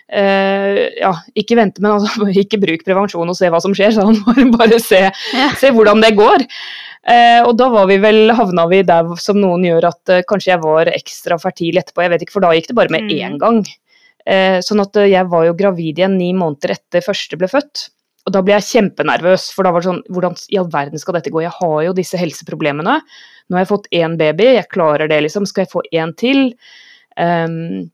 Uh, 0.07 0.87
ja, 1.01 1.09
ikke 1.35 1.57
vente, 1.59 1.83
men 1.83 1.97
altså, 1.97 2.29
ikke 2.45 2.61
bruk 2.63 2.85
prevensjon 2.87 3.27
og 3.27 3.35
se 3.35 3.49
hva 3.51 3.59
som 3.59 3.73
skjer, 3.75 3.91
sa 3.97 4.05
han. 4.07 4.15
Bare, 4.23 4.45
bare 4.55 4.77
se, 4.79 5.01
Ja. 5.35 5.49
se 5.59 5.73
hvordan 5.75 5.99
det 6.05 6.13
går. 6.15 6.45
Uh, 7.03 7.43
og 7.49 7.57
da 7.59 7.67
var 7.75 7.89
vi 7.91 7.97
vel, 7.99 8.31
havna 8.39 8.69
vi 8.71 8.85
der 8.87 9.11
som 9.19 9.41
noen 9.43 9.67
gjør 9.67 9.89
at 9.91 10.13
uh, 10.15 10.21
kanskje 10.31 10.53
jeg 10.53 10.63
var 10.63 10.93
ekstra 10.95 11.41
fertil 11.43 11.81
etterpå, 11.83 12.05
jeg 12.07 12.13
vet 12.15 12.23
ikke, 12.23 12.37
for 12.37 12.47
da 12.47 12.53
gikk 12.55 12.71
det 12.71 12.79
bare 12.79 12.95
med 12.95 13.09
Mm. 13.11 13.19
én 13.19 13.37
gang. 13.43 13.59
Sånn 14.63 14.81
at 14.83 14.95
jeg 15.11 15.27
var 15.31 15.45
jo 15.47 15.53
gravid 15.59 15.99
igjen 15.99 16.17
ni 16.19 16.33
måneder 16.35 16.73
etter 16.75 17.03
første 17.03 17.37
ble 17.39 17.47
født. 17.51 17.89
og 18.27 18.33
da 18.35 18.41
ble 18.43 18.55
jeg 18.57 18.67
kjempenervøs, 18.71 19.53
for 19.55 19.63
da 19.67 19.71
var 19.71 19.83
det 19.83 19.87
sånn 19.91 20.01
Hvordan 20.11 20.35
i 20.51 20.59
all 20.59 20.67
verden 20.71 20.99
skal 20.99 21.15
dette 21.15 21.31
gå? 21.31 21.43
Jeg 21.43 21.53
har 21.55 21.83
jo 21.85 21.93
disse 21.95 22.19
helseproblemene. 22.19 23.01
Nå 23.47 23.59
har 23.59 23.65
jeg 23.65 23.73
fått 23.73 23.93
én 23.95 24.17
baby, 24.19 24.49
jeg 24.57 24.71
klarer 24.73 25.11
det, 25.11 25.21
liksom. 25.27 25.47
Skal 25.47 25.67
jeg 25.67 25.73
få 25.73 25.85
én 25.95 26.15
til? 26.19 26.49
Um, 27.17 27.87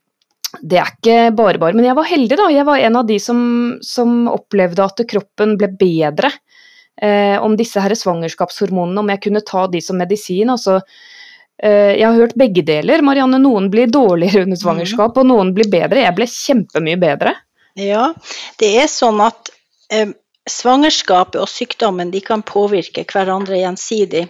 det 0.61 0.79
er 0.81 0.93
ikke 0.93 1.19
bare 1.37 1.61
bare. 1.61 1.77
Men 1.77 1.87
jeg 1.89 1.97
var 1.97 2.09
heldig, 2.09 2.39
da. 2.41 2.49
Jeg 2.53 2.69
var 2.69 2.81
en 2.85 2.99
av 3.01 3.09
de 3.09 3.19
som, 3.23 3.43
som 3.85 4.27
opplevde 4.33 4.85
at 4.85 5.05
kroppen 5.09 5.57
ble 5.61 5.71
bedre 5.81 6.33
eh, 7.01 7.39
om 7.41 7.57
disse 7.57 7.81
her 7.81 7.95
svangerskapshormonene, 7.97 9.01
om 9.01 9.13
jeg 9.15 9.23
kunne 9.27 9.45
ta 9.49 9.67
de 9.73 9.81
som 9.85 9.99
medisin. 10.01 10.53
altså 10.53 10.81
eh, 11.63 11.97
jeg 11.97 12.07
har 12.07 12.19
hørt 12.19 12.37
begge 12.39 12.65
deler. 12.69 13.05
Marianne, 13.05 13.41
Noen 13.41 13.71
blir 13.73 13.93
dårligere 13.93 14.45
under 14.47 14.61
svangerskap, 14.61 15.17
og 15.17 15.29
noen 15.29 15.55
blir 15.57 15.71
bedre. 15.73 16.05
Jeg 16.05 16.17
ble 16.19 16.29
kjempemye 16.29 17.01
bedre. 17.01 17.37
Ja, 17.81 18.11
det 18.61 18.75
er 18.83 18.91
sånn 18.93 19.23
at 19.25 19.53
eh, 19.93 20.11
svangerskapet 20.49 21.41
og 21.41 21.49
sykdommen 21.49 22.13
de 22.13 22.21
kan 22.25 22.45
påvirke 22.45 23.07
hverandre 23.09 23.63
gjensidig. 23.63 24.27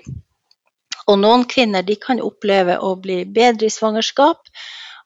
Og 1.11 1.19
noen 1.19 1.45
kvinner 1.51 1.87
kan 2.03 2.23
oppleve 2.23 2.79
å 2.79 2.95
bli 3.01 3.23
bedre 3.25 3.67
i 3.67 3.75
svangerskap, 3.75 4.53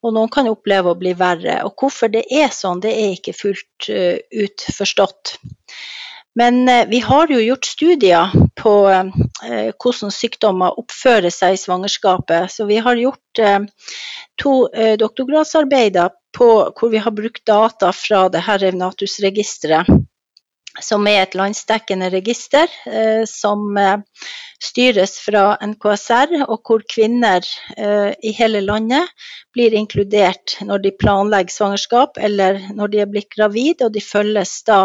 og 0.04 0.14
noen 0.14 0.30
kan 0.32 0.48
oppleve 0.50 0.92
å 0.92 0.98
bli 0.98 1.14
verre. 1.18 1.61
Og 1.66 1.74
hvorfor 1.80 2.12
det 2.12 2.26
er 2.30 2.52
sånn, 2.54 2.82
det 2.85 2.92
er 2.94 3.14
ikke 3.16 3.37
fullt 3.37 3.88
uh, 3.90 4.18
ut 4.32 4.66
forstått. 4.76 5.37
Men 6.37 6.66
uh, 6.68 6.85
vi 6.90 7.00
har 7.02 7.32
jo 7.32 7.40
gjort 7.40 7.68
studier 7.68 8.35
på 8.61 8.74
uh, 8.92 9.09
hvordan 9.82 10.12
sykdommer 10.14 10.76
oppfører 10.82 11.32
seg 11.35 11.56
i 11.56 11.62
svangerskapet. 11.62 12.52
Så 12.52 12.68
vi 12.68 12.78
har 12.82 13.00
gjort 13.00 13.42
to 14.40 14.52
doktorgradsarbeider 15.00 16.12
på, 16.37 16.48
hvor 16.76 16.92
vi 16.92 17.00
har 17.00 17.12
brukt 17.16 17.42
data 17.48 17.90
fra 17.96 18.26
det 18.32 18.44
her 18.46 18.61
Revnatus-registeret 18.62 19.90
som 20.82 21.06
er 21.08 21.22
et 21.22 21.36
landsdekkende 21.38 22.10
register 22.12 22.70
eh, 22.86 23.24
som 23.28 23.76
eh, 23.80 24.02
styres 24.62 25.18
fra 25.24 25.56
NKSR, 25.62 26.34
og 26.46 26.60
hvor 26.66 26.84
kvinner 26.88 27.44
eh, 27.76 28.12
i 28.22 28.32
hele 28.36 28.62
landet 28.64 29.08
blir 29.54 29.76
inkludert 29.76 30.58
når 30.64 30.84
de 30.84 30.94
planlegger 31.00 31.54
svangerskap 31.54 32.20
eller 32.20 32.60
når 32.74 32.92
de 32.92 33.02
er 33.04 33.10
blitt 33.10 33.32
gravid, 33.34 33.84
og 33.84 33.94
de 33.94 34.04
følges 34.04 34.58
da 34.68 34.80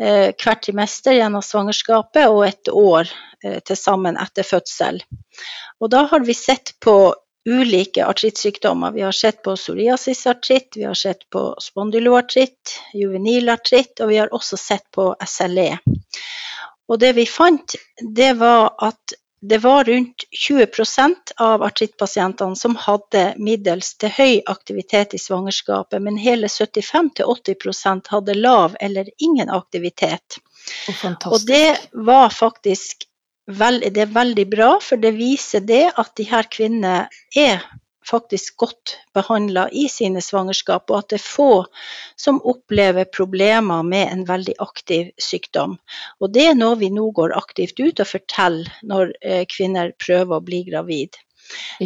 eh, 0.00 0.34
hvert 0.34 0.64
trimester 0.64 1.18
gjennom 1.18 1.44
svangerskapet 1.44 2.28
og 2.28 2.44
et 2.48 2.72
år 2.72 3.08
eh, 3.44 3.60
til 3.64 3.78
sammen 3.78 4.18
etter 4.20 4.46
fødsel. 4.46 5.02
Og 5.80 5.92
da 5.94 6.06
har 6.10 6.24
vi 6.26 6.36
sett 6.36 6.74
på 6.84 6.98
ulike 7.48 8.04
artrittsykdommer. 8.06 8.92
Vi 8.92 9.02
har 9.02 9.12
sett 9.12 9.42
på 9.42 9.56
psoriasisartritt, 9.56 10.76
vi 10.76 10.84
har 10.84 10.94
sett 10.94 11.30
på 11.30 11.54
spondyloartritt, 11.60 12.74
juvenilartritt, 12.94 14.00
og 14.00 14.12
vi 14.12 14.18
har 14.20 14.34
også 14.34 14.56
sett 14.60 14.84
på 14.94 15.14
SLE. 15.26 15.70
Og 16.88 17.00
det 17.00 17.14
vi 17.16 17.24
fant, 17.28 17.76
det 18.16 18.34
var 18.40 18.74
at 18.84 19.16
det 19.40 19.58
var 19.62 19.84
rundt 19.84 20.24
20% 20.48 21.14
av 21.36 21.62
artrittpasientene 21.62 22.56
som 22.56 22.74
hadde 22.76 23.22
middels 23.38 23.92
til 24.02 24.10
høy 24.10 24.40
aktivitet 24.50 25.14
i 25.14 25.20
svangerskapet, 25.22 26.02
men 26.02 26.18
hele 26.18 26.50
75-80% 26.50 28.10
hadde 28.10 28.34
lav 28.34 28.76
eller 28.80 29.10
ingen 29.18 29.50
aktivitet. 29.50 30.40
Og, 30.88 31.28
og 31.32 31.46
det 31.46 31.78
var 31.92 32.34
faktisk 32.34 33.07
det 33.48 34.02
er 34.04 34.12
veldig 34.12 34.46
bra, 34.52 34.70
for 34.84 35.00
det 35.00 35.14
viser 35.16 35.64
det 35.64 35.86
at 35.96 36.14
de 36.20 36.26
her 36.28 36.48
kvinnene 36.52 37.08
er 37.36 37.62
faktisk 38.08 38.56
godt 38.56 38.94
behandla 39.16 39.68
i 39.72 39.86
sine 39.92 40.20
svangerskap, 40.24 40.90
og 40.90 40.98
at 40.98 41.10
det 41.12 41.18
er 41.18 41.24
få 41.24 41.52
som 42.16 42.40
opplever 42.44 43.08
problemer 43.12 43.84
med 43.84 44.12
en 44.12 44.24
veldig 44.28 44.56
aktiv 44.64 45.10
sykdom. 45.20 45.76
Og 46.20 46.32
det 46.34 46.46
er 46.50 46.58
noe 46.58 46.78
vi 46.80 46.90
nå 46.94 47.10
går 47.16 47.36
aktivt 47.36 47.80
ut 47.80 48.00
og 48.00 48.10
forteller 48.12 48.72
når 48.82 49.12
eh, 49.20 49.44
kvinner 49.48 49.92
prøver 50.00 50.38
å 50.38 50.44
bli 50.44 50.64
gravid. 50.70 51.20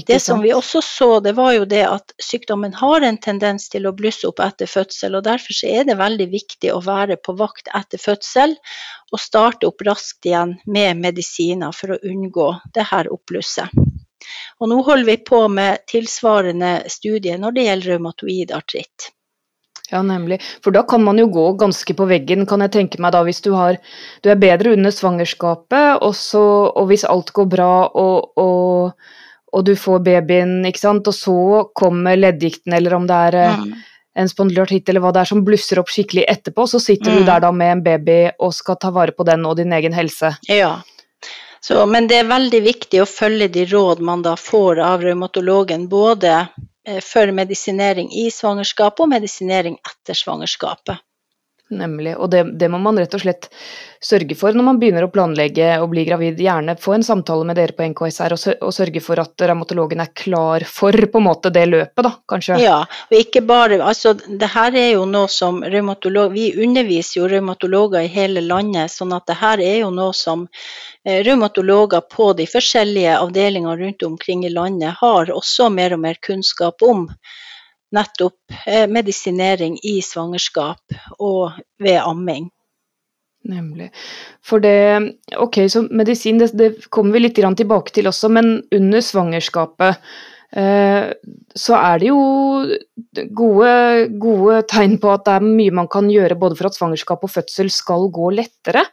Det 0.07 0.19
som 0.21 0.41
vi 0.43 0.53
også 0.55 0.81
så, 0.83 1.09
det 1.21 1.35
var 1.37 1.53
jo 1.55 1.65
det 1.69 1.83
at 1.87 2.15
sykdommen 2.23 2.75
har 2.75 3.05
en 3.07 3.19
tendens 3.23 3.69
til 3.73 3.87
å 3.87 3.95
blusse 3.97 4.27
opp 4.29 4.43
etter 4.43 4.71
fødsel. 4.71 5.15
og 5.19 5.25
Derfor 5.29 5.63
er 5.69 5.87
det 5.89 5.99
veldig 6.01 6.29
viktig 6.33 6.73
å 6.75 6.81
være 6.83 7.19
på 7.23 7.37
vakt 7.39 7.71
etter 7.75 8.03
fødsel 8.03 8.57
og 9.13 9.21
starte 9.21 9.69
opp 9.69 9.85
raskt 9.87 10.27
igjen 10.27 10.57
med 10.67 11.03
medisiner 11.05 11.75
for 11.77 11.95
å 11.95 12.01
unngå 12.03 12.49
det 12.75 12.89
her 12.91 13.11
oppblusset. 13.13 13.71
Og 14.63 14.71
nå 14.71 14.79
holder 14.87 15.09
vi 15.09 15.17
på 15.27 15.47
med 15.51 15.83
tilsvarende 15.91 16.77
studie 16.91 17.39
når 17.39 17.57
det 17.57 17.67
gjelder 17.67 17.95
revmatoid 17.95 18.55
artritt. 18.55 19.11
Ja, 19.93 20.01
nemlig. 20.07 20.39
For 20.65 20.73
da 20.73 20.87
kan 20.89 21.03
man 21.05 21.19
jo 21.21 21.27
gå 21.29 21.51
ganske 21.61 21.95
på 21.97 22.07
veggen, 22.09 22.47
kan 22.49 22.65
jeg 22.65 22.73
tenke 22.73 23.01
meg 23.03 23.13
da, 23.13 23.21
hvis 23.27 23.43
du, 23.45 23.51
har, 23.53 23.77
du 24.25 24.31
er 24.33 24.41
bedre 24.41 24.73
under 24.73 24.95
svangerskapet, 24.95 26.01
og, 26.01 26.15
så, 26.17 26.45
og 26.71 26.89
hvis 26.89 27.05
alt 27.05 27.35
går 27.37 27.51
bra 27.53 27.73
og, 27.91 28.39
og 28.41 28.95
og 29.53 29.65
du 29.69 29.75
får 29.77 30.01
babyen, 30.07 30.61
ikke 30.69 30.81
sant, 30.81 31.09
og 31.09 31.17
så 31.17 31.65
kommer 31.77 32.17
leddgikten, 32.17 32.73
eller 32.77 32.97
om 32.97 33.09
det 33.09 33.19
er 33.29 33.39
eh, 33.43 33.59
mm. 33.61 33.75
en 34.23 34.31
spondylartitt 34.31 34.89
eller 34.89 35.05
hva 35.05 35.13
det 35.13 35.23
er 35.25 35.31
som 35.33 35.45
blusser 35.45 35.81
opp 35.83 35.93
skikkelig 35.93 36.25
etterpå, 36.33 36.67
så 36.71 36.81
sitter 36.81 37.13
mm. 37.13 37.19
du 37.19 37.29
der 37.29 37.45
da 37.45 37.53
med 37.53 37.77
en 37.77 37.85
baby 37.85 38.19
og 38.39 38.55
skal 38.57 38.81
ta 38.81 38.93
vare 38.95 39.15
på 39.17 39.27
den 39.29 39.45
og 39.49 39.59
din 39.61 39.75
egen 39.77 39.97
helse. 39.97 40.35
Ja. 40.49 40.79
Så, 41.63 41.85
men 41.87 42.09
det 42.11 42.23
er 42.23 42.33
veldig 42.33 42.63
viktig 42.65 43.05
å 43.05 43.07
følge 43.07 43.47
de 43.53 43.69
råd 43.71 44.01
man 44.03 44.25
da 44.25 44.35
får 44.41 44.81
av 44.83 45.05
revmatologen, 45.05 45.87
både 45.93 46.33
eh, 46.41 46.99
for 47.05 47.31
medisinering 47.37 48.11
i 48.25 48.31
svangerskapet 48.35 49.05
og 49.05 49.13
medisinering 49.13 49.77
etter 49.79 50.19
svangerskapet. 50.19 51.05
Nemlig. 51.73 52.17
Og 52.21 52.29
det, 52.31 52.43
det, 52.61 52.69
må 52.69 52.79
man 52.83 52.99
rett 53.01 53.15
og 53.17 53.23
slett 53.23 53.49
sørge 54.03 54.35
for 54.37 54.53
når 54.57 54.67
man 54.67 54.79
begynner 54.81 55.07
å 55.07 55.11
planlegge 55.13 55.77
å 55.81 55.87
bli 55.89 56.05
gravid. 56.05 56.41
Gjerne 56.43 56.75
få 56.81 56.97
en 56.97 57.07
samtale 57.07 57.47
med 57.49 57.57
dere 57.57 57.77
på 57.77 57.87
NKSR 57.93 58.35
og, 58.37 58.73
sørge 58.75 59.03
for 59.05 59.23
at 59.23 59.45
revmatologen 59.49 60.03
er 60.05 60.13
klar 60.17 60.67
for 60.69 60.93
på 60.93 61.23
en 61.23 61.27
måte 61.27 61.53
det 61.55 61.65
løpet, 61.71 62.03
da, 62.05 62.13
kanskje. 62.29 62.59
Ja, 62.63 62.81
og 63.09 63.19
ikke 63.19 63.45
bare 63.47 63.81
Altså, 63.83 64.13
det 64.15 64.51
her 64.53 64.75
er 64.79 64.91
jo 64.93 65.05
noe 65.09 65.31
som 65.33 65.63
revmatolog 65.65 66.35
Vi 66.35 66.51
underviser 66.63 67.21
jo 67.21 67.29
revmatologer 67.31 68.05
i 68.05 68.11
hele 68.13 68.43
landet, 68.45 68.93
sånn 68.93 69.15
at 69.17 69.27
det 69.31 69.39
her 69.41 69.63
er 69.63 69.79
jo 69.83 69.91
noe 69.95 70.13
som 70.17 70.45
eh, 71.07 71.23
revmatologer 71.25 72.05
på 72.13 72.33
de 72.39 72.47
forskjellige 72.51 73.17
avdelingene 73.19 73.79
rundt 73.81 74.07
omkring 74.07 74.45
i 74.47 74.53
landet 74.53 75.01
har 75.01 75.33
også 75.33 75.71
mer 75.73 75.97
og 75.97 76.05
mer 76.05 76.21
kunnskap 76.23 76.85
om 76.87 77.09
nettopp 77.93 78.57
eh, 78.67 78.89
medisinering 78.91 79.79
i 79.85 80.01
svangerskap 80.05 80.99
og 81.19 81.61
ved 81.83 82.01
amming. 82.03 82.51
Nemlig. 83.49 83.89
For 84.45 84.63
det 84.63 85.17
Ok, 85.41 85.65
så 85.71 85.83
medisin, 85.91 86.39
det, 86.39 86.53
det 86.55 86.91
kommer 86.95 87.17
vi 87.17 87.25
litt 87.25 87.41
tilbake 87.41 87.95
til 87.95 88.07
også, 88.07 88.31
men 88.31 88.63
under 88.75 89.03
svangerskapet 89.03 89.99
eh, 90.55 91.11
så 91.59 91.79
er 91.79 91.99
det 91.99 92.13
jo 92.13 92.21
gode, 93.35 93.73
gode, 94.23 94.63
tegn 94.71 94.99
på 95.03 95.11
at 95.11 95.27
det 95.27 95.35
er 95.39 95.49
mye 95.49 95.75
man 95.75 95.91
kan 95.91 96.11
gjøre 96.11 96.39
både 96.39 96.59
for 96.59 96.71
at 96.71 96.79
svangerskap 96.79 97.25
og 97.25 97.35
fødsel 97.35 97.71
skal 97.71 98.07
gå 98.15 98.31
lettere. 98.31 98.85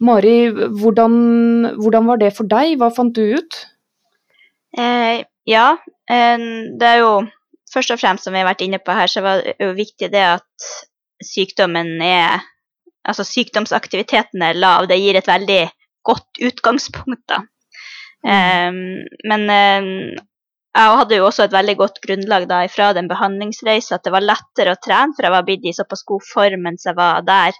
Mari, 0.00 0.48
hvordan, 0.48 1.76
hvordan 1.76 2.08
var 2.08 2.22
det 2.22 2.32
for 2.32 2.48
deg? 2.48 2.78
Hva 2.80 2.88
fant 2.94 3.12
du 3.12 3.36
ut? 3.36 3.60
Eh, 4.80 5.26
ja, 5.50 5.66
eh, 6.08 6.48
det 6.80 6.88
er 6.88 7.02
jo 7.02 7.12
først 7.74 7.94
og 7.94 8.00
fremst, 8.00 8.26
som 8.26 8.34
vi 8.34 8.42
har 8.42 8.48
vært 8.50 8.64
inne 8.66 8.80
på 8.82 8.94
her, 8.96 9.10
så 9.10 9.22
var 9.24 9.44
det 9.44 9.56
jo 9.60 9.72
viktig 9.76 10.10
det 10.12 10.24
at 10.36 10.70
sykdommen 11.24 12.00
er 12.04 12.40
Altså 13.08 13.24
sykdomsaktiviteten 13.24 14.42
er 14.44 14.58
lav. 14.60 14.84
Det 14.84 14.98
gir 15.00 15.16
et 15.16 15.28
veldig 15.28 15.62
godt 16.04 16.40
utgangspunkt, 16.44 17.22
da. 17.32 17.38
Mm. 18.20 18.28
Um, 18.28 19.06
men 19.30 19.46
um, 19.48 19.86
jeg 20.76 20.98
hadde 21.00 21.16
jo 21.16 21.24
også 21.24 21.46
et 21.46 21.54
veldig 21.54 21.76
godt 21.80 21.96
grunnlag 22.04 22.44
da 22.50 22.58
fra 22.68 22.90
den 22.92 23.08
behandlingsreisa 23.08 23.96
at 23.96 24.04
det 24.04 24.12
var 24.12 24.26
lettere 24.26 24.74
å 24.76 24.80
trene, 24.84 25.16
for 25.16 25.26
jeg 25.26 25.32
var 25.32 25.46
blitt 25.48 25.64
i 25.64 25.72
såpass 25.72 26.04
god 26.12 26.26
form 26.28 26.66
mens 26.68 26.84
jeg 26.86 26.98
var 26.98 27.24
der. 27.24 27.56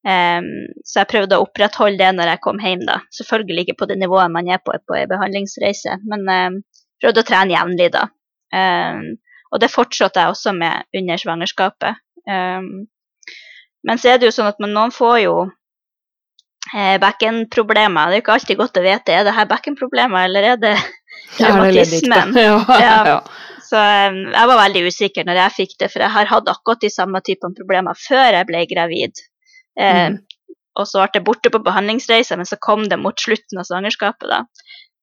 Um, 0.00 0.48
så 0.80 1.02
jeg 1.02 1.10
prøvde 1.12 1.36
å 1.36 1.44
opprettholde 1.44 2.00
det 2.00 2.14
når 2.16 2.32
jeg 2.32 2.44
kom 2.48 2.64
hjem, 2.64 2.86
da. 2.88 3.02
Selvfølgelig 3.20 3.66
ikke 3.66 3.82
på 3.82 3.90
det 3.92 4.00
nivået 4.00 4.32
man 4.32 4.48
er 4.48 4.64
på 4.64 4.72
på 4.80 4.96
en 4.96 5.12
behandlingsreise, 5.12 6.00
men 6.08 6.62
prøvde 7.04 7.20
å 7.20 7.28
trene 7.28 7.58
jevnlig, 7.58 7.92
da. 8.00 8.08
Um, 8.56 9.10
og 9.50 9.62
det 9.62 9.70
fortsatte 9.72 10.22
jeg 10.22 10.34
også 10.34 10.54
med 10.56 10.86
under 10.96 11.20
svangerskapet. 11.20 11.98
Um, 12.28 12.86
men 13.86 13.98
så 13.98 14.12
er 14.12 14.20
det 14.20 14.28
jo 14.28 14.36
sånn 14.36 14.50
at 14.52 14.60
noen 14.62 14.92
får 14.94 15.16
jo 15.24 15.34
eh, 16.74 16.96
bekkenproblemer. 17.02 18.10
Det 18.10 18.18
er 18.18 18.20
jo 18.20 18.24
ikke 18.24 18.34
alltid 18.36 18.60
godt 18.60 18.80
å 18.80 18.84
vite 18.84 19.14
er 19.14 19.24
det 19.26 19.36
her 19.36 19.48
bekkenproblemer 19.50 20.26
eller 20.28 20.48
er 20.52 20.60
det 20.60 20.74
revmatismen. 21.38 22.34
Ja, 22.40 22.58
ja, 22.84 22.98
ja. 23.14 23.20
Så 23.70 23.78
um, 23.78 24.20
jeg 24.34 24.50
var 24.50 24.58
veldig 24.64 24.82
usikker 24.90 25.26
når 25.26 25.44
jeg 25.44 25.56
fikk 25.60 25.76
det, 25.82 25.90
for 25.92 26.02
jeg 26.02 26.12
har 26.14 26.30
hatt 26.30 26.50
akkurat 26.50 26.82
de 26.82 26.90
samme 26.90 27.20
typene 27.26 27.56
problemer 27.56 27.98
før 27.98 28.34
jeg 28.34 28.48
ble 28.48 28.64
gravid. 28.70 29.22
Eh, 29.78 30.06
mm. 30.10 30.18
Og 30.80 30.88
så 30.88 31.04
ble 31.04 31.18
det 31.18 31.26
borte 31.26 31.52
på 31.54 31.62
behandlingsreise, 31.62 32.38
men 32.38 32.48
så 32.48 32.58
kom 32.62 32.86
det 32.90 32.98
mot 32.98 33.18
slutten 33.18 33.60
av 33.60 33.68
svangerskapet. 33.68 34.26
Da. 34.30 34.42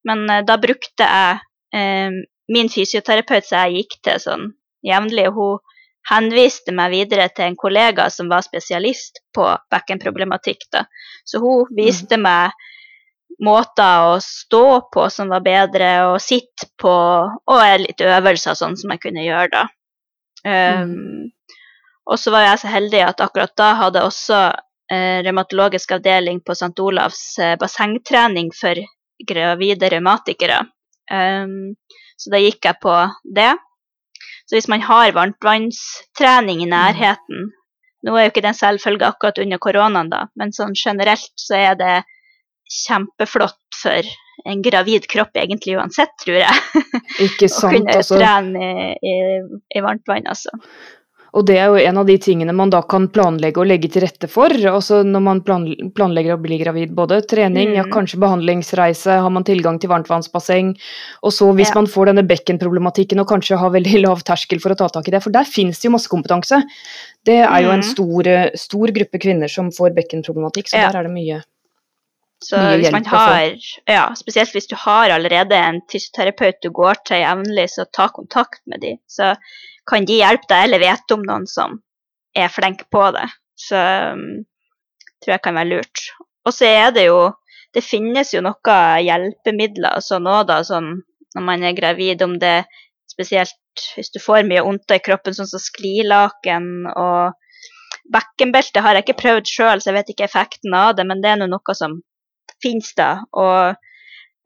Men 0.07 0.25
eh, 0.31 0.43
da 0.47 0.57
brukte 0.59 1.07
jeg 1.07 1.39
eh, 1.79 2.19
min 2.53 2.69
fysioterapeut 2.71 3.45
som 3.45 3.65
jeg 3.65 3.81
gikk 3.81 3.99
til 4.07 4.21
sånn 4.23 4.45
jevnlig, 4.87 5.27
hun 5.35 5.59
henviste 6.07 6.71
meg 6.75 6.93
videre 6.93 7.27
til 7.35 7.49
en 7.49 7.59
kollega 7.59 8.07
som 8.13 8.29
var 8.31 8.45
spesialist 8.45 9.19
på 9.35 9.47
bekkenproblematikk. 9.73 10.67
Da. 10.71 10.85
Så 11.27 11.41
hun 11.43 11.67
viste 11.75 12.19
mm. 12.19 12.23
meg 12.23 12.67
måter 13.43 14.05
å 14.07 14.13
stå 14.23 14.89
på 14.93 15.09
som 15.13 15.33
var 15.33 15.43
bedre, 15.45 15.89
og 16.09 16.21
sitte 16.23 16.69
på, 16.79 16.93
og 17.27 17.81
litt 17.83 18.01
øvelser 18.01 18.57
sånn 18.57 18.77
som 18.79 18.93
jeg 18.95 19.03
kunne 19.03 19.25
gjøre 19.25 19.51
da. 19.53 19.65
Um, 20.47 20.93
mm. 20.93 21.25
Og 22.07 22.19
så 22.21 22.31
var 22.31 22.45
jeg 22.47 22.61
så 22.63 22.71
heldig 22.71 23.03
at 23.03 23.21
akkurat 23.21 23.51
da 23.59 23.73
hadde 23.81 24.05
også 24.07 24.37
eh, 24.93 25.19
revmatologisk 25.25 25.91
avdeling 25.97 26.39
på 26.45 26.55
St. 26.55 26.71
Olavs 26.79 27.23
eh, 27.43 27.57
bassengtrening 27.59 28.53
for 28.55 28.79
gravide 29.27 29.89
revmatikere. 29.91 30.61
Um, 31.11 31.75
så 32.17 32.33
da 32.33 32.41
gikk 32.41 32.65
jeg 32.65 32.79
på 32.83 32.95
det. 33.37 33.53
Så 34.47 34.55
hvis 34.57 34.69
man 34.71 34.83
har 34.85 35.15
varmtvannstrening 35.15 36.63
i 36.63 36.71
nærheten 36.71 37.53
Nå 38.05 38.13
er 38.13 38.27
jo 38.27 38.29
ikke 38.29 38.43
det 38.45 38.51
en 38.51 38.55
selvfølge 38.55 39.07
akkurat 39.07 39.39
under 39.41 39.57
koronaen, 39.59 40.11
da, 40.11 40.19
men 40.37 40.51
sånn 40.55 40.75
generelt 40.77 41.31
så 41.41 41.57
er 41.57 41.73
det 41.79 41.95
kjempeflott 42.85 43.79
for 43.81 44.11
en 44.47 44.61
gravid 44.63 45.07
kropp 45.09 45.35
egentlig 45.35 45.75
uansett, 45.79 46.13
tror 46.21 46.37
jeg. 46.39 46.83
Ikke 47.25 47.49
sant, 47.51 47.65
Å 47.65 47.73
kunne 47.73 47.97
altså. 47.97 48.19
trene 48.21 48.69
i, 48.69 48.93
i, 49.01 49.15
i 49.75 49.83
varmt 49.83 50.05
vann, 50.07 50.29
altså. 50.29 50.53
Og 51.35 51.45
det 51.47 51.57
er 51.59 51.71
jo 51.71 51.79
en 51.81 51.99
av 51.99 52.07
de 52.07 52.15
tingene 52.21 52.53
man 52.55 52.71
da 52.71 52.79
kan 52.87 53.07
planlegge 53.13 53.59
og 53.61 53.67
legge 53.69 53.89
til 53.91 54.05
rette 54.05 54.29
for. 54.31 54.53
Altså 54.71 55.01
når 55.05 55.23
man 55.25 55.41
planlegger 55.43 56.35
å 56.35 56.39
bli 56.41 56.59
gravid. 56.61 56.93
Både 56.97 57.19
trening, 57.27 57.73
mm. 57.73 57.77
ja, 57.79 57.87
kanskje 57.91 58.21
behandlingsreise, 58.23 59.19
har 59.23 59.33
man 59.33 59.45
tilgang 59.47 59.79
til 59.81 59.91
varmtvannsbasseng. 59.91 60.71
Og 61.27 61.35
så 61.35 61.49
hvis 61.57 61.73
ja. 61.73 61.79
man 61.81 61.91
får 61.91 62.11
denne 62.11 62.25
bekkenproblematikken 62.29 63.23
og 63.23 63.29
kanskje 63.33 63.59
har 63.59 63.75
veldig 63.75 64.01
lav 64.05 64.23
terskel 64.27 64.63
for 64.63 64.73
å 64.73 64.79
ta 64.79 64.89
tak 64.93 65.11
i 65.11 65.17
det, 65.17 65.23
for 65.25 65.35
der 65.35 65.49
finnes 65.49 65.81
det 65.81 65.89
jo 65.89 65.95
masse 65.97 66.11
kompetanse. 66.11 66.63
Det 67.27 67.41
er 67.43 67.59
jo 67.65 67.75
en 67.75 67.83
mm. 67.83 67.91
stor, 67.91 68.31
stor 68.57 68.95
gruppe 68.95 69.21
kvinner 69.21 69.51
som 69.51 69.73
får 69.75 69.95
bekkenproblematikk, 69.97 70.71
så 70.71 70.79
ja. 70.79 70.89
der 70.91 71.03
er 71.03 71.09
det 71.09 71.15
mye. 71.17 71.43
Så 72.43 72.59
hvis 72.77 72.91
man 72.93 73.05
har, 73.09 73.55
ja, 73.89 74.03
spesielt 74.17 74.53
hvis 74.53 74.69
du 74.69 74.75
har 74.77 75.09
allerede 75.09 75.57
en 75.57 75.79
fysioterapeut 75.91 76.59
du 76.61 76.69
går 76.69 76.99
til 77.09 77.23
jevnlig, 77.23 77.65
så 77.73 77.87
ta 77.89 78.11
kontakt 78.13 78.61
med 78.69 78.83
dem. 78.85 78.99
Så 79.09 79.33
kan 79.87 80.05
de 80.07 80.19
hjelpe 80.19 80.49
deg, 80.49 80.67
eller 80.67 80.83
vet 80.83 81.15
om 81.15 81.25
noen 81.25 81.47
som 81.49 81.77
er 82.35 82.51
flink 82.53 82.85
på 82.93 83.03
det. 83.15 83.25
Så 83.57 83.77
um, 84.13 84.45
tror 85.23 85.37
jeg 85.37 85.43
kan 85.45 85.57
være 85.57 85.71
lurt. 85.71 86.03
Og 86.45 86.53
så 86.55 86.69
er 86.69 86.95
det 86.95 87.09
jo 87.09 87.19
Det 87.75 87.83
finnes 87.83 88.31
jo 88.33 88.39
noen 88.41 89.01
hjelpemidler 89.03 89.99
sånn 90.01 90.25
òg, 90.31 90.47
da, 90.49 90.61
sånn 90.65 90.87
når 91.35 91.43
man 91.45 91.65
er 91.67 91.75
gravid, 91.77 92.23
om 92.23 92.37
det 92.41 92.63
spesielt 93.11 93.53
hvis 93.93 94.09
du 94.15 94.17
får 94.23 94.47
mye 94.47 94.63
vondt 94.65 94.95
i 94.95 95.01
kroppen, 95.03 95.35
sånn 95.35 95.49
som 95.51 95.61
sklilaken 95.61 96.87
og 96.95 97.35
Bekkenbelte 98.07 98.81
har 98.81 98.95
jeg 98.95 99.03
ikke 99.03 99.21
prøvd 99.21 99.49
sjøl, 99.51 99.81
så 99.83 99.91
jeg 99.91 99.97
vet 99.97 100.11
ikke 100.13 100.25
effekten 100.29 100.73
av 100.79 100.93
det, 100.95 101.03
men 101.09 101.19
det 101.21 101.33
er 101.33 101.41
noe 101.43 101.75
som 101.75 101.97
finnes 102.63 102.93
da. 102.95 103.09
Og 103.35 103.75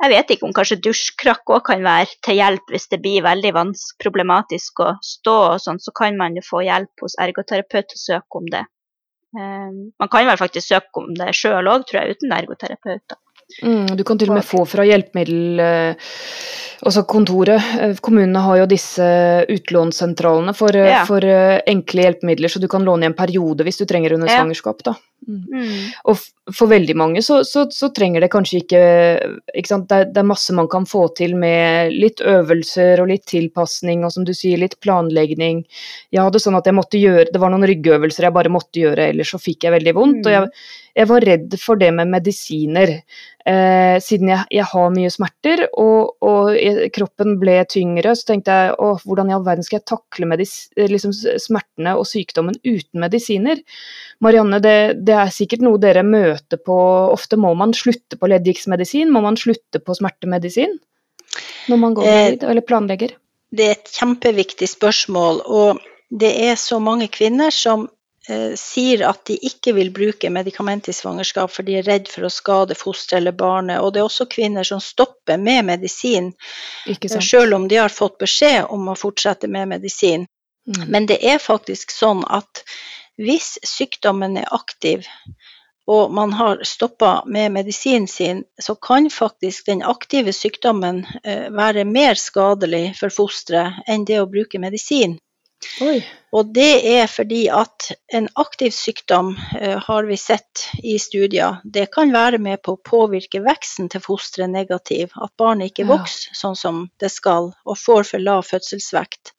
jeg 0.01 0.11
vet 0.11 0.33
ikke 0.33 0.47
om 0.47 0.53
kanskje 0.55 0.79
dusjkrakk 0.81 1.53
òg 1.53 1.63
kan 1.69 1.83
være 1.85 2.19
til 2.25 2.39
hjelp 2.39 2.73
hvis 2.73 2.87
det 2.89 3.01
blir 3.03 3.25
veldig 3.25 3.53
problematisk 4.01 4.81
å 4.81 4.91
stå 5.05 5.37
og 5.53 5.59
sånn, 5.61 5.81
så 5.81 5.93
kan 5.97 6.17
man 6.17 6.37
jo 6.37 6.45
få 6.45 6.63
hjelp 6.65 7.05
hos 7.05 7.17
ergoterapeut 7.21 7.93
og 7.93 8.01
søke 8.01 8.41
om 8.41 8.47
det. 8.49 8.63
Um, 9.31 9.91
man 10.01 10.09
kan 10.11 10.25
vel 10.27 10.39
faktisk 10.39 10.73
søke 10.73 11.03
om 11.03 11.13
det 11.15 11.29
sjøl 11.37 11.69
òg, 11.71 11.85
tror 11.87 12.01
jeg, 12.01 12.17
uten 12.17 12.33
ergoterapeut. 12.35 13.15
Mm, 13.61 13.93
du 13.99 14.03
kan 14.07 14.19
til 14.19 14.31
og 14.31 14.39
med 14.39 14.47
få 14.47 14.65
fra 14.69 14.87
hjelpemiddel... 14.87 15.61
Altså 16.81 17.03
kontoret. 17.05 17.61
Eh, 17.77 17.91
kommunene 18.01 18.41
har 18.41 18.55
jo 18.57 18.63
disse 18.65 19.05
utlånssentralene 19.53 20.55
for, 20.57 20.73
eh, 20.73 20.87
ja. 20.89 21.03
for 21.05 21.21
enkle 21.21 22.07
hjelpemidler, 22.07 22.49
så 22.49 22.57
du 22.57 22.65
kan 22.71 22.81
låne 22.87 23.05
i 23.05 23.09
en 23.11 23.13
periode 23.13 23.67
hvis 23.67 23.77
du 23.77 23.85
trenger 23.85 24.15
under 24.15 24.31
ja. 24.31 24.39
svangerskap. 24.39 24.81
da. 24.87 24.95
Mm. 25.27 25.41
Mm. 25.53 25.89
Og 26.09 26.17
for 26.55 26.71
veldig 26.71 26.95
mange 26.97 27.21
så, 27.21 27.41
så, 27.45 27.67
så, 27.69 27.91
trenger 27.93 28.23
det 28.23 28.31
kanskje 28.33 28.61
ikke, 28.63 28.81
ikke 29.53 29.69
sant? 29.69 29.87
Det, 29.91 29.99
er, 29.99 30.07
det, 30.09 30.21
er, 30.23 30.29
masse 30.31 30.55
man 30.57 30.69
kan 30.71 30.87
få 30.89 31.03
til 31.17 31.35
med 31.39 31.93
litt 31.93 32.23
øvelser 32.25 33.03
og 33.03 33.11
litt 33.11 33.27
tilpasning 33.29 34.05
og 34.05 34.13
som 34.15 34.25
du 34.25 34.33
sier, 34.37 34.59
litt 34.61 34.79
planlegging. 34.81 35.61
Jeg 36.13 36.25
hadde 36.25 36.41
sånn 36.41 36.57
at 36.57 36.69
jeg 36.69 36.77
måtte 36.77 37.01
gjøre, 37.01 37.29
Det 37.31 37.41
var 37.41 37.53
noen 37.53 37.67
ryggøvelser 37.69 38.27
jeg 38.27 38.37
bare 38.37 38.53
måtte 38.53 38.81
gjøre, 38.81 39.11
ellers 39.13 39.35
så 39.35 39.41
fikk 39.41 39.67
jeg 39.67 39.77
veldig 39.77 39.95
vondt. 39.97 40.25
og 40.25 40.33
jeg, 40.33 40.47
mm. 40.47 40.73
jeg 41.01 41.11
var 41.13 41.29
redd 41.31 41.59
for 41.61 41.81
det 41.81 41.93
med 41.99 42.15
medisiner. 42.17 42.97
Eh, 43.41 43.97
siden 44.03 44.29
jeg, 44.29 44.45
jeg, 44.53 44.65
har 44.69 44.91
mye 44.93 45.09
smerter 45.09 45.63
og, 45.81 46.11
og 46.21 46.51
jeg, 46.53 46.91
kroppen 46.93 47.39
ble 47.41 47.55
tyngre, 47.65 48.13
så 48.13 48.27
tenkte 48.27 48.53
jeg 48.53 48.75
å, 48.77 48.91
hvordan 49.01 49.31
i 49.31 49.33
all 49.33 49.45
verden 49.47 49.65
skal 49.65 49.79
jeg 49.79 49.87
takle 49.89 50.27
liksom, 50.37 51.15
smertene 51.41 51.95
og 51.97 52.05
sykdommen 52.05 52.59
uten 52.61 53.01
medisiner? 53.01 53.63
Marianne, 54.21 54.61
det, 54.61 54.75
det, 55.07 55.10
er 55.15 55.31
sikkert 55.33 55.63
noe 55.65 55.79
dere 55.81 56.03
møter 56.07 56.59
på 56.61 56.77
ofte. 57.11 57.39
Må 57.39 57.53
man 57.57 57.75
slutte 57.77 58.19
på 58.19 58.29
leddgiktsmedisin? 58.31 59.11
Må 59.13 59.23
man 59.25 59.39
slutte 59.39 59.81
på 59.83 59.97
smertemedisin 59.97 60.79
når 61.71 61.77
man 61.79 61.93
går 61.95 62.07
gravid 62.07 62.43
eh, 62.43 62.49
eller 62.51 62.65
planlegger? 62.67 63.15
Det 63.51 63.65
er 63.67 63.77
et 63.77 63.95
kjempeviktig 63.95 64.67
spørsmål. 64.71 65.41
og 65.45 65.81
det 66.11 66.31
er 66.43 66.57
så 66.59 66.79
mange 66.83 67.07
kvinner 67.07 67.53
som 67.55 67.85
Eh, 68.29 68.53
sier 68.55 69.01
at 69.07 69.23
de 69.25 69.33
ikke 69.47 69.71
vil 69.73 69.89
bruke 69.89 70.29
medikament 70.29 70.85
i 70.91 70.93
svangerskap 70.93 71.49
for 71.49 71.65
de 71.65 71.79
er 71.79 71.87
redd 71.87 72.09
for 72.11 72.27
å 72.27 72.29
skade 72.29 72.75
fosteret 72.77 73.17
eller 73.17 73.33
barnet. 73.33 73.81
Og 73.81 73.93
det 73.93 74.01
er 74.01 74.09
også 74.09 74.27
kvinner 74.29 74.67
som 74.67 74.81
stopper 74.83 75.41
med 75.41 75.65
medisin, 75.65 76.29
eh, 76.85 77.07
selv 77.17 77.57
om 77.57 77.67
de 77.67 77.79
har 77.81 77.89
fått 77.89 78.19
beskjed 78.21 78.69
om 78.69 78.91
å 78.93 78.97
fortsette 78.99 79.49
med 79.49 79.71
medisin. 79.73 80.27
Mm. 80.69 80.85
Men 80.87 81.07
det 81.09 81.17
er 81.25 81.41
faktisk 81.41 81.89
sånn 81.91 82.21
at 82.29 82.63
hvis 83.21 83.55
sykdommen 83.67 84.37
er 84.41 84.49
aktiv, 84.53 85.05
og 85.91 86.13
man 86.13 86.33
har 86.33 86.61
stoppa 86.67 87.23
med 87.25 87.51
medisinen 87.51 88.07
sin, 88.07 88.43
så 88.61 88.75
kan 88.75 89.09
faktisk 89.09 89.65
den 89.67 89.81
aktive 89.83 90.33
sykdommen 90.33 91.03
eh, 91.23 91.49
være 91.51 91.85
mer 91.85 92.19
skadelig 92.19 92.93
for 92.99 93.13
fosteret 93.13 93.81
enn 93.89 94.05
det 94.07 94.21
å 94.21 94.29
bruke 94.29 94.61
medisin. 94.61 95.17
Oi. 95.81 96.01
Og 96.31 96.53
det 96.55 96.79
er 96.87 97.09
fordi 97.11 97.41
at 97.51 97.89
en 98.15 98.27
aktiv 98.39 98.71
sykdom 98.75 99.33
uh, 99.35 99.77
har 99.83 100.07
vi 100.07 100.17
sett 100.19 100.67
i 100.83 100.97
studier. 101.01 101.59
Det 101.63 101.89
kan 101.93 102.13
være 102.13 102.39
med 102.41 102.61
på 102.63 102.77
å 102.77 102.81
påvirke 102.87 103.43
veksten 103.43 103.91
til 103.91 104.03
fosteret 104.03 104.51
negativ. 104.53 105.11
At 105.15 105.33
barnet 105.39 105.71
ikke 105.71 105.85
ja. 105.85 105.91
vokser 105.91 106.37
sånn 106.37 106.57
som 106.57 106.85
det 107.03 107.11
skal, 107.11 107.51
og 107.65 107.79
får 107.79 108.07
for 108.13 108.23
lav 108.23 108.45
fødselsvekt. 108.47 109.33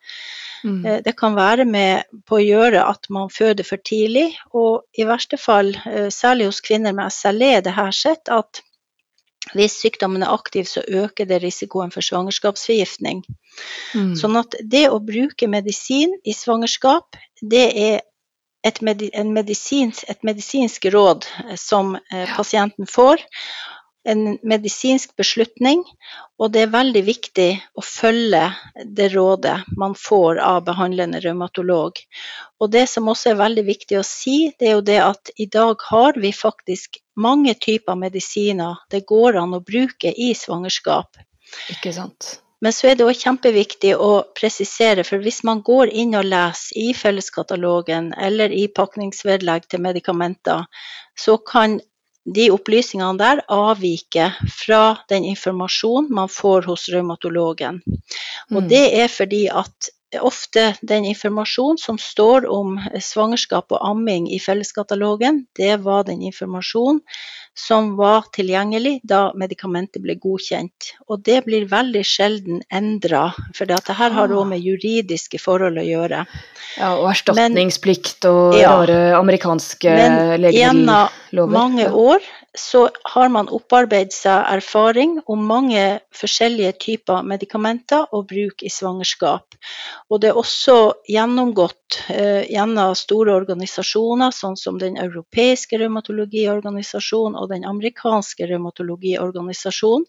Mm. 0.62 0.82
Uh, 0.84 0.98
det 1.04 1.16
kan 1.18 1.38
være 1.38 1.66
med 1.68 2.10
på 2.28 2.38
å 2.38 2.44
gjøre 2.44 2.84
at 2.90 3.08
man 3.10 3.32
føder 3.32 3.66
for 3.66 3.82
tidlig, 3.82 4.28
og 4.52 4.84
i 4.98 5.08
verste 5.08 5.40
fall, 5.40 5.72
uh, 5.88 6.10
særlig 6.12 6.50
hos 6.50 6.60
kvinner 6.64 6.94
med 6.96 7.14
SLE, 7.14 7.56
det 7.64 7.74
her 7.78 7.96
sett 7.96 8.30
at 8.32 8.62
hvis 9.56 9.78
sykdommen 9.82 10.24
er 10.24 10.32
aktiv, 10.32 10.64
så 10.68 10.82
øker 10.86 11.28
det 11.28 11.42
risikoen 11.42 11.92
for 11.94 12.04
svangerskapsforgiftning. 12.04 13.22
Mm. 13.94 14.14
Sånn 14.18 14.38
at 14.40 14.56
det 14.62 14.86
å 14.90 15.02
bruke 15.02 15.50
medisin 15.50 16.14
i 16.24 16.34
svangerskap, 16.36 17.18
det 17.42 17.66
er 17.72 18.00
et, 18.62 18.80
medisinsk, 18.82 20.04
et 20.08 20.22
medisinsk 20.26 20.86
råd 20.94 21.26
eh, 21.48 21.56
som 21.60 21.96
eh, 21.96 22.28
pasienten 22.36 22.88
får 22.90 23.24
en 24.04 24.38
medisinsk 24.42 25.14
beslutning, 25.16 25.84
og 26.40 26.52
det 26.54 26.64
er 26.64 26.74
veldig 26.74 27.02
viktig 27.06 27.48
å 27.78 27.84
følge 27.86 28.42
det 28.98 29.08
rådet 29.14 29.56
man 29.78 29.94
får 29.98 30.40
av 30.42 30.64
behandlende 30.66 31.20
revmatolog. 31.22 32.00
Og 32.58 32.72
det 32.74 32.88
som 32.90 33.10
også 33.12 33.32
er 33.32 33.40
veldig 33.42 33.66
viktig 33.68 34.00
å 34.00 34.06
si, 34.06 34.36
det 34.58 34.70
er 34.70 34.76
jo 34.76 34.86
det 34.90 35.00
at 35.04 35.32
i 35.36 35.46
dag 35.46 35.82
har 35.90 36.18
vi 36.18 36.32
faktisk 36.34 36.98
mange 37.14 37.54
typer 37.54 37.98
medisiner 37.98 38.80
det 38.90 39.04
går 39.06 39.38
an 39.38 39.58
å 39.58 39.64
bruke 39.64 40.10
i 40.10 40.32
svangerskap. 40.34 41.20
Ikke 41.70 41.92
sant. 41.94 42.38
Men 42.62 42.70
så 42.70 42.92
er 42.92 42.98
det 42.98 43.06
òg 43.08 43.18
kjempeviktig 43.18 43.96
å 43.98 44.22
presisere, 44.38 45.02
for 45.02 45.22
hvis 45.22 45.40
man 45.46 45.64
går 45.66 45.90
inn 45.98 46.14
og 46.14 46.28
leser 46.30 46.78
i 46.78 46.92
felleskatalogen 46.94 48.12
eller 48.14 48.54
i 48.54 48.68
pakningsvedlegg 48.70 49.66
til 49.66 49.82
medikamenter, 49.82 50.68
så 51.18 51.40
kan 51.42 51.80
de 52.24 52.48
opplysningene 52.54 53.18
der 53.18 53.42
avviker 53.50 54.36
fra 54.46 54.82
den 55.10 55.26
informasjonen 55.32 56.12
man 56.14 56.30
får 56.30 56.68
hos 56.70 56.88
revmatologen. 56.92 57.82
Og 58.52 58.62
mm. 58.62 58.68
det 58.70 58.84
er 59.02 59.10
fordi 59.10 59.46
at 59.50 59.90
ofte 60.20 60.74
den 60.82 61.04
informasjonen 61.08 61.78
som 61.78 61.98
står 61.98 62.46
om 62.50 62.74
svangerskap 63.00 63.72
og 63.72 63.80
amming 63.90 64.28
i 64.32 64.40
felleskatalogen, 64.42 65.46
det 65.56 65.78
var 65.86 66.04
den 66.08 66.22
informasjonen 66.22 67.00
som 67.54 67.96
var 67.96 68.24
tilgjengelig 68.32 68.98
da 69.04 69.26
medikamentet 69.36 70.00
ble 70.04 70.16
godkjent. 70.20 70.94
Og 71.12 71.20
det 71.26 71.42
blir 71.44 71.66
veldig 71.68 72.04
sjelden 72.06 72.62
endra, 72.72 73.26
for 73.56 73.68
dette 73.68 73.96
her 73.96 74.14
har 74.16 74.32
òg 74.32 74.46
med 74.54 74.64
juridiske 74.64 75.40
forhold 75.40 75.80
å 75.80 75.84
gjøre. 75.84 76.22
Ja, 76.78 76.94
Og 76.96 77.10
erstatningsplikt 77.10 78.24
og 78.30 78.56
ja, 78.56 78.72
rare 78.72 79.18
amerikanske 79.18 79.92
legemiddellover. 80.40 80.48
Men 80.48 80.56
gjennom 80.56 81.52
mange 81.52 81.90
år 81.92 82.24
så 82.58 82.90
har 83.02 83.30
man 83.32 83.48
opparbeidet 83.48 84.12
seg 84.12 84.44
erfaring 84.52 85.16
om 85.30 85.44
mange 85.48 85.82
forskjellige 86.12 86.74
typer 86.84 87.24
medikamenter 87.24 88.10
og 88.12 88.26
bruk 88.28 88.60
i 88.60 88.68
svangerskap. 88.72 89.56
Og 90.12 90.20
det 90.20 90.32
er 90.32 90.40
også 90.40 90.76
gjennomgått 91.08 92.02
eh, 92.12 92.44
gjennom 92.52 92.92
store 92.98 93.32
organisasjoner, 93.38 94.36
sånn 94.36 94.58
som 94.60 94.80
den 94.82 95.00
europeiske 95.00 95.80
revmatologiorganisasjonen 95.80 97.40
og 97.40 97.48
den 97.54 97.64
amerikanske 97.64 98.50
revmatologiorganisasjonen, 98.52 100.04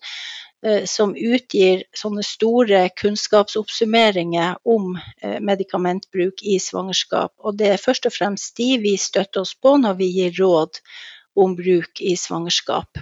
eh, 0.68 0.84
som 0.84 1.16
utgir 1.16 1.88
sånne 1.96 2.28
store 2.28 2.90
kunnskapsoppsummeringer 3.00 4.60
om 4.68 4.98
eh, 5.00 5.40
medikamentbruk 5.40 6.44
i 6.44 6.60
svangerskap. 6.60 7.38
Og 7.40 7.56
det 7.64 7.72
er 7.72 7.84
først 7.88 8.12
og 8.12 8.20
fremst 8.20 8.58
de 8.60 8.74
vi 8.84 8.98
støtter 9.00 9.48
oss 9.48 9.56
på 9.56 9.78
når 9.80 10.02
vi 10.04 10.12
gir 10.20 10.40
råd 10.44 10.84
om 11.36 11.56
bruk 11.56 12.02
i 12.02 12.16
svangerskap. 12.18 12.98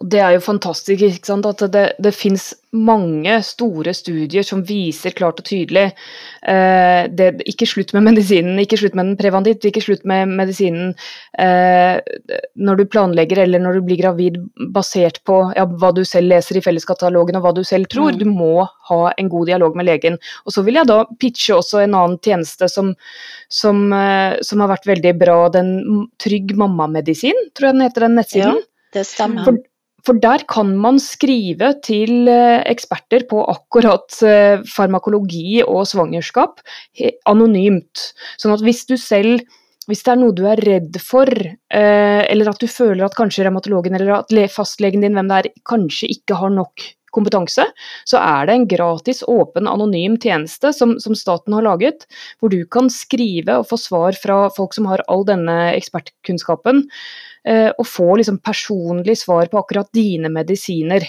Og 0.00 0.10
Det 0.12 0.20
er 0.22 0.36
jo 0.36 0.44
fantastisk 0.44 1.02
ikke 1.02 1.26
sant? 1.26 1.46
at 1.46 1.64
det, 1.72 1.86
det 2.02 2.14
finnes 2.14 2.52
mange 2.76 3.38
store 3.46 3.94
studier 3.96 4.44
som 4.44 4.62
viser 4.66 5.14
klart 5.16 5.40
og 5.40 5.46
tydelig 5.48 5.84
eh, 5.88 7.06
det, 7.08 7.28
Ikke 7.48 7.68
slutt 7.68 7.94
med 7.96 8.04
medisinen, 8.08 8.58
ikke 8.60 8.78
slutt 8.80 8.96
med 8.98 9.10
den 9.10 9.18
preventivt, 9.20 9.64
ikke 9.64 9.84
slutt 9.84 10.04
med 10.08 10.34
medisinen 10.36 10.92
eh, 11.40 11.96
når 12.56 12.80
du 12.80 12.84
planlegger 12.92 13.42
eller 13.44 13.62
når 13.62 13.78
du 13.78 13.86
blir 13.88 14.00
gravid 14.02 14.38
basert 14.74 15.22
på 15.28 15.40
ja, 15.56 15.66
hva 15.66 15.92
du 15.96 16.02
selv 16.04 16.32
leser 16.34 16.60
i 16.60 16.64
felleskatalogen 16.64 17.38
og 17.38 17.46
hva 17.46 17.54
du 17.56 17.62
selv 17.66 17.88
tror. 17.92 18.12
Mm. 18.12 18.20
Du 18.20 18.28
må 18.30 18.66
ha 18.90 19.00
en 19.16 19.32
god 19.32 19.50
dialog 19.50 19.76
med 19.78 19.88
legen. 19.88 20.20
Og 20.44 20.54
Så 20.54 20.64
vil 20.66 20.78
jeg 20.80 20.90
da 20.90 21.02
pitche 21.20 21.56
også 21.56 21.82
en 21.82 21.96
annen 21.96 22.20
tjeneste 22.22 22.68
som, 22.72 22.92
som, 23.48 23.86
eh, 23.92 24.38
som 24.46 24.62
har 24.62 24.74
vært 24.74 24.88
veldig 24.92 25.16
bra, 25.18 25.40
den 25.54 25.74
Trygg 26.22 26.56
mammamedisin, 26.58 27.36
tror 27.54 27.70
jeg 27.70 27.78
den 27.78 27.86
heter 27.86 28.06
den 28.06 28.18
nettsiden. 28.20 28.60
Ja. 28.60 28.75
Det 28.94 29.04
stemmer. 29.06 29.46
For, 29.46 29.60
for, 30.06 30.20
der 30.22 30.44
kan 30.50 30.74
man 30.78 31.00
skrive 31.02 31.72
til 31.86 32.30
eh, 32.30 32.62
eksperter 32.70 33.26
på 33.30 33.42
akkurat 33.50 34.18
eh, 34.22 34.64
farmakologi 34.70 35.62
og 35.66 35.86
svangerskap 35.90 36.62
anonymt. 37.26 38.10
Sånn 38.38 38.54
at 38.54 38.64
hvis 38.66 38.84
du 38.90 38.98
selv 39.00 39.42
hvis 39.86 40.02
det 40.02 40.12
er 40.16 40.18
noe 40.18 40.34
du 40.34 40.42
er 40.50 40.60
redd 40.66 40.98
for, 40.98 41.30
eh, 41.30 42.22
eller 42.26 42.50
at 42.50 42.58
du 42.58 42.66
føler 42.66 43.04
at 43.06 43.14
kanskje 43.14 43.44
revmatologen 43.46 43.94
eller 43.94 44.16
at 44.18 44.34
fastlegen 44.50 45.04
din 45.04 45.14
hvem 45.14 45.30
det 45.30 45.36
er, 45.38 45.50
kanskje 45.62 46.10
ikke 46.10 46.38
har 46.40 46.50
nok 46.50 46.82
kompetanse, 47.16 47.64
så 48.04 48.20
er 48.20 48.48
det 48.48 48.56
en 48.56 48.66
gratis, 48.68 49.22
åpen, 49.30 49.68
anonym 49.70 50.18
tjeneste 50.20 50.72
som, 50.76 50.96
som, 51.00 51.16
staten 51.16 51.54
har 51.56 51.64
laget, 51.64 52.04
hvor 52.40 52.52
du 52.52 52.60
kan 52.68 52.90
skrive 52.92 53.60
og 53.62 53.68
få 53.70 53.78
svar 53.80 54.18
fra 54.20 54.46
folk 54.56 54.76
som 54.76 54.88
har 54.90 55.04
all 55.12 55.24
denne 55.28 55.56
ekspertkunnskapen, 55.76 56.84
og 57.46 57.86
få 57.86 58.16
liksom 58.18 58.40
personlig 58.42 59.14
svar 59.20 59.46
på 59.52 59.60
akkurat 59.60 59.86
dine 59.94 60.26
medisiner. 60.34 61.04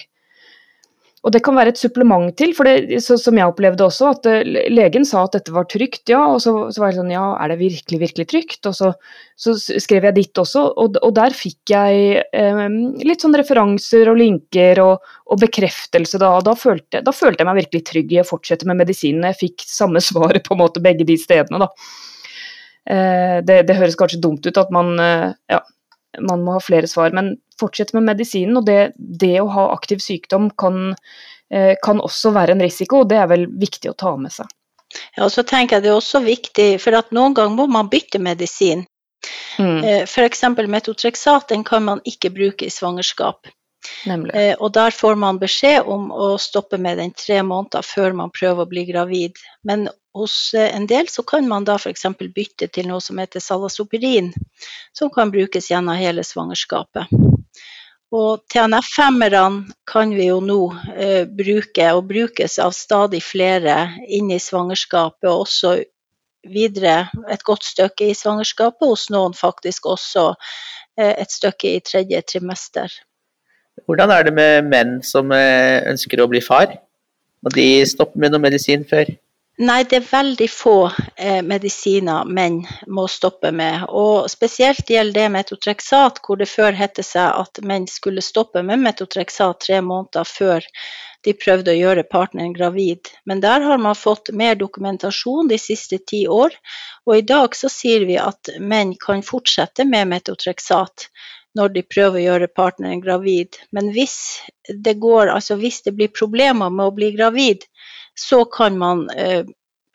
Og 1.27 1.33
Det 1.35 1.41
kan 1.43 1.57
være 1.57 1.73
et 1.73 1.79
supplement 1.81 2.29
til, 2.39 2.53
for 2.55 2.69
det, 2.69 3.01
så, 3.03 3.17
som 3.19 3.35
jeg 3.35 3.49
opplevde 3.49 3.83
også, 3.83 4.11
at 4.13 4.27
uh, 4.29 4.37
legen 4.71 5.03
sa 5.07 5.25
at 5.25 5.33
dette 5.35 5.51
var 5.51 5.65
trygt, 5.67 6.05
ja, 6.07 6.21
og 6.29 6.39
så, 6.43 6.53
så, 6.71 6.79
var 6.79 6.93
jeg 6.93 6.99
sånn 7.01 7.11
ja, 7.11 7.25
er 7.41 7.51
det 7.51 7.57
virkelig, 7.59 7.99
virkelig 8.05 8.27
trygt? 8.31 8.69
Og 8.69 8.77
så, 8.77 8.93
så 9.35 9.55
skrev 9.57 10.07
jeg 10.07 10.15
ditt 10.15 10.39
også, 10.39 10.63
og, 10.79 10.99
og 11.03 11.15
der 11.17 11.35
fikk 11.35 11.73
jeg 11.73 12.21
eh, 12.21 12.61
litt 13.03 13.25
sånn 13.25 13.35
referanser 13.35 14.07
og 14.11 14.21
linker 14.21 14.79
og, 14.85 15.11
og 15.27 15.41
bekreftelse 15.41 16.21
da, 16.21 16.31
og 16.37 16.45
da 16.47 16.55
følte, 16.55 17.01
da 17.03 17.15
følte, 17.15 17.43
jeg 17.43 17.49
meg 17.49 17.63
virkelig 17.65 17.83
trygg 17.91 18.13
i 18.13 18.21
å 18.21 18.27
fortsette 18.27 18.69
med 18.69 18.79
medisinene. 18.85 19.33
Jeg 19.33 19.41
fikk 19.41 19.67
samme 19.67 20.03
svaret 20.09 20.47
på 20.47 20.55
en 20.55 20.63
måte 20.63 20.83
begge 20.85 21.07
de 21.07 21.19
stedene, 21.19 21.65
da. 21.65 21.71
Eh, 22.87 23.39
det, 23.43 23.65
det, 23.67 23.75
høres 23.81 23.99
kanskje 23.99 24.21
dumt 24.23 24.47
ut 24.47 24.63
at 24.63 24.71
man 24.71 24.95
eh, 25.01 25.33
ja, 25.51 25.59
man 26.19 26.43
må 26.45 26.57
ha 26.57 26.63
flere 26.63 26.89
svar. 26.89 27.13
Men 27.15 27.35
fortsett 27.59 27.93
med 27.93 28.07
medisinen. 28.07 28.57
Og 28.59 28.67
det, 28.67 28.93
det 28.97 29.35
å 29.41 29.49
ha 29.53 29.69
aktiv 29.73 30.01
sykdom 30.03 30.49
kan, 30.59 30.93
eh, 31.53 31.73
kan, 31.83 32.01
også 32.01 32.33
være 32.35 32.55
en 32.55 32.63
risiko, 32.65 33.03
og 33.03 33.11
det 33.11 33.21
er 33.21 33.31
vel 33.31 33.47
viktig 33.59 33.91
å 33.91 33.97
ta 33.97 34.15
med 34.19 34.35
seg. 34.35 34.49
Ja, 35.17 35.25
og 35.25 35.33
så 35.33 35.43
tenker 35.43 35.77
jeg 35.77 35.83
Det 35.83 35.89
er 35.91 35.97
også 35.99 36.21
viktig, 36.23 36.69
for 36.79 36.95
at 36.95 37.11
noen 37.15 37.35
ganger 37.35 37.57
må 37.59 37.67
man 37.71 37.91
bytte 37.91 38.21
medisin. 38.23 38.85
Mm. 39.59 39.83
Eh, 39.83 40.03
F.eks. 40.05 40.43
metotrexat 40.67 41.49
den 41.49 41.65
kan 41.67 41.83
man 41.83 42.01
ikke 42.05 42.31
bruke 42.31 42.67
i 42.67 42.73
svangerskap. 42.73 43.49
Eh, 44.07 44.55
og 44.59 44.73
der 44.75 44.91
får 44.95 45.15
man 45.19 45.39
beskjed 45.41 45.87
om 45.87 46.11
å 46.11 46.35
stoppe 46.41 46.79
med 46.81 46.99
den 47.01 47.13
tre 47.17 47.41
måneder 47.43 47.85
før 47.85 48.15
man 48.17 48.33
prøver 48.33 48.63
å 48.65 48.69
bli 48.69 48.85
gravid. 48.89 49.39
Men 49.67 49.87
hos 50.17 50.53
eh, 50.53 50.75
en 50.75 50.87
del 50.89 51.09
så 51.11 51.23
kan 51.27 51.47
man 51.47 51.67
da 51.67 51.77
f.eks. 51.77 52.05
bytte 52.35 52.69
til 52.73 52.89
noe 52.89 53.01
som 53.03 53.19
heter 53.21 53.43
salasopirin, 53.43 54.33
som 54.93 55.11
kan 55.13 55.31
brukes 55.33 55.71
gjennom 55.71 55.97
hele 55.99 56.25
svangerskapet. 56.25 57.11
Og 58.15 58.45
TNF-femmerne 58.47 59.73
kan 59.89 60.13
vi 60.15 60.29
jo 60.29 60.39
nå 60.39 60.61
eh, 60.95 61.25
bruke, 61.27 61.89
og 61.91 62.07
brukes 62.07 62.55
av 62.63 62.71
stadig 62.71 63.19
flere 63.23 63.75
inn 64.07 64.31
i 64.31 64.39
svangerskapet, 64.39 65.27
og 65.27 65.43
også 65.43 65.75
videre 66.47 67.09
et 67.27 67.43
godt 67.43 67.67
stykke 67.67 68.07
i 68.07 68.15
svangerskapet, 68.15 68.87
hos 68.87 69.09
noen 69.11 69.35
faktisk 69.35 69.89
også 69.91 70.29
eh, 70.31 71.13
et 71.19 71.35
stykke 71.35 71.75
i 71.75 71.83
tredje 71.83 72.23
trimester. 72.31 72.95
Hvordan 73.85 74.11
er 74.11 74.27
det 74.27 74.33
med 74.33 74.67
menn 74.71 74.97
som 75.05 75.31
eh, 75.35 75.85
ønsker 75.89 76.23
å 76.23 76.29
bli 76.31 76.41
far? 76.41 76.73
Må 77.43 77.53
de 77.53 77.85
stoppe 77.87 78.19
med 78.19 78.33
noe 78.33 78.41
medisin 78.43 78.85
før? 78.87 79.09
Nei, 79.57 79.79
det 79.89 79.95
er 79.97 80.03
veldig 80.05 80.47
få 80.53 80.75
eh, 81.17 81.39
medisiner 81.41 82.27
menn 82.29 82.59
må 82.93 83.07
stoppe 83.09 83.49
med. 83.49 83.87
Og 83.89 84.27
spesielt 84.29 84.89
gjelder 84.89 85.23
det 85.23 85.31
metotreksat, 85.33 86.19
hvor 86.21 86.37
det 86.37 86.45
før 86.51 86.77
het 86.77 87.01
seg 87.01 87.31
at 87.33 87.61
menn 87.65 87.87
skulle 87.89 88.21
stoppe 88.21 88.61
med 88.61 88.83
metotreksat 88.85 89.63
tre 89.65 89.79
måneder 89.81 90.29
før 90.29 90.67
de 91.25 91.33
prøvde 91.33 91.73
å 91.73 91.79
gjøre 91.79 92.05
partneren 92.05 92.53
gravid. 92.53 93.09
Men 93.25 93.41
der 93.41 93.65
har 93.65 93.81
man 93.81 93.97
fått 93.97 94.29
mer 94.29 94.53
dokumentasjon 94.61 95.49
de 95.49 95.57
siste 95.57 95.97
ti 96.05 96.27
år, 96.29 96.53
og 97.09 97.17
i 97.17 97.25
dag 97.25 97.57
så 97.57 97.71
sier 97.73 98.05
vi 98.05 98.19
at 98.21 98.53
menn 98.61 98.93
kan 99.01 99.25
fortsette 99.25 99.87
med 99.89 100.13
metotrexat 100.13 101.09
når 101.57 101.73
de 101.75 101.85
prøver 101.85 102.19
å 102.19 102.25
gjøre 102.25 102.49
partneren 102.55 103.01
gravid. 103.03 103.59
Men 103.75 103.91
hvis 103.95 104.17
det, 104.69 104.97
går, 105.03 105.31
altså 105.33 105.57
hvis 105.59 105.81
det 105.87 105.95
blir 105.97 106.13
problemer 106.13 106.73
med 106.73 106.89
å 106.89 106.95
bli 106.95 107.11
gravid, 107.15 107.65
så 108.17 108.43
kan 108.49 108.77
man 108.79 109.07
eh, 109.13 109.43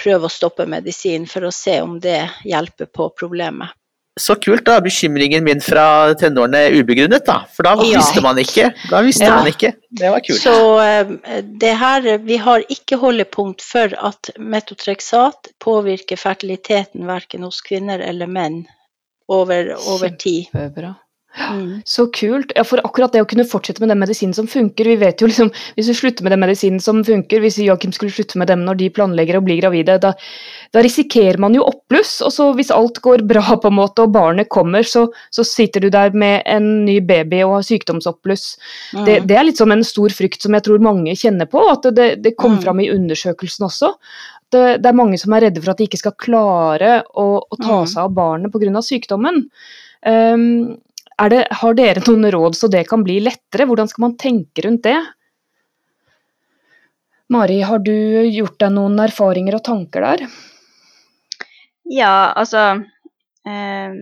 prøve 0.03 0.29
å 0.29 0.33
stoppe 0.33 0.67
medisin 0.67 1.29
for 1.31 1.47
å 1.47 1.55
se 1.55 1.79
om 1.83 1.99
det 2.03 2.25
hjelper 2.49 2.91
på 2.91 3.13
problemet. 3.19 3.75
Så 4.21 4.35
kult, 4.37 4.67
da. 4.67 4.77
Bekymringen 4.85 5.45
min 5.45 5.61
fra 5.65 6.13
tenårene 6.21 6.67
ubegrunnet, 6.77 7.25
da. 7.25 7.39
For 7.49 7.65
da 7.65 7.73
ja. 7.81 7.97
visste 7.97 8.21
man 8.25 8.37
ikke. 8.41 8.69
Da 8.91 9.01
visste 9.07 9.25
ja. 9.25 9.39
man 9.39 9.49
ikke. 9.49 9.73
Det 9.89 10.11
var 10.13 10.25
kult. 10.27 10.43
Så 10.43 10.57
eh, 10.85 11.41
det 11.63 11.73
her 11.81 12.09
Vi 12.27 12.37
har 12.45 12.65
ikke 12.69 13.01
holdepunkt 13.01 13.65
for 13.65 13.95
at 13.97 14.35
metotrexat 14.37 15.55
påvirker 15.65 16.21
fertiliteten 16.21 17.09
verken 17.09 17.49
hos 17.49 17.63
kvinner 17.65 18.05
eller 18.05 18.29
menn 18.29 18.67
over, 19.33 19.73
over 19.89 20.13
tid. 20.13 20.51
Kjempebra. 20.53 20.93
Mm. 21.33 21.81
Så 21.85 22.07
kult. 22.13 22.53
Ja, 22.57 22.65
for 22.65 22.81
akkurat 22.85 23.15
det 23.15 23.23
å 23.25 23.29
kunne 23.29 23.47
fortsette 23.49 23.81
med 23.81 23.89
den 23.89 24.01
medisinen 24.03 24.35
som 24.37 24.45
funker 24.51 24.85
Vi 24.85 24.99
vet 25.01 25.23
jo 25.23 25.31
liksom, 25.31 25.49
Hvis 25.79 25.89
du 25.89 25.95
slutter 25.97 26.27
med 26.27 26.35
den 26.35 26.43
medisinen 26.43 26.83
som 26.83 26.99
funker, 27.07 27.41
hvis 27.41 27.57
Joakim 27.63 27.95
skulle 27.97 28.13
slutte 28.13 28.37
med 28.41 28.51
dem 28.53 28.67
når 28.67 28.77
de 28.83 28.91
planlegger 28.93 29.39
å 29.39 29.45
bli 29.45 29.57
gravide, 29.63 29.97
da, 30.03 30.13
da 30.77 30.83
risikerer 30.85 31.41
man 31.41 31.57
jo 31.57 31.65
oppbluss. 31.65 32.19
Og 32.27 32.35
så 32.35 32.51
hvis 32.59 32.73
alt 32.75 33.01
går 33.05 33.25
bra 33.29 33.57
på 33.57 33.71
en 33.71 33.79
måte 33.79 34.05
og 34.05 34.13
barnet 34.13 34.51
kommer, 34.53 34.85
så, 34.85 35.07
så 35.33 35.45
sitter 35.47 35.87
du 35.87 35.89
der 35.95 36.13
med 36.13 36.43
en 36.45 36.85
ny 36.85 36.99
baby 37.01 37.41
og 37.47 37.57
har 37.57 37.67
sykdomsoppbluss. 37.71 38.47
Mm. 38.93 39.03
Det, 39.09 39.17
det, 39.31 39.39
er 39.39 39.49
litt 39.49 39.63
som 39.63 39.73
en 39.73 39.87
stor 39.87 40.13
frykt 40.13 40.45
som 40.45 40.59
jeg 40.59 40.67
tror 40.69 40.85
mange 40.85 41.17
kjenner 41.17 41.49
på. 41.49 41.65
At 41.73 41.89
det, 41.97 42.11
det 42.25 42.37
kom 42.37 42.59
mm. 42.59 42.63
fram 42.67 42.85
i 42.85 42.91
undersøkelsen 42.93 43.71
også. 43.71 43.95
Det, 44.53 44.65
det, 44.85 44.89
er 44.91 45.01
mange 45.01 45.17
som 45.21 45.33
er 45.33 45.47
redde 45.47 45.65
for 45.65 45.73
at 45.73 45.81
de 45.81 45.89
ikke 45.89 46.03
skal 46.03 46.19
klare 46.21 46.95
å, 47.17 47.29
å 47.41 47.61
ta 47.61 47.83
mm. 47.83 47.93
seg 47.95 48.05
av 48.05 48.17
barnet 48.21 48.53
pga. 48.53 48.85
sykdommen. 48.85 49.47
Um, 50.05 50.75
det, 51.31 51.43
har 51.61 51.75
dere 51.79 52.03
noen 52.07 52.31
råd 52.35 52.57
så 52.59 52.71
det 52.73 52.87
kan 52.91 53.05
bli 53.07 53.21
lettere? 53.23 53.67
Hvordan 53.69 53.91
skal 53.91 54.07
man 54.09 54.17
tenke 54.19 54.65
rundt 54.67 54.83
det? 54.89 54.99
Mari, 57.33 57.61
har 57.65 57.81
du 57.85 57.95
gjort 58.29 58.59
deg 58.61 58.75
noen 58.75 58.99
erfaringer 59.01 59.57
og 59.57 59.65
tanker 59.65 60.05
der? 60.05 60.25
Ja, 61.93 62.33
altså 62.37 62.65
um, 62.79 63.99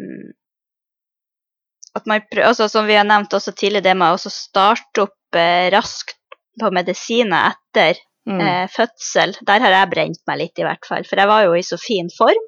at 1.97 2.07
man 2.07 2.23
altså 2.45 2.69
Som 2.71 2.87
vi 2.87 2.97
har 2.99 3.07
nevnt 3.09 3.35
også 3.35 3.53
tidligere, 3.53 3.91
det 3.91 3.97
med 3.99 4.15
å 4.15 4.33
starte 4.33 5.07
opp 5.09 5.39
eh, 5.39 5.69
raskt 5.75 6.17
på 6.61 6.71
medisiner 6.75 7.51
etter 7.53 7.99
mm. 8.29 8.41
eh, 8.41 8.67
fødsel. 8.71 9.35
Der 9.47 9.63
har 9.65 9.75
jeg 9.75 9.91
brent 9.91 10.21
meg 10.31 10.43
litt, 10.43 10.59
i 10.61 10.67
hvert 10.67 10.87
fall. 10.87 11.07
For 11.09 11.19
jeg 11.19 11.31
var 11.31 11.47
jo 11.47 11.57
i 11.59 11.65
så 11.67 11.79
fin 11.81 12.11
form. 12.15 12.45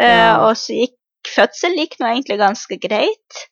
Eh, 0.00 0.08
ja. 0.08 0.32
Og 0.46 0.56
så 0.58 0.80
gikk 0.80 0.96
fødsel 1.30 1.76
gikk 1.78 1.98
nå 2.00 2.10
egentlig 2.10 2.38
ganske 2.40 2.78
greit. 2.82 3.44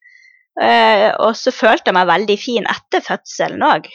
Uh, 0.55 1.11
og 1.25 1.33
så 1.39 1.51
følte 1.51 1.91
jeg 1.91 1.97
meg 1.97 2.11
veldig 2.11 2.37
fin 2.39 2.67
etter 2.71 3.03
fødselen 3.05 3.65
òg. 3.67 3.89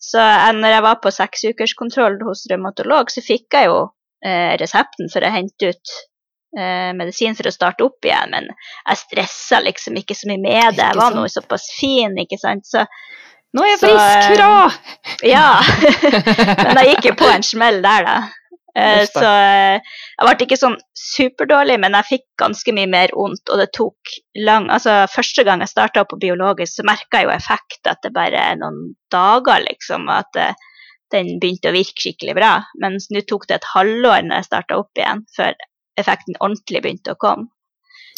Så 0.00 0.20
når 0.56 0.72
jeg 0.72 0.84
var 0.86 1.00
på 1.04 1.12
seksukerskontroll 1.12 2.22
hos 2.24 2.46
revmatolog, 2.48 3.10
så 3.12 3.20
fikk 3.20 3.58
jeg 3.58 3.68
jo 3.68 3.82
uh, 3.84 4.52
resepten 4.60 5.12
for 5.12 5.26
å 5.26 5.32
hente 5.34 5.74
ut 5.74 5.98
eh, 6.58 6.90
medisin 6.96 7.36
for 7.38 7.48
å 7.48 7.54
starte 7.54 7.84
opp 7.86 8.06
igjen, 8.06 8.34
men 8.34 8.48
jeg 8.50 9.00
stressa 9.04 9.60
liksom 9.64 9.98
ikke 10.00 10.16
så 10.18 10.30
mye 10.30 10.42
med 10.42 10.78
det. 10.78 10.88
Jeg 10.88 10.98
var 10.98 11.16
nå 11.16 11.26
såpass 11.30 11.68
fin, 11.78 12.16
ikke 12.24 12.40
sant. 12.40 12.66
Så, 12.66 12.86
Nå 13.50 13.64
er 13.66 13.72
jeg 13.72 13.78
Så, 13.80 13.88
frisk, 13.88 14.10
eh, 14.14 14.28
hurra! 14.30 14.66
ja. 15.26 15.46
men 16.68 16.78
jeg 16.78 16.92
gikk 16.92 17.08
jo 17.10 17.14
på 17.18 17.30
en 17.32 17.46
smell 17.46 17.80
der, 17.82 18.06
da. 18.06 18.18
Eh, 18.76 19.02
så 19.10 19.22
eh, 19.26 19.80
jeg 20.20 20.26
ble 20.26 20.46
ikke 20.46 20.58
sånn 20.60 20.76
superdårlig, 20.94 21.78
men 21.82 21.96
jeg 21.98 22.08
fikk 22.10 22.26
ganske 22.38 22.74
mye 22.76 22.90
mer 22.90 23.14
vondt. 23.16 23.42
Og 23.50 23.58
det 23.58 23.70
tok 23.76 24.14
lang 24.38 24.68
Altså, 24.70 25.06
første 25.10 25.44
gang 25.46 25.64
jeg 25.64 25.72
starta 25.72 26.04
på 26.06 26.20
biologisk, 26.22 26.78
så 26.78 26.86
merka 26.86 27.20
jeg 27.22 27.28
jo 27.28 27.34
effekt 27.34 27.90
at 27.90 28.02
det 28.06 28.12
bare 28.14 28.38
er 28.52 28.60
noen 28.60 28.94
dager, 29.12 29.64
liksom. 29.66 30.08
At 30.12 30.38
eh, 30.38 30.54
den 31.10 31.38
begynte 31.42 31.72
å 31.72 31.74
virke 31.74 31.98
skikkelig 32.04 32.36
bra. 32.38 32.52
Mens 32.82 33.08
nå 33.10 33.24
tok 33.26 33.48
det 33.50 33.58
et 33.60 33.72
halvår 33.74 34.22
når 34.28 34.36
jeg 34.42 34.50
starta 34.52 34.78
opp 34.78 35.00
igjen, 35.00 35.24
før 35.36 35.56
effekten 35.98 36.38
ordentlig 36.38 36.84
begynte 36.84 37.16
å 37.16 37.18
komme. 37.20 37.50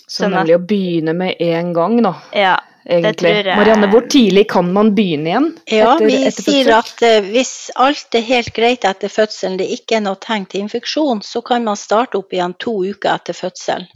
Så 0.05 0.27
sånn 0.27 0.35
at- 0.35 0.43
nemlig 0.43 0.59
å 0.59 0.67
begynne 0.67 1.15
med 1.17 1.41
en 1.41 1.73
gang, 1.73 2.03
da. 2.05 2.15
Ja. 2.37 2.59
Egentlig. 2.87 3.31
jeg- 3.45 3.57
Marianne, 3.57 3.87
hvor 3.93 4.03
tidlig 4.11 4.49
kan 4.51 4.73
man 4.73 4.95
begynne 4.95 5.31
igjen? 5.31 5.49
Ja, 5.71 5.95
etter- 5.97 6.07
vi 6.07 6.17
etter 6.27 6.43
sier 6.43 6.71
at 6.79 7.03
uh, 7.03 7.29
hvis 7.31 7.71
alt 7.77 8.15
er 8.15 8.25
helt 8.27 8.53
greit 8.55 8.85
etter 8.85 9.09
fødselen, 9.09 9.57
det 9.59 9.69
ikke 9.71 9.97
er 9.97 10.01
noe 10.01 10.17
tegn 10.17 10.47
til 10.47 10.61
infeksjon, 10.65 11.23
så 11.23 11.43
kan 11.45 11.65
man 11.65 11.77
starte 11.77 12.19
opp 12.19 12.33
igjen 12.33 12.55
to 12.59 12.75
uker 12.85 13.15
etter 13.15 13.33
fødsel. 13.39 13.87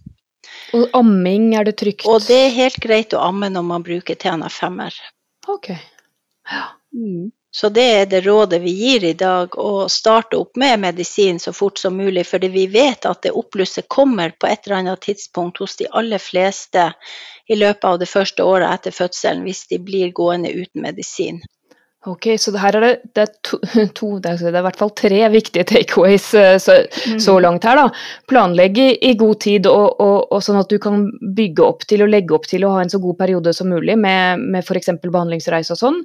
Og 0.73 0.89
amming, 0.95 1.55
er 1.59 1.65
det 1.65 1.77
trygt? 1.79 2.07
Og 2.07 2.23
det 2.27 2.37
er 2.47 2.55
helt 2.55 2.79
greit 2.81 3.13
å 3.15 3.21
amme 3.27 3.49
når 3.51 3.65
man 3.67 3.83
bruker 3.83 4.15
TNF5-er. 4.15 4.95
Ok. 5.49 5.71
Mm. 6.95 7.33
Så 7.57 7.69
det 7.73 7.85
er 7.99 8.09
det 8.11 8.19
rådet 8.27 8.59
vi 8.61 8.73
gir 8.77 9.05
i 9.09 9.15
dag, 9.17 9.55
å 9.57 9.87
starte 9.89 10.37
opp 10.37 10.59
med 10.61 10.83
medisin 10.83 11.39
så 11.41 11.55
fort 11.57 11.81
som 11.81 11.97
mulig, 11.97 12.27
fordi 12.29 12.51
vi 12.53 12.67
vet 12.69 13.09
at 13.09 13.23
det 13.25 13.33
oppblusset 13.33 13.89
kommer 13.89 14.35
på 14.37 14.51
et 14.51 14.67
eller 14.67 14.83
annet 14.83 15.07
tidspunkt 15.09 15.63
hos 15.65 15.79
de 15.81 15.89
aller 15.97 16.21
fleste 16.21 16.91
i 17.49 17.57
løpet 17.57 17.89
av 17.89 17.99
det 18.03 18.11
første 18.13 18.45
året 18.45 18.75
etter 18.75 18.93
fødselen, 18.93 19.47
hvis 19.49 19.65
de 19.73 19.81
blir 19.81 20.13
gående 20.13 20.53
uten 20.53 20.85
medisin. 20.85 21.41
Ok, 22.07 22.29
så 22.39 22.53
her 22.61 22.77
er 22.79 22.85
det, 22.85 22.93
det 23.17 23.23
er 23.25 23.33
to, 23.43 23.59
to 23.99 24.09
det, 24.23 24.37
er, 24.37 24.45
det 24.45 24.53
er 24.53 24.61
i 24.61 24.67
hvert 24.69 24.79
fall 24.79 24.93
tre 25.01 25.25
viktige 25.33 25.67
takeaways 25.73 26.29
eh, 26.39 26.55
så, 26.63 26.77
Mm. 27.07 27.19
så 27.23 27.39
langt 27.41 27.65
her. 27.65 27.77
da. 27.81 27.89
Planlegge 28.29 28.85
i, 28.93 28.97
i 29.11 29.17
god 29.19 29.41
tid, 29.41 29.67
og, 29.71 30.01
og, 30.03 30.29
og 30.33 30.43
sånn 30.45 30.61
at 30.61 30.71
du 30.71 30.79
kan 30.83 31.09
bygge 31.37 31.65
opp 31.65 31.87
til 31.89 32.05
og 32.05 32.13
legge 32.13 32.35
opp 32.37 32.47
til 32.51 32.67
å 32.67 32.73
ha 32.77 32.85
en 32.85 32.93
så 32.93 33.01
god 33.03 33.19
periode 33.19 33.55
som 33.57 33.71
mulig 33.73 33.97
med, 33.99 34.43
med 34.43 34.63
f.eks. 34.63 34.93
behandlingsreise 35.03 35.75
og 35.75 35.81
sånn. 35.81 36.03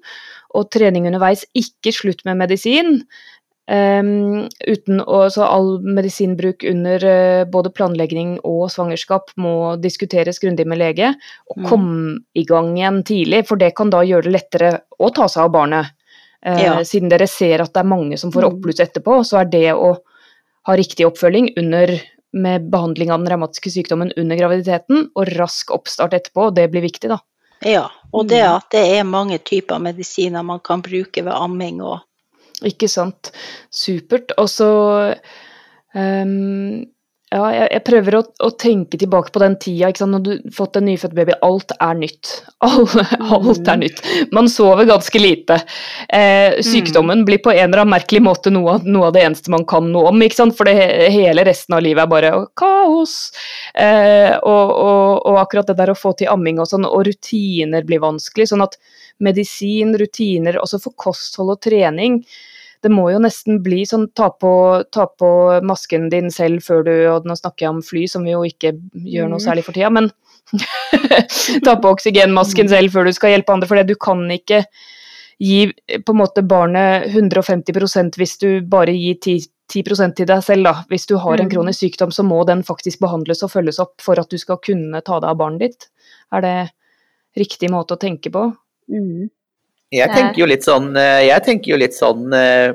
Og 0.53 0.69
trening 0.73 1.05
underveis. 1.07 1.45
Ikke 1.55 1.93
slutt 1.95 2.25
med 2.27 2.37
medisin. 2.41 3.01
Um, 3.71 4.49
uten 4.67 4.99
å, 5.05 5.29
så 5.31 5.45
all 5.47 5.77
medisinbruk 5.85 6.65
under 6.67 7.03
uh, 7.05 7.43
både 7.47 7.69
planlegging 7.71 8.33
og 8.43 8.65
svangerskap 8.73 9.29
må 9.39 9.77
diskuteres 9.79 10.41
grundig 10.43 10.65
med 10.67 10.81
lege. 10.81 11.13
Og 11.53 11.57
Mm. 11.61 11.67
kom 11.69 11.87
i 12.35 12.43
gang 12.43 12.73
igjen 12.75 13.03
tidlig, 13.07 13.45
for 13.47 13.55
det 13.61 13.75
kan 13.77 13.89
da 13.93 14.01
gjøre 14.03 14.23
det 14.27 14.33
lettere 14.33 14.71
å 14.99 15.13
ta 15.13 15.27
seg 15.31 15.45
av 15.45 15.51
barnet. 15.55 15.85
Uh, 16.45 16.57
Ja. 16.59 16.73
Siden 16.83 17.07
dere 17.07 17.27
ser 17.27 17.61
at 17.61 17.71
det 17.71 17.79
er 17.79 17.87
mange 17.87 18.17
som 18.17 18.31
får 18.31 18.43
Mm. 18.43 18.49
oppbluss 18.51 18.81
etterpå, 18.81 19.21
så 19.23 19.39
er 19.41 19.45
det 19.45 19.71
å 19.71 19.99
ha 20.65 20.73
riktig 20.75 21.05
oppfølging 21.05 21.53
under 21.55 22.01
med 22.33 22.69
behandling 22.71 23.11
av 23.11 23.19
den 23.23 23.27
revmatiske 23.31 23.71
sykdommen 23.71 24.11
under 24.17 24.35
graviditeten, 24.35 25.11
og 25.15 25.27
rask 25.37 25.69
oppstart 25.71 26.13
etterpå, 26.13 26.53
det 26.53 26.71
blir 26.71 26.81
viktig, 26.81 27.09
da. 27.09 27.19
Ja, 27.65 27.89
og 28.11 28.27
det 28.29 28.41
Mm. 28.41 28.55
at 28.55 28.65
det 28.71 28.97
er 28.97 29.03
mange 29.03 29.37
typer 29.37 29.77
medisiner 29.79 30.41
man 30.41 30.59
kan 30.59 30.81
bruke 30.81 31.23
ved 31.23 31.31
amming 31.31 31.81
òg. 31.81 31.99
Ikke 32.63 32.87
sant. 32.87 33.31
Supert. 33.71 34.31
Og 34.37 34.49
så 34.49 35.15
ehm, 35.95 36.85
Ja, 37.31 37.45
jeg, 37.55 37.67
jeg 37.71 37.83
prøver 37.87 38.15
å, 38.17 38.19
å 38.43 38.49
tenke 38.59 38.97
tilbake 38.99 39.31
på 39.31 39.39
den 39.39 39.53
tida 39.61 39.87
ikke 39.87 40.01
sant? 40.01 40.11
når 40.17 40.23
du 40.25 40.31
har 40.33 40.55
fått 40.55 40.75
en 40.75 40.83
nyfødt 40.89 41.13
baby. 41.15 41.35
Alt 41.47 41.71
er 41.77 41.93
nytt. 41.95 42.31
Alle, 42.67 43.05
alt 43.37 43.71
er 43.71 43.79
nytt. 43.79 44.01
Man 44.35 44.49
sover 44.51 44.89
ganske 44.89 45.21
lite. 45.21 45.61
Eh, 46.11 46.59
sykdommen 46.67 47.23
blir 47.27 47.39
på 47.39 47.53
en 47.53 47.63
eller 47.69 47.85
annen 47.85 47.95
merkelig 47.95 48.19
måte 48.25 48.51
noe 48.51 48.81
noe 48.83 49.07
av 49.07 49.15
det 49.15 49.23
eneste 49.29 49.53
man 49.53 49.63
kan 49.69 49.87
noe 49.93 50.11
om. 50.11 50.25
ikke 50.27 50.41
sant? 50.41 50.57
For 50.59 50.67
det, 50.67 50.75
hele 51.15 51.47
resten 51.47 51.77
av 51.77 51.85
livet 51.87 52.03
er 52.03 52.11
bare 52.11 52.33
kaos. 52.59 53.15
Eh, 53.79 54.35
og, 54.35 54.75
og, 54.75 55.23
og 55.31 55.41
akkurat 55.45 55.71
det 55.71 55.79
der 55.79 55.95
å 55.95 55.99
få 56.01 56.11
til 56.19 56.33
amming 56.35 56.59
og 56.59 56.67
sånn, 56.67 56.89
og 56.89 57.07
rutiner 57.07 57.87
blir 57.87 58.03
vanskelig. 58.03 58.51
Sånn 58.51 58.67
at 58.67 58.75
medisin, 59.23 59.95
rutiner, 59.95 60.59
også 60.59 60.83
for 60.83 60.99
kosthold 60.99 61.55
og 61.55 61.63
trening 61.63 62.25
det 62.81 62.91
må 62.91 63.09
jo 63.11 63.19
nesten 63.21 63.59
bli 63.63 63.83
sånn 63.85 64.07
ta 64.17 64.29
på, 64.41 64.51
ta 64.91 65.05
på 65.05 65.61
masken 65.67 66.09
din 66.09 66.31
selv 66.33 66.63
før 66.65 66.83
du 66.87 66.93
Og 67.13 67.25
nå 67.29 67.35
snakker 67.37 67.67
jeg 67.67 67.69
om 67.75 67.81
fly, 67.85 68.07
som 68.09 68.23
vi 68.25 68.31
jo 68.33 68.41
ikke 68.47 68.73
gjør 69.05 69.29
noe 69.29 69.39
Mm. 69.39 69.45
særlig 69.45 69.63
for 69.67 69.73
tida, 69.77 69.89
men 69.93 70.09
ta 71.65 71.75
på 71.77 71.91
oksygenmasken 71.93 72.69
selv 72.69 72.91
før 72.91 73.05
du 73.05 73.13
skal 73.13 73.35
hjelpe 73.35 73.53
andre, 73.53 73.67
for 73.69 73.77
det 73.79 73.87
du 73.91 73.95
kan 73.95 74.23
ikke 74.33 74.63
gi 75.41 75.71
på 76.05 76.13
en 76.13 76.19
måte 76.19 76.43
barnet 76.45 77.07
150% 77.13 78.17
hvis 78.19 78.37
du 78.41 78.61
bare 78.61 78.93
gir 78.93 79.15
10, 79.21 79.47
10 79.71 80.13
til 80.15 80.27
deg 80.29 80.43
selv. 80.43 80.63
Da. 80.67 80.73
Hvis 80.89 81.07
du 81.07 81.15
har 81.17 81.39
en 81.39 81.47
Mm. 81.47 81.51
kronisk 81.53 81.79
sykdom, 81.79 82.11
så 82.11 82.23
må 82.23 82.45
den 82.45 82.63
faktisk 82.63 82.99
behandles 82.99 83.41
og 83.43 83.51
følges 83.51 83.79
opp 83.79 84.01
for 84.01 84.19
at 84.19 84.29
du 84.29 84.37
skal 84.37 84.57
kunne 84.57 85.01
ta 85.01 85.19
deg 85.19 85.29
av 85.29 85.37
barnet 85.37 85.59
ditt. 85.59 85.87
Er 86.33 86.41
det 86.41 86.71
riktig 87.37 87.69
måte 87.71 87.95
å 87.95 87.99
tenke 87.99 88.29
på? 88.31 88.55
Mm. 88.89 89.29
Jeg 89.91 90.07
tenker 90.13 90.39
jo 90.39 90.47
litt 90.47 90.63
sånn, 90.63 90.93
eh, 90.95 91.27
jo 91.67 91.77
litt 91.79 91.95
sånn 91.97 92.31
eh, 92.33 92.71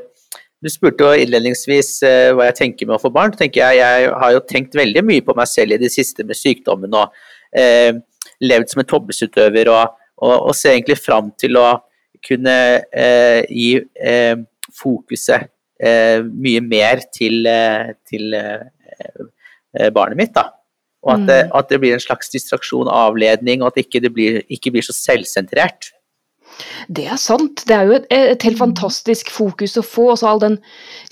Du 0.60 0.68
spurte 0.72 1.04
jo 1.04 1.22
innledningsvis 1.22 1.90
eh, 2.04 2.32
hva 2.36 2.48
jeg 2.50 2.56
tenker 2.58 2.88
med 2.88 2.96
å 2.96 3.00
få 3.00 3.10
barn. 3.12 3.32
Tenker 3.36 3.62
jeg, 3.62 3.80
jeg 3.80 4.10
har 4.20 4.32
jo 4.34 4.42
tenkt 4.48 4.76
veldig 4.76 5.02
mye 5.04 5.24
på 5.24 5.34
meg 5.36 5.48
selv 5.48 5.76
i 5.76 5.80
det 5.80 5.92
siste 5.92 6.24
med 6.24 6.36
sykdommen 6.36 6.94
og 6.96 7.12
eh, 7.56 7.92
levd 8.44 8.72
som 8.72 8.82
en 8.82 8.88
toppidrettsutøver 8.88 9.70
og, 9.72 9.96
og, 10.20 10.34
og 10.50 10.56
ser 10.56 10.74
egentlig 10.74 10.98
fram 11.00 11.30
til 11.40 11.60
å 11.60 11.68
kunne 12.26 12.56
eh, 12.90 13.44
gi 13.52 13.70
eh, 14.00 14.36
fokuset 14.76 15.48
eh, 15.80 16.24
mye 16.24 16.62
mer 16.64 17.04
til, 17.14 17.46
eh, 17.48 17.92
til 18.08 18.34
eh, 18.36 18.66
eh, 19.76 19.90
barnet 19.94 20.20
mitt. 20.20 20.34
da. 20.36 20.50
Og 21.06 21.12
at 21.14 21.26
det, 21.28 21.40
at 21.54 21.68
det 21.70 21.78
blir 21.82 21.94
en 21.94 22.02
slags 22.02 22.32
distraksjon, 22.32 22.88
avledning, 22.90 23.62
og 23.62 23.70
at 23.70 23.84
ikke 23.84 24.00
det 24.02 24.10
blir, 24.14 24.40
ikke 24.50 24.72
blir 24.74 24.82
så 24.82 24.96
selvsentrert. 24.96 25.92
Det 26.88 27.06
er 27.10 27.20
sant. 27.20 27.64
Det 27.68 27.74
er 27.76 27.88
jo 27.88 27.98
et, 27.98 28.08
et 28.14 28.48
helt 28.48 28.60
fantastisk 28.60 29.30
fokus 29.34 29.76
å 29.78 29.84
få. 29.84 30.10
Også 30.14 30.30
all 30.30 30.42
den 30.42 30.58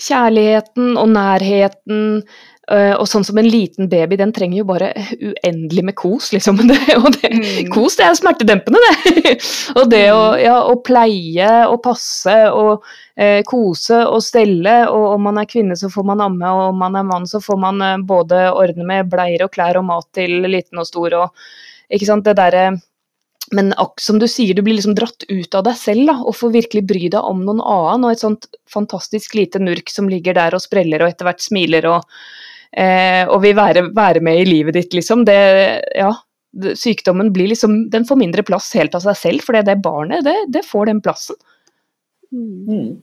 kjærligheten 0.01 0.95
og 0.97 1.09
nærheten. 1.13 2.23
øh, 2.71 2.95
og 2.97 3.05
sånn 3.05 3.23
som 3.27 3.37
en 3.37 3.45
liten 3.45 3.89
baby, 3.91 4.17
den 4.17 4.31
trenger 4.33 4.57
jo 4.57 4.63
bare 4.65 4.87
uendelig 5.21 5.83
med 5.85 5.95
kos, 5.99 6.31
liksom. 6.33 6.57
Det, 6.71 6.79
det, 7.19 7.33
Mm. 7.35 7.67
Kos, 7.73 7.97
det 7.99 8.05
er 8.05 8.15
smertedempende, 8.15 8.79
det. 8.79 9.33
og 9.77 9.89
det 9.91 10.05
å, 10.13 10.21
ja, 10.39 10.55
å 10.63 10.77
pleie 10.85 11.49
og 11.67 11.81
passe 11.83 12.35
og 12.53 12.85
eh, 13.19 13.41
kose 13.45 13.99
og 14.07 14.23
stelle, 14.23 14.75
og 14.87 15.17
om 15.17 15.27
man 15.27 15.41
er 15.41 15.49
kvinne 15.51 15.75
så 15.75 15.89
får 15.91 16.07
man 16.07 16.23
amme, 16.23 16.47
og 16.47 16.71
om 16.71 16.79
man 16.79 16.95
er 16.95 17.07
mann 17.07 17.27
så 17.27 17.41
får 17.43 17.59
man 17.59 17.83
eh, 17.83 17.97
både 18.07 18.45
ordne 18.53 18.87
med 18.87 19.11
bleier 19.11 19.43
og 19.45 19.51
klær 19.51 19.81
og 19.81 19.87
mat 19.89 20.07
til 20.15 20.47
liten 20.47 20.79
og 20.79 20.87
stor 20.89 21.19
og 21.25 21.47
Ikke 21.93 22.07
sant, 22.07 22.25
det 22.25 22.37
derre 22.39 22.69
men 23.53 23.73
som 24.01 24.17
du 24.19 24.27
sier, 24.27 24.55
du 24.55 24.63
blir 24.65 24.77
liksom 24.77 24.95
dratt 24.97 25.25
ut 25.29 25.55
av 25.57 25.65
deg 25.67 25.77
selv 25.77 26.09
da, 26.09 26.15
og 26.25 26.37
får 26.37 26.53
virkelig 26.55 26.83
bry 26.89 27.09
deg 27.13 27.21
om 27.21 27.43
noen 27.45 27.61
annen. 27.61 28.07
Og 28.07 28.15
et 28.15 28.23
sånt 28.23 28.47
fantastisk 28.71 29.35
lite 29.37 29.61
nurk 29.61 29.91
som 29.93 30.09
ligger 30.09 30.37
der 30.37 30.57
og 30.57 30.63
spreller 30.63 31.03
og 31.03 31.11
etter 31.11 31.29
hvert 31.29 31.43
smiler 31.45 31.87
og, 31.91 32.15
eh, 32.73 33.23
og 33.27 33.43
vil 33.45 33.57
være, 33.57 33.89
være 33.95 34.23
med 34.25 34.41
i 34.41 34.47
livet 34.49 34.79
ditt, 34.79 34.97
liksom. 34.97 35.25
Det, 35.29 35.37
ja, 35.93 36.11
sykdommen 36.79 37.33
blir 37.35 37.51
liksom 37.51 37.89
Den 37.91 38.05
får 38.07 38.21
mindre 38.21 38.45
plass 38.47 38.71
helt 38.77 38.95
av 38.95 39.03
seg 39.05 39.19
selv, 39.19 39.45
for 39.45 39.57
det 39.57 39.77
barnet, 39.83 40.25
det, 40.25 40.37
det 40.55 40.65
får 40.65 40.89
den 40.89 41.03
plassen. 41.05 41.37
Mm. 42.33 42.95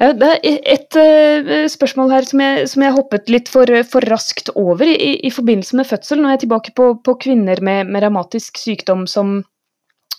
Det 0.00 0.28
er 0.32 0.58
et 0.72 0.96
eh, 0.98 1.66
spørsmål 1.70 2.12
her 2.14 2.26
som 2.28 2.40
jeg, 2.42 2.66
som 2.72 2.84
jeg 2.84 2.94
hoppet 2.96 3.30
litt 3.32 3.50
for, 3.52 3.68
for 3.88 4.04
raskt 4.08 4.48
over 4.56 4.88
i, 4.88 5.18
i 5.26 5.30
forbindelse 5.32 5.76
med 5.78 5.88
fødsel. 5.88 6.22
Nå 6.22 6.30
er 6.30 6.36
jeg 6.38 6.44
tilbake 6.46 6.74
på, 6.78 6.92
på 7.04 7.16
kvinner 7.22 7.60
med, 7.64 7.90
med 7.92 8.04
revmatisk 8.06 8.58
sykdom 8.62 9.04
som, 9.10 9.40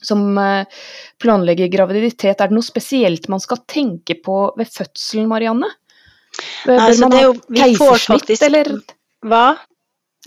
som 0.05 0.37
eh, 0.37 0.65
planlegger 1.23 1.71
graviditet. 1.73 2.37
Er 2.39 2.51
det 2.51 2.57
noe 2.57 2.65
spesielt 2.65 3.29
man 3.33 3.43
skal 3.43 3.63
tenke 3.69 4.19
på 4.23 4.45
ved 4.59 4.69
fødselen, 4.71 5.29
Marianne? 5.31 5.71
Bør 6.65 6.79
Altså, 6.87 7.07
man 7.07 7.13
det 7.13 7.23
ha 7.23 7.63
keisersnitt, 7.63 8.33
eller? 8.41 8.71
Hva? 9.29 9.45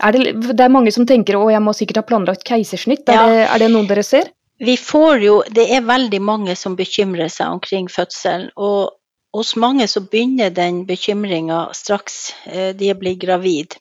Er 0.05 0.13
det, 0.13 0.35
det 0.53 0.61
er 0.63 0.71
mange 0.71 0.91
som 0.93 1.07
tenker 1.09 1.35
å, 1.39 1.47
jeg 1.51 1.63
må 1.63 1.73
sikkert 1.75 2.03
ha 2.03 2.07
planlagt 2.07 2.45
keisersnitt. 2.47 3.07
Er, 3.09 3.17
Ja. 3.17 3.25
det, 3.31 3.47
er 3.47 3.63
det 3.65 3.71
noen 3.73 3.89
dere 3.89 4.03
ser? 4.05 4.29
Vi 4.59 4.73
får 4.77 5.21
jo 5.21 5.33
Det 5.53 5.67
er 5.69 5.83
veldig 5.85 6.19
mange 6.21 6.55
som 6.57 6.75
bekymrer 6.77 7.29
seg 7.29 7.57
omkring 7.57 7.89
fødselen. 7.93 8.49
Og 8.57 8.93
hos 9.33 9.55
mange 9.55 9.87
så 9.87 10.01
begynner 10.01 10.49
den 10.49 10.85
bekymringa 10.87 11.67
straks 11.75 12.35
eh, 12.45 12.75
de 12.75 12.93
blir 12.95 13.15
gravid. 13.19 13.75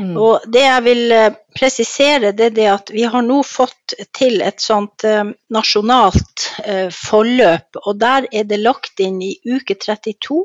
Mm. 0.00 0.16
Og 0.16 0.46
det 0.52 0.64
jeg 0.64 0.84
vil 0.86 1.14
eh, 1.16 1.34
presisere, 1.58 2.32
det 2.32 2.50
er 2.50 2.56
det 2.56 2.68
at 2.72 2.92
vi 2.94 3.04
har 3.04 3.24
nå 3.26 3.42
fått 3.46 3.96
til 4.16 4.40
et 4.42 4.62
sånt 4.62 5.04
eh, 5.04 5.24
nasjonalt 5.52 6.48
forløp, 6.96 7.78
og 7.84 7.98
der 8.00 8.26
er 8.32 8.48
det 8.48 8.60
lagt 8.60 9.00
inn 9.00 9.20
i 9.22 9.34
uke 9.46 9.76
32 9.78 10.42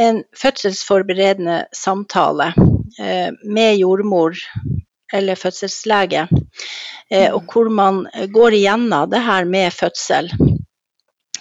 en 0.00 0.22
fødselsforberedende 0.38 1.64
samtale. 1.74 2.52
med 3.44 3.76
jordmor 3.78 4.34
eller 5.12 5.34
fødselslege, 5.34 6.26
eh, 7.10 7.32
og 7.34 7.50
hvor 7.52 7.70
man 7.72 8.04
går 8.32 8.56
igjennom 8.60 9.10
det 9.10 9.22
her 9.26 9.44
med 9.44 9.72
fødsel. 9.74 10.30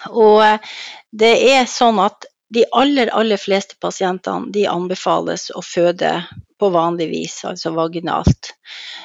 Og 0.10 0.44
eh, 0.46 0.60
det 1.12 1.34
er 1.52 1.70
sånn 1.70 2.00
at 2.04 2.28
de 2.50 2.64
aller, 2.74 3.12
aller 3.14 3.38
fleste 3.38 3.78
pasientene 3.82 4.50
de 4.54 4.66
anbefales 4.70 5.50
å 5.54 5.62
føde 5.62 6.16
på 6.60 6.72
vanlig 6.74 7.10
vis, 7.12 7.36
altså 7.46 7.76
vaginalt. 7.76 8.56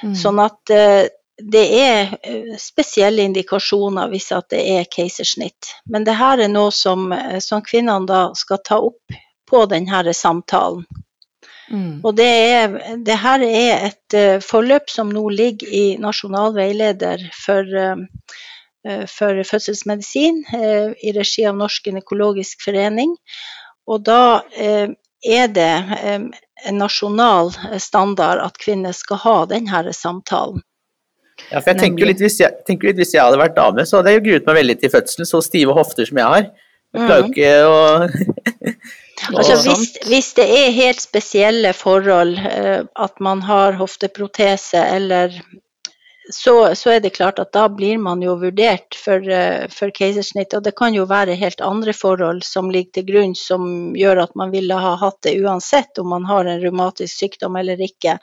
Mm. 0.03 0.15
Sånn 0.17 0.41
at 0.43 0.73
eh, 0.73 1.05
det 1.39 1.65
er 1.77 2.15
eh, 2.23 2.55
spesielle 2.61 3.27
indikasjoner 3.27 4.09
hvis 4.13 4.31
at 4.33 4.49
det 4.55 4.63
er 4.79 4.89
keisersnitt. 4.91 5.75
Men 5.91 6.07
det 6.07 6.17
her 6.19 6.41
er 6.41 6.53
noe 6.53 6.73
som, 6.73 7.11
som 7.43 7.65
kvinnene 7.65 8.09
da 8.09 8.27
skal 8.39 8.63
ta 8.65 8.81
opp 8.81 9.19
på 9.51 9.67
denne 9.71 10.15
samtalen. 10.15 10.87
Mm. 11.71 12.01
Og 12.05 12.13
det, 12.17 12.25
er, 12.29 12.75
det 13.05 13.17
her 13.23 13.45
er 13.45 13.87
et 13.89 14.17
uh, 14.19 14.41
forløp 14.45 14.91
som 14.93 15.13
nå 15.13 15.23
ligger 15.33 15.71
i 15.73 15.85
nasjonal 16.01 16.53
veileder 16.57 17.23
for, 17.33 17.65
uh, 17.65 17.97
for 19.09 19.41
fødselsmedisin 19.49 20.43
uh, 20.53 20.93
i 21.01 21.15
regi 21.17 21.47
av 21.49 21.57
Norsk 21.57 21.89
gynekologisk 21.89 22.67
forening. 22.67 23.17
Og 23.89 24.05
da 24.05 24.43
er 24.55 25.49
det 25.53 25.73
en 26.05 26.79
nasjonal 26.79 27.51
standard 27.81 28.41
at 28.41 28.57
kvinner 28.61 28.97
skal 28.97 29.21
ha 29.21 29.35
denne 29.51 29.93
samtalen. 29.93 30.63
Ja, 31.51 31.61
jeg 31.61 31.77
tenker 31.81 32.09
litt, 32.09 32.23
hvis 32.23 32.39
jeg, 32.41 32.63
tenker 32.69 32.89
litt, 32.91 33.01
hvis 33.01 33.15
jeg 33.15 33.25
hadde 33.25 33.41
vært 33.41 33.57
dame, 33.59 33.85
så 33.87 33.99
hadde 33.99 34.15
jeg 34.15 34.25
gruet 34.25 34.47
meg 34.49 34.61
veldig 34.61 34.77
til 34.81 34.93
fødselen. 34.95 35.29
Så 35.29 35.43
stive 35.45 35.75
hofter 35.77 36.09
som 36.09 36.21
jeg 36.21 36.31
har. 36.35 36.47
Jeg 36.95 37.09
klarer 37.09 37.25
Mhm. 37.25 37.33
ikke 37.33 37.51
å 37.69 37.79
Altså, 39.35 39.55
hvis, 39.63 39.93
hvis 40.11 40.33
det 40.37 40.45
er 40.51 40.75
helt 40.75 41.01
spesielle 41.01 41.73
forhold, 41.73 42.35
eh, 42.39 42.83
at 42.97 43.21
man 43.21 43.41
har 43.47 43.77
hofteprotese 43.79 44.77
eller 44.77 45.33
så, 46.33 46.75
så 46.75 46.91
er 46.91 47.01
det 47.01 47.11
klart 47.17 47.39
at 47.39 47.53
da 47.53 47.67
blir 47.69 47.99
man 48.01 48.23
jo 48.25 48.35
vurdert 48.41 48.97
for, 48.97 49.21
eh, 49.29 49.67
for 49.73 49.93
keisersnitt. 49.95 50.55
Og 50.57 50.65
det 50.65 50.75
kan 50.79 50.95
jo 50.97 51.05
være 51.09 51.37
helt 51.37 51.61
andre 51.65 51.93
forhold 51.93 52.45
som 52.47 52.71
ligger 52.73 52.99
til 52.99 53.07
grunn 53.11 53.35
som 53.37 53.67
gjør 53.99 54.23
at 54.25 54.35
man 54.39 54.55
ville 54.55 54.79
ha 54.81 54.95
hatt 55.01 55.21
det 55.27 55.37
uansett 55.43 56.01
om 56.01 56.09
man 56.15 56.25
har 56.29 56.49
en 56.49 56.63
revmatisk 56.63 57.13
sykdom 57.25 57.59
eller 57.61 57.81
ikke. 57.85 58.17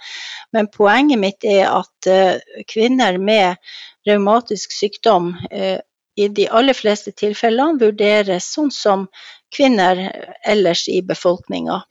Men 0.53 0.71
poenget 0.73 1.21
mitt 1.21 1.45
er 1.45 1.67
at 1.69 2.09
eh, 2.09 2.63
kvinner 2.71 3.21
med 3.21 3.61
revmatisk 4.09 4.73
sykdom 4.73 5.35
eh, 5.51 5.77
i 6.17 6.27
de 6.27 6.47
aller 6.49 6.75
fleste 6.75 7.13
tilfellene 7.15 7.79
vurderes 7.79 8.49
sånn 8.53 8.73
som 8.73 9.05
kvinner 9.53 10.07
ellers 10.47 10.87
i 10.89 11.01
befolkninga. 11.05 11.83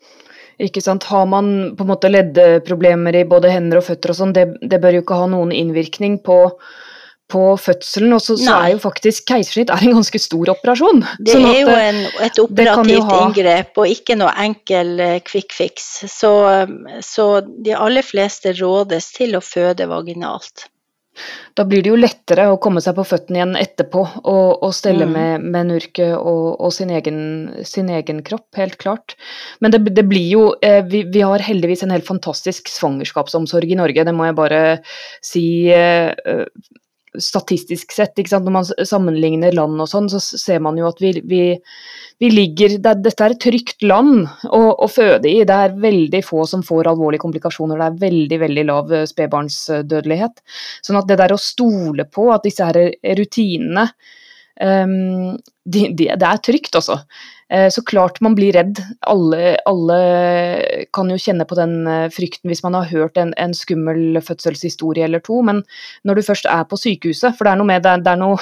Ikke 0.61 0.83
sant? 0.85 1.07
Har 1.09 1.25
man 1.31 1.47
på 1.79 1.87
en 1.87 1.91
måte 1.95 2.11
leddeproblemer 2.13 3.17
i 3.17 3.25
både 3.29 3.49
hender 3.53 3.81
og 3.81 3.87
føtter 3.87 4.13
og 4.13 4.19
sånn, 4.19 4.35
det, 4.37 4.47
det 4.61 4.81
bør 4.83 4.99
jo 4.99 5.03
ikke 5.05 5.21
ha 5.23 5.29
noen 5.33 5.55
innvirkning 5.57 6.19
på, 6.27 6.37
på 7.33 7.45
fødselen. 7.63 8.13
Og 8.17 8.21
så, 8.25 8.37
så 8.37 8.57
er 8.59 8.75
jo 8.75 8.81
faktisk 8.83 9.29
keisersnitt 9.31 9.73
er 9.73 9.87
en 9.87 9.97
ganske 10.01 10.21
stor 10.21 10.53
operasjon. 10.53 11.01
Det 11.19 11.37
Sånn 11.37 11.47
er 11.49 11.61
jo 11.63 11.71
eh, 11.73 11.87
en, 11.93 12.03
et 12.27 12.43
operativt 12.43 13.09
ha- 13.09 13.23
inngrep 13.25 13.81
og 13.81 13.95
ikke 13.95 14.19
noe 14.21 14.35
enkel 14.45 14.93
eh, 15.07 15.17
quick 15.25 15.57
fix. 15.57 15.89
Så, 16.13 16.35
eh, 16.51 17.01
så 17.07 17.31
de 17.47 17.73
aller 17.79 18.05
fleste 18.05 18.53
rådes 18.61 19.13
til 19.17 19.39
å 19.39 19.45
føde 19.45 19.89
vaginalt. 19.89 20.69
Da 21.59 21.65
blir 21.67 21.83
det 21.83 21.91
jo 21.91 21.99
lettere 21.99 22.47
å 22.53 22.59
komme 22.63 22.81
seg 22.85 22.95
på 22.97 23.05
føttene 23.05 23.41
igjen 23.41 23.57
etterpå 23.59 24.03
og, 24.23 24.63
og 24.63 24.73
stelle 24.77 25.07
Mm. 25.07 25.13
med, 25.17 25.47
med 25.55 25.71
nurket 25.73 26.15
og, 26.17 26.61
og 26.61 26.73
sin, 26.77 26.91
egen, 26.95 27.21
sin 27.67 27.89
egen 27.91 28.23
kropp, 28.27 28.47
helt 28.57 28.77
klart. 28.79 29.17
Men 29.61 29.75
det, 29.75 29.83
det 29.97 30.05
blir 30.09 30.29
jo 30.31 30.45
eh, 30.63 30.81
vi, 30.87 31.03
vi 31.11 31.25
har 31.27 31.43
heldigvis 31.43 31.83
en 31.85 31.95
helt 31.95 32.07
fantastisk 32.07 32.69
svangerskapsomsorg 32.71 33.71
i 33.71 33.79
Norge, 33.81 34.05
det 34.07 34.15
må 34.15 34.29
jeg 34.29 34.39
bare 34.39 34.61
si. 35.25 35.45
Eh, 35.75 36.13
statistisk 37.19 37.93
sett, 37.93 38.19
når 38.31 38.53
man 38.55 38.67
sammenligner 38.87 39.55
land 39.57 39.81
og 39.83 39.89
sånn, 39.91 40.09
så 40.13 40.21
ser 40.21 40.61
man 40.63 40.79
jo 40.79 40.87
at 40.89 41.01
vi, 41.03 41.13
vi, 41.27 41.43
vi 42.23 42.31
ligger 42.31 42.77
det, 42.79 42.95
Dette 43.05 43.27
er 43.27 43.35
et 43.35 43.43
trygt 43.43 43.83
land 43.83 44.29
å, 44.47 44.61
å 44.79 44.89
føde 44.91 45.31
i. 45.31 45.43
Det 45.47 45.57
er 45.57 45.77
veldig 45.83 46.23
få 46.27 46.45
som 46.47 46.63
får 46.67 46.93
alvorlige 46.93 47.25
komplikasjoner. 47.25 47.81
Det 47.81 47.89
er 47.89 48.01
veldig 48.05 48.41
veldig 48.45 48.67
lav 48.71 48.95
eh, 48.95 49.09
spedbarnsdødelighet. 49.11 50.43
Sånn 50.87 51.01
at 51.01 51.11
det 51.11 51.19
der 51.23 51.35
å 51.35 51.41
stole 51.41 52.07
på 52.07 52.31
at 52.35 52.47
disse 52.47 52.67
her 52.67 52.79
rutinene 53.19 53.89
um, 54.61 55.37
de, 55.65 55.87
de, 55.91 56.11
Det 56.15 56.31
er 56.31 56.43
trygt, 56.47 56.75
altså. 56.79 57.01
Eh, 57.51 57.69
Så 57.71 57.83
klart 57.83 58.21
man 58.21 58.35
blir 58.35 58.53
redd. 58.55 58.79
Alle, 59.11 59.57
alle 59.67 59.99
kan 60.95 61.11
jo 61.11 61.19
kjenne 61.19 61.47
på 61.49 61.59
den 61.59 61.87
eh, 61.91 62.11
frykten 62.15 62.51
hvis 62.51 62.63
man 62.63 62.77
har 62.79 62.91
hørt 62.93 63.19
en, 63.19 63.35
en 63.37 63.55
skummel 63.57 64.21
fødselshistorie 64.23 65.05
eller 65.05 65.23
to, 65.27 65.41
men 65.47 65.65
når 66.07 66.21
du 66.21 66.29
først 66.31 66.47
er 66.47 66.63
på 66.71 66.79
sykehuset, 66.79 67.35
for 67.37 67.47
det 67.47 67.55
er 67.55 67.61
noe 67.61 67.71
med 67.73 67.83
det, 67.87 67.97
det 68.07 68.15
er 68.15 68.23
noe 68.23 68.39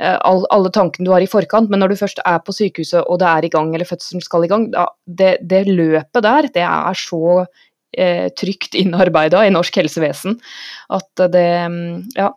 eh, 0.00 0.16
all, 0.16 0.46
alle 0.54 0.72
tankene 0.72 1.08
du 1.08 1.12
har 1.12 1.24
i 1.24 1.30
forkant, 1.30 1.68
men 1.68 1.84
når 1.84 1.92
du 1.92 2.00
først 2.00 2.24
er 2.24 2.40
på 2.44 2.56
sykehuset 2.56 3.04
og 3.04 3.20
det 3.20 3.28
er 3.28 3.48
i 3.48 3.52
gang, 3.52 3.74
eller 3.74 3.88
fødselen 3.88 4.24
skal 4.24 4.48
i 4.48 4.52
gang, 4.52 4.68
da, 4.72 4.88
det, 5.04 5.34
det 5.44 5.66
løpet 5.68 6.24
der, 6.24 6.48
det 6.56 6.64
er 6.64 7.00
så 7.04 7.44
eh, 7.92 8.28
trygt 8.32 8.78
innarbeida 8.82 9.44
i 9.44 9.52
norsk 9.52 9.82
helsevesen 9.82 10.40
at 10.96 11.28
det 11.36 11.48
mm, 11.68 11.88
Ja. 12.16 12.32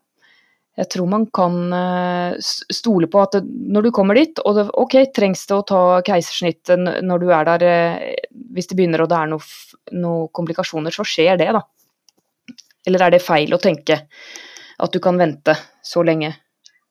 Jeg 0.79 0.87
tror 0.93 1.07
man 1.11 1.25
kan 1.35 1.55
eh, 1.75 2.37
stole 2.71 3.09
på 3.11 3.19
at 3.19 3.35
når 3.43 3.87
du 3.87 3.91
kommer 3.91 4.15
dit, 4.15 4.39
og 4.47 4.55
det, 4.55 4.63
ok, 4.79 4.95
trengs 5.15 5.43
det 5.49 5.57
å 5.57 5.65
ta 5.67 5.81
keisersnitt 6.07 6.71
når 7.03 7.19
du 7.19 7.27
er 7.35 7.49
der, 7.49 7.65
eh, 7.67 8.29
hvis 8.55 8.71
det 8.71 8.77
begynner 8.79 9.03
og 9.03 9.11
det 9.11 9.17
er 9.19 9.33
noen 9.33 9.99
noe 9.99 10.29
komplikasjoner, 10.31 10.95
så 10.95 11.03
skjer 11.07 11.35
det, 11.41 11.49
da. 11.57 11.65
Eller 12.87 13.03
er 13.03 13.13
det 13.13 13.23
feil 13.25 13.51
å 13.53 13.59
tenke 13.61 13.99
at 14.81 14.95
du 14.95 14.99
kan 15.03 15.19
vente 15.19 15.57
så 15.85 16.05
lenge? 16.07 16.31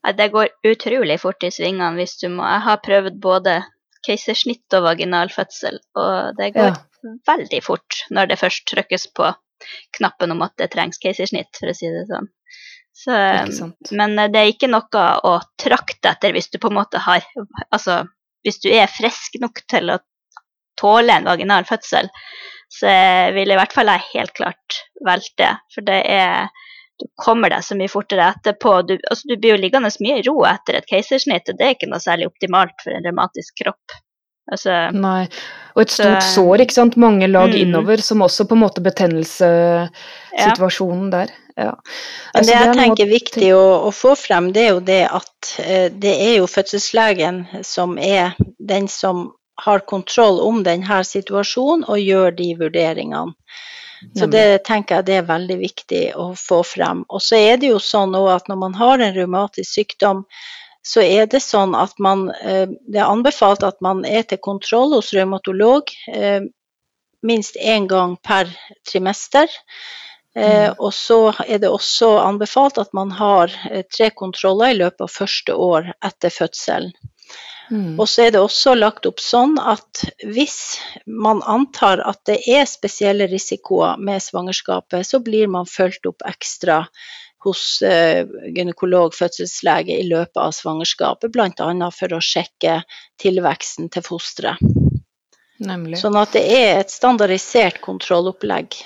Nei, 0.05 0.13
det 0.17 0.31
går 0.33 0.53
utrolig 0.69 1.17
fort 1.21 1.45
i 1.45 1.51
svingene 1.53 1.97
hvis 1.99 2.19
du 2.23 2.29
må 2.33 2.45
Jeg 2.49 2.65
har 2.65 2.81
prøvd 2.85 3.19
både 3.21 3.59
keisersnitt 4.07 4.77
og 4.77 4.87
vaginal 4.87 5.33
fødsel, 5.33 5.81
og 5.97 6.37
det 6.39 6.53
går 6.55 6.71
Ja. 6.71 7.17
veldig 7.29 7.63
fort 7.65 8.05
når 8.11 8.29
det 8.29 8.39
først 8.41 8.69
trykkes 8.69 9.09
på 9.17 9.33
knappen 9.99 10.33
om 10.33 10.43
at 10.43 10.57
det 10.57 10.71
trengs 10.73 11.01
keisersnitt, 11.01 11.53
for 11.59 11.69
å 11.69 11.77
si 11.77 11.89
det 11.89 12.07
sånn. 12.09 12.29
Så, 13.01 13.13
men 13.97 14.19
eh, 14.19 14.29
det 14.29 14.39
er 14.41 14.51
ikke 14.53 14.69
noe 14.69 15.05
å 15.25 15.39
trakte 15.61 16.09
etter 16.13 16.33
hvis 16.37 16.51
du 16.53 16.59
på 16.61 16.69
en 16.69 16.77
måte 16.83 16.99
har 17.01 17.21
Altså, 17.71 18.03
hvis 18.45 18.61
du 18.61 18.69
er 18.73 18.87
frisk 18.93 19.39
nok 19.41 19.63
til 19.73 19.91
å 19.95 19.99
tåle 20.81 21.13
en 21.17 21.25
vaginal 21.29 21.65
fødsel, 21.69 22.09
så 22.73 22.89
vil 23.37 23.51
i 23.51 23.57
hvert 23.59 23.73
fall 23.73 23.87
jeg 23.93 24.01
helt 24.15 24.35
klart 24.37 24.69
velge 25.05 25.35
det. 25.41 25.55
For 25.75 25.81
det 25.87 26.03
er 26.09 26.49
Du 27.01 27.07
kommer 27.17 27.49
deg 27.49 27.65
så 27.65 27.73
mye 27.81 27.89
fortere 27.89 28.27
etterpå. 28.35 28.73
Du, 28.85 28.99
altså, 29.09 29.25
du 29.31 29.37
blir 29.41 29.55
jo 29.55 29.63
liggende 29.63 29.89
mye 30.05 30.19
i 30.21 30.25
ro 30.27 30.37
etter 30.45 30.75
et 30.77 30.85
keisersnitt, 30.91 31.49
og 31.49 31.57
det 31.57 31.65
er 31.65 31.73
ikke 31.79 31.89
noe 31.89 32.01
særlig 32.05 32.27
optimalt 32.29 32.77
for 32.85 32.93
en 32.93 33.07
revmatisk 33.09 33.57
kropp. 33.63 33.87
Altså, 34.53 34.71
Nei. 34.93 35.25
Og 35.77 35.83
et 35.87 35.91
stort 35.95 36.23
Så- 36.27 36.33
sår, 36.35 36.57
ikke 36.67 36.77
sant. 36.77 36.97
Mange 37.01 37.27
lag 37.31 37.49
Mm. 37.49 37.57
innover, 37.63 37.97
som 38.05 38.21
også 38.21 38.45
på 38.45 38.53
en 38.53 38.61
måte 38.67 38.85
betennelsessituasjonen 38.85 41.09
der. 41.11 41.29
Ja. 41.57 41.75
Men 41.75 42.41
Altså, 42.41 42.47
det 42.51 42.55
jeg 42.55 42.69
er 42.69 42.79
tenker 42.79 43.05
er 43.05 43.11
viktig 43.11 43.51
å, 43.57 43.65
å 43.89 43.91
få 43.95 44.15
frem, 44.19 44.53
det 44.55 44.67
er 44.67 44.71
jo 44.75 44.85
det 44.87 45.03
at 45.09 45.53
eh, 45.65 45.89
det 45.91 46.15
er 46.15 46.35
jo 46.39 46.49
fødselslegen 46.51 47.45
som 47.67 47.99
er 47.99 48.37
den 48.59 48.89
som 48.89 49.31
har 49.61 49.85
kontroll 49.89 50.41
om 50.41 50.63
denne 50.65 51.03
situasjonen 51.05 51.85
og 51.89 52.01
gjør 52.01 52.33
de 52.39 52.55
vurderingene. 52.61 53.37
Så 54.17 54.27
det 54.33 54.63
tenker 54.65 55.01
jeg 55.01 55.07
det 55.11 55.17
er 55.21 55.27
veldig 55.29 55.57
viktig 55.61 56.05
å 56.17 56.31
få 56.39 56.63
frem. 56.65 57.03
Og 57.13 57.21
så 57.21 57.37
er 57.37 57.59
det 57.61 57.69
jo 57.69 57.81
sånn 57.85 58.17
at 58.17 58.49
når 58.49 58.59
man 58.63 58.77
har 58.79 59.03
en 59.03 59.13
revmatisk 59.13 59.69
sykdom, 59.69 60.23
så 60.81 61.05
er 61.05 61.29
det 61.29 61.43
sånn 61.45 61.75
at 61.77 61.93
man 62.01 62.31
eh, 62.41 62.65
Det 62.89 62.97
er 62.97 63.11
anbefalt 63.11 63.63
at 63.67 63.77
man 63.85 64.01
er 64.09 64.25
til 64.25 64.41
kontroll 64.41 64.95
hos 64.97 65.13
revmatolog 65.13 65.93
eh, 66.09 66.41
minst 67.21 67.59
én 67.61 67.85
gang 67.91 68.17
per 68.25 68.49
trimester. 68.89 69.53
Eh, 70.37 70.71
og 70.79 70.93
så 70.95 71.33
er 71.47 71.59
det 71.59 71.71
også 71.71 72.13
anbefalt 72.23 72.79
at 72.79 72.93
man 72.95 73.11
har 73.19 73.51
eh, 73.71 73.83
tre 73.83 74.11
kontroller 74.15 74.71
i 74.71 74.79
løpet 74.79 75.07
av 75.07 75.11
første 75.11 75.55
år 75.55 75.91
etter 76.07 76.31
fødselen. 76.31 76.93
Mm. 77.71 78.01
Og 78.03 78.09
så 78.11 78.25
er 78.27 78.33
det 78.35 78.41
også 78.43 78.75
lagt 78.75 79.07
opp 79.07 79.21
sånn 79.23 79.55
at 79.63 80.03
hvis 80.27 80.81
man 81.07 81.39
antar 81.47 82.03
at 82.03 82.19
det 82.27 82.41
er 82.51 82.67
spesielle 82.67 83.29
risikoer 83.31 83.99
med 84.03 84.23
svangerskapet, 84.23 85.07
så 85.07 85.21
blir 85.23 85.51
man 85.51 85.71
fulgt 85.71 86.07
opp 86.11 86.27
ekstra 86.27 86.83
hos 87.47 87.83
eh, 87.87 88.27
gynekolog, 88.55 89.15
fødselslege 89.17 89.97
i 90.03 90.09
løpet 90.09 90.37
av 90.37 90.51
svangerskapet, 90.53 91.33
bl.a. 91.33 91.91
for 91.95 92.17
å 92.17 92.21
sjekke 92.21 92.81
tilveksten 93.23 93.89
til 93.95 94.05
fosteret. 94.05 94.61
Sånn 96.01 96.17
at 96.17 96.35
det 96.37 96.43
er 96.57 96.79
et 96.81 96.93
standardisert 96.93 97.81
kontrollopplegg. 97.85 98.79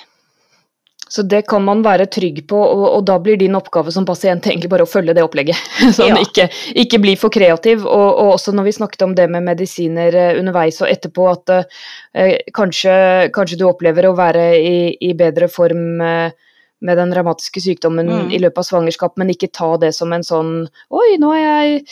Så 1.09 1.21
det 1.21 1.43
kan 1.49 1.61
man 1.63 1.83
være 1.85 2.07
trygg 2.09 2.41
på, 2.49 2.57
og, 2.57 2.85
og, 2.87 3.03
da 3.05 3.19
blir 3.21 3.37
din 3.37 3.55
oppgave 3.57 3.91
som 3.93 4.07
pasient 4.07 4.47
egentlig 4.49 4.71
bare 4.71 4.87
å 4.87 4.89
følge 4.89 5.13
det 5.13 5.25
opplegget. 5.25 5.59
Sånn 5.97 6.15
ja. 6.15 6.21
ikke, 6.21 6.47
ikke 6.81 6.99
bli 7.03 7.13
for 7.19 7.33
kreativ. 7.33 7.85
Og, 7.85 8.07
og, 8.09 8.31
også 8.37 8.55
når 8.55 8.69
vi 8.69 8.77
snakket 8.79 9.05
om 9.05 9.13
det 9.17 9.27
med 9.31 9.45
medisiner 9.45 10.17
eh, 10.17 10.39
underveis 10.39 10.81
og 10.81 10.89
etterpå, 10.89 11.27
at 11.29 11.53
eh, 11.55 12.33
kanskje, 12.57 12.95
kanskje, 13.35 13.61
du 13.61 13.67
opplever 13.69 14.09
å 14.09 14.15
være 14.17 14.49
i, 14.57 14.75
i 15.05 15.13
bedre 15.17 15.49
form 15.51 16.01
eh, 16.01 16.33
med 16.85 16.99
den 16.99 17.13
revmatiske 17.15 17.61
sykdommen 17.63 18.09
mm. 18.09 18.33
i 18.35 18.39
løpet 18.41 18.61
av 18.61 18.67
svangerskap, 18.67 19.13
men 19.21 19.31
ikke 19.31 19.53
ta 19.53 19.71
det 19.81 19.93
som 19.95 20.11
en 20.13 20.25
sånn 20.25 20.51
Oi, 20.93 21.15
nå 21.21 21.31
er 21.37 21.45
jeg, 21.45 21.85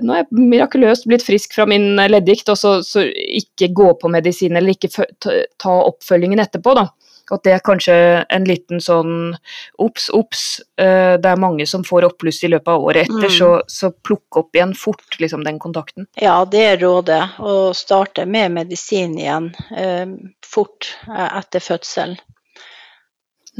nå 0.00 0.14
er 0.14 0.22
jeg 0.22 0.46
mirakuløst 0.54 1.10
blitt 1.10 1.26
frisk 1.26 1.54
fra 1.58 1.66
min 1.70 1.92
leddgikt, 1.98 2.48
og 2.54 2.58
så, 2.58 2.78
så, 2.86 3.04
ikke 3.04 3.72
gå 3.76 3.90
på 4.00 4.10
medisin, 4.12 4.56
eller 4.56 4.74
ikke 4.74 5.06
ta 5.20 5.76
oppfølgingen 5.90 6.42
etterpå, 6.42 6.74
da. 6.78 6.88
At 7.30 7.44
det 7.46 7.54
er 7.56 7.64
kanskje 7.64 7.96
en 8.28 8.46
liten 8.48 8.82
sånn 8.82 9.36
obs, 9.82 10.08
obs, 10.16 10.44
uh, 10.80 11.16
det 11.20 11.30
er 11.32 11.42
mange 11.42 11.66
som 11.70 11.84
får 11.86 12.08
oppbluss 12.10 12.42
i 12.46 12.52
løpet 12.52 12.72
av 12.72 12.86
året 12.88 13.08
etter, 13.08 13.28
mm. 13.28 13.36
så, 13.36 13.50
så 13.70 13.92
plukk 13.94 14.40
opp 14.42 14.56
igjen 14.56 14.74
fort 14.78 15.20
liksom, 15.22 15.44
den 15.46 15.60
kontakten. 15.62 16.08
Ja, 16.20 16.40
det 16.44 16.64
er 16.72 16.82
rådet. 16.82 17.22
Å 17.38 17.70
starte 17.76 18.26
med 18.26 18.56
medisin 18.58 19.16
igjen 19.18 19.52
uh, 19.76 20.06
fort 20.46 20.92
uh, 21.08 21.28
etter 21.40 21.62
fødselen. 21.64 22.18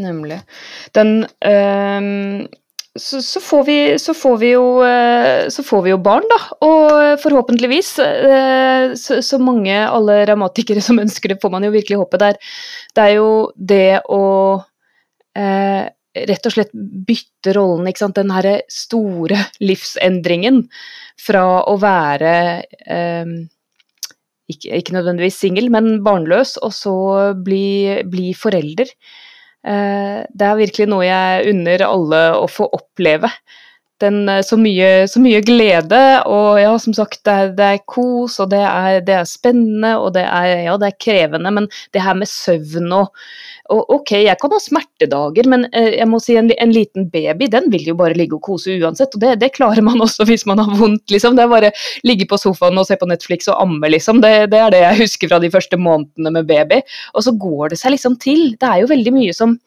Nemlig. 0.01 0.41
Den 0.95 1.27
øh, 1.45 2.47
så, 2.99 3.21
så, 3.23 3.41
får 3.41 3.65
vi, 3.65 3.99
så, 3.99 4.15
får 4.15 4.37
vi 4.41 4.51
jo, 4.51 4.65
eh, 4.83 5.49
så, 5.49 5.63
får 5.63 5.83
vi, 5.85 5.93
jo, 5.93 6.01
barn, 6.03 6.27
da. 6.31 6.39
Og 6.67 7.21
forhåpentligvis 7.23 7.93
eh, 8.03 8.95
så, 8.99 9.21
så 9.23 9.39
mange, 9.39 9.77
alle 9.87 10.25
revmatikere 10.27 10.83
som 10.83 10.99
ønsker 11.05 11.35
det, 11.35 11.41
får 11.43 11.55
man 11.55 11.67
jo 11.67 11.75
virkelig 11.75 12.01
håpe. 12.03 12.19
Det 12.21 12.33
er, 12.33 12.51
det 12.97 13.07
er 13.07 13.15
jo 13.15 13.31
det 13.55 14.01
å 14.11 14.25
eh, 15.39 15.87
rett 16.31 16.51
og 16.51 16.57
slett 16.57 16.75
bytte 16.75 17.55
rollen, 17.55 17.87
ikke 17.87 18.03
sant. 18.03 18.19
Den 18.19 18.35
herre 18.35 18.59
store 18.73 19.39
livsendringen 19.71 20.65
fra 21.21 21.47
å 21.71 21.79
være 21.79 22.35
eh, 22.91 23.35
ikke, 24.51 24.81
ikke, 24.81 24.99
nødvendigvis 24.99 25.39
singel, 25.39 25.71
men 25.71 26.01
barnløs, 26.03 26.57
og 26.67 26.75
så 26.75 26.95
bli, 27.39 28.01
bli 28.11 28.33
forelder. 28.35 28.91
Eh, 29.67 30.21
det 30.31 30.47
er 30.47 30.61
virkelig 30.61 30.89
noe 30.89 31.05
jeg 31.05 31.51
unner 31.53 31.85
alle 31.87 32.23
å 32.39 32.47
få 32.51 32.69
oppleve. 32.77 33.31
Den, 34.01 34.23
eh, 34.29 34.43
så, 34.47 34.57
mye, 34.61 34.89
så 35.11 35.21
mye 35.23 35.43
glede, 35.45 36.01
og 36.29 36.61
ja, 36.61 36.73
som 36.81 36.97
sagt, 36.97 37.21
det 37.29 37.37
er, 37.37 37.53
det 37.57 37.69
er 37.75 37.85
kos, 37.91 38.39
og 38.43 38.51
det 38.53 38.63
er, 38.65 39.01
det 39.05 39.17
er, 39.19 39.29
spennende, 39.29 39.95
og 40.01 40.15
det 40.17 40.25
er, 40.25 40.65
ja, 40.67 40.77
det 40.81 40.91
er 40.91 40.99
krevende, 41.05 41.53
men 41.55 41.69
det 41.95 42.05
her 42.05 42.19
med 42.19 42.31
søvn 42.31 42.91
og, 42.97 43.15
og 43.71 43.93
Ok, 44.01 44.13
jeg 44.17 44.35
kan 44.41 44.51
ha 44.51 44.59
smertedager, 44.59 45.47
men 45.51 45.67
eh, 45.77 45.93
jeg 46.01 46.09
må 46.11 46.19
si 46.23 46.35
en, 46.39 46.49
en, 46.51 46.73
liten 46.75 47.07
baby 47.13 47.47
den 47.51 47.69
vil 47.71 47.93
jo 47.93 47.95
bare 47.99 48.17
ligge 48.19 48.35
og 48.39 48.43
kose 48.49 48.75
uansett, 48.81 49.15
og 49.15 49.23
det, 49.23 49.37
det 49.43 49.53
klarer 49.55 49.85
man 49.87 50.03
også 50.07 50.27
hvis 50.27 50.47
man 50.49 50.59
har 50.63 50.75
vondt, 50.79 51.07
liksom. 51.13 51.37
Det 51.39 51.45
er 51.45 51.53
bare 51.53 51.73
ligge 52.07 52.27
på 52.31 52.39
sofaen 52.41 52.79
og 52.81 52.89
se 52.89 52.99
på 52.99 53.09
Netflix 53.11 53.51
og 53.51 53.61
amme, 53.63 53.93
liksom. 53.93 54.23
Det, 54.25 54.33
det 54.51 54.63
er 54.63 54.75
det 54.75 54.83
jeg 54.83 55.03
husker 55.05 55.31
fra 55.31 55.41
de 55.43 55.53
første 55.53 55.79
månedene 55.79 56.35
med 56.35 56.49
baby. 56.51 56.81
Og 57.15 57.27
så 57.27 57.35
går 57.37 57.75
det 57.75 57.81
seg 57.83 57.95
liksom 57.95 58.19
til. 58.23 58.55
Det 58.59 58.67
er 58.67 58.83
jo 58.83 58.91
veldig 58.91 59.15
mye 59.15 59.37
som 59.37 59.59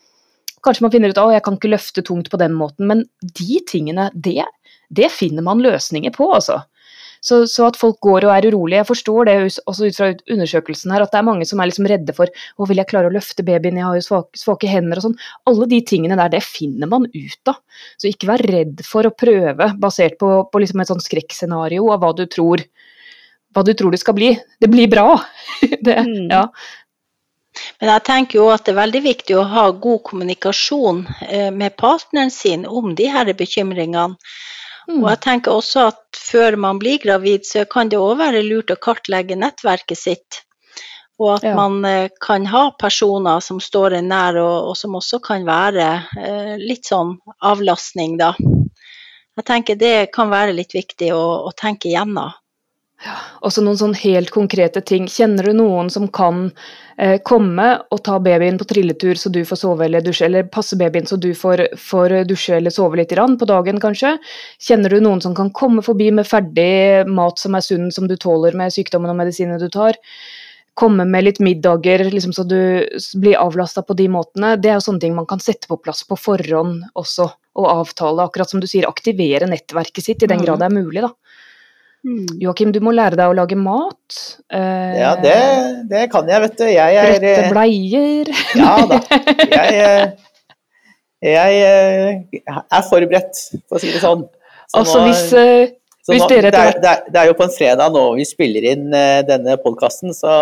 Kanskje 0.63 0.85
man 0.85 0.93
finner 0.93 1.13
ut 1.13 1.21
at 1.21 1.33
jeg 1.35 1.45
kan 1.45 1.57
ikke 1.59 1.73
løfte 1.73 2.03
tungt 2.05 2.29
på 2.31 2.39
den 2.41 2.53
måten, 2.57 2.87
men 2.89 3.05
de 3.21 3.59
tingene, 3.69 4.09
det, 4.13 4.45
det 4.93 5.11
finner 5.11 5.45
man 5.45 5.63
løsninger 5.63 6.13
på, 6.15 6.29
altså. 6.35 6.61
Så, 7.23 7.45
så, 7.47 7.69
at 7.69 7.77
folk 7.79 8.01
går 8.03 8.25
og 8.27 8.33
er 8.33 8.45
urolige. 8.51 8.81
Jeg 8.81 8.87
forstår 8.89 9.29
det 9.29 9.35
også 9.63 9.87
ut 9.87 9.95
fra 9.95 10.09
undersøkelsen 10.33 10.91
her, 10.91 11.05
at 11.05 11.13
det 11.13 11.21
er 11.21 11.27
mange 11.29 11.45
som 11.47 11.61
er 11.63 11.69
liksom 11.69 11.87
redde 11.87 12.15
for 12.17 12.27
å 12.59 12.67
vil 12.67 12.81
jeg 12.81 12.89
klare 12.91 13.07
å 13.07 13.13
løfte 13.15 13.45
babyen, 13.47 13.79
jeg 13.79 13.87
har 13.87 13.95
jo 13.95 14.03
svake, 14.03 14.39
svake 14.41 14.67
hender 14.67 14.99
og 14.99 15.05
sånn. 15.05 15.15
Alle 15.47 15.69
de 15.71 15.79
tingene 15.87 16.17
der, 16.19 16.33
det 16.33 16.43
finner 16.43 16.91
man 16.91 17.07
ut 17.07 17.51
av. 17.51 17.61
Så 17.95 18.11
ikke 18.11 18.27
vær 18.33 18.43
redd 18.51 18.83
for 18.83 19.07
å 19.07 19.13
prøve, 19.15 19.69
basert 19.79 20.19
på, 20.19 20.33
på 20.51 20.63
liksom 20.65 20.83
et 20.83 20.91
sånn 20.91 21.05
skrekkscenario 21.05 21.87
av 21.95 22.03
hva 22.03 22.11
du 22.17 22.25
tror 22.27 22.65
hva 23.53 23.61
du 23.61 23.73
tror 23.77 23.93
det 23.93 24.01
skal 24.01 24.15
bli. 24.17 24.31
Det 24.61 24.69
blir 24.71 24.89
bra. 24.89 25.13
det, 25.85 25.93
mm. 25.93 26.31
ja. 26.31 26.47
Men 27.79 27.91
jeg 27.91 28.05
tenker 28.07 28.39
jo 28.39 28.47
at 28.53 28.65
det 28.65 28.73
er 28.73 28.81
veldig 28.81 29.01
viktig 29.05 29.37
å 29.37 29.45
ha 29.51 29.67
god 29.85 30.01
kommunikasjon 30.09 31.03
eh, 31.27 31.51
med 31.53 31.75
partneren 31.79 32.33
sin 32.33 32.65
om 32.65 32.95
de 32.97 33.09
her 33.13 33.29
bekymringene. 33.37 34.17
Mm. 34.87 34.97
Og 34.99 35.05
jeg 35.13 35.19
tenker 35.23 35.55
også 35.55 35.85
at 35.93 36.17
før 36.19 36.57
man 36.59 36.79
blir 36.81 36.99
gravid, 37.03 37.45
så 37.47 37.63
kan 37.69 37.91
det 37.91 38.01
òg 38.01 38.17
være 38.19 38.43
lurt 38.43 38.73
å 38.73 38.79
kartlegge 38.81 39.37
nettverket 39.39 39.99
sitt. 39.99 40.41
Og 41.21 41.35
at 41.37 41.45
ja. 41.47 41.53
man 41.55 41.83
eh, 41.87 42.09
kan 42.21 42.45
ha 42.49 42.65
personer 42.79 43.43
som 43.45 43.61
står 43.63 43.99
en 43.99 44.09
nær, 44.11 44.39
og, 44.41 44.71
og 44.71 44.77
som 44.77 44.97
også 44.99 45.21
kan 45.23 45.45
være 45.47 45.89
eh, 46.19 46.55
litt 46.59 46.89
sånn 46.89 47.15
avlastning, 47.45 48.17
da. 48.19 48.33
Jeg 49.33 49.45
tenker 49.47 49.77
det 49.79 50.11
kan 50.13 50.29
være 50.29 50.53
litt 50.53 50.75
viktig 50.75 51.09
å, 51.15 51.23
å 51.47 51.53
tenke 51.57 51.89
igjennom. 51.89 52.33
Ja, 53.03 53.17
også 53.43 53.59
noen 53.65 53.75
sånn 53.75 53.95
helt 53.99 54.29
konkrete 54.31 54.79
ting. 54.79 55.09
Kjenner 55.11 55.49
du 55.49 55.57
noen 55.57 55.89
som 55.91 56.05
kan 56.15 56.45
eh, 56.95 57.17
komme 57.27 57.65
og 57.91 57.99
ta 58.07 58.15
babyen 58.23 58.55
på 58.61 58.67
trilletur 58.69 59.19
så 59.19 59.31
du 59.33 59.41
får 59.47 59.59
sove 59.59 59.89
eller 59.89 60.05
dusje, 60.05 60.29
eller 60.29 60.47
passe 60.47 60.77
babyen 60.79 61.09
så 61.09 61.17
du 61.19 61.33
får, 61.35 61.65
får 61.75 62.15
dusje 62.29 62.55
eller 62.61 62.71
sove 62.71 63.01
litt 63.01 63.11
på 63.11 63.49
dagen, 63.49 63.81
kanskje? 63.83 64.15
Kjenner 64.55 64.95
du 64.95 65.03
noen 65.03 65.19
som 65.21 65.35
kan 65.35 65.51
komme 65.51 65.83
forbi 65.83 66.11
med 66.15 66.29
ferdig 66.29 67.03
mat 67.11 67.43
som 67.43 67.59
er 67.59 67.65
sunn, 67.65 67.91
som 67.91 68.07
du 68.07 68.15
tåler 68.15 68.55
med 68.55 68.71
sykdommen 68.71 69.11
og 69.11 69.19
medisinene 69.19 69.59
du 69.59 69.67
tar? 69.67 69.99
Komme 70.79 71.03
med 71.05 71.27
litt 71.27 71.43
middager, 71.43 72.05
liksom, 72.07 72.31
så 72.33 72.47
du 72.47 72.87
blir 73.19 73.35
avlasta 73.37 73.83
på 73.83 73.93
de 73.99 74.07
måtene. 74.09 74.55
Det 74.55 74.71
er 74.71 74.79
jo 74.79 74.87
sånne 74.87 75.03
ting 75.03 75.13
man 75.13 75.27
kan 75.29 75.43
sette 75.43 75.67
på 75.67 75.77
plass 75.77 76.05
på 76.07 76.15
forhånd 76.17 76.87
også, 76.95 77.27
og 77.59 77.67
avtale. 77.67 78.23
Akkurat 78.23 78.49
som 78.49 78.63
du 78.63 78.65
sier, 78.71 78.87
aktivere 78.87 79.51
nettverket 79.51 80.07
sitt 80.07 80.23
i 80.23 80.31
den 80.31 80.39
mm. 80.39 80.47
grad 80.47 80.63
det 80.63 80.71
er 80.71 80.79
mulig, 80.79 81.03
da. 81.03 81.11
Mm. 82.03 82.25
Joakim, 82.43 82.73
du 82.75 82.81
må 82.83 82.91
lære 82.91 83.15
deg 83.15 83.31
å 83.31 83.35
lage 83.37 83.55
mat. 83.55 84.17
Eh, 84.51 84.95
ja, 84.99 85.13
det, 85.23 85.35
det, 85.91 86.03
kan 86.11 86.27
jeg, 86.27 86.43
vet 86.43 86.57
du. 86.59 86.65
Jeg 86.67 86.97
er 86.99 87.13
Brette 87.13 87.45
eh, 87.45 87.53
bleier. 87.53 88.31
Ja 88.59 88.73
da. 88.89 88.99
Jeg, 89.53 89.77
eh, 89.85 90.33
jeg, 91.23 91.61
eh, 91.63 92.51
er 92.59 92.83
forberedt, 92.89 93.45
for 93.69 93.79
å 93.79 93.83
si 93.83 93.93
det 93.93 94.03
sånn. 94.03 94.27
Så 94.73 94.81
altså 94.81 94.99
nå, 94.99 95.07
hvis, 95.07 95.23
uh, 95.37 96.09
hvis 96.09 96.25
nå, 96.25 96.27
dere 96.31 96.51
det 96.51 96.59
er, 96.59 96.77
det, 96.81 96.91
er, 96.91 97.07
det 97.13 97.21
er, 97.21 97.29
jo 97.29 97.37
på 97.39 97.45
en 97.45 97.53
fredag 97.53 97.91
nå 97.93 98.03
vi 98.17 98.25
spiller 98.27 98.65
inn 98.73 98.87
uh, 98.91 99.21
denne 99.27 99.55
podkasten, 99.63 100.15
så 100.17 100.33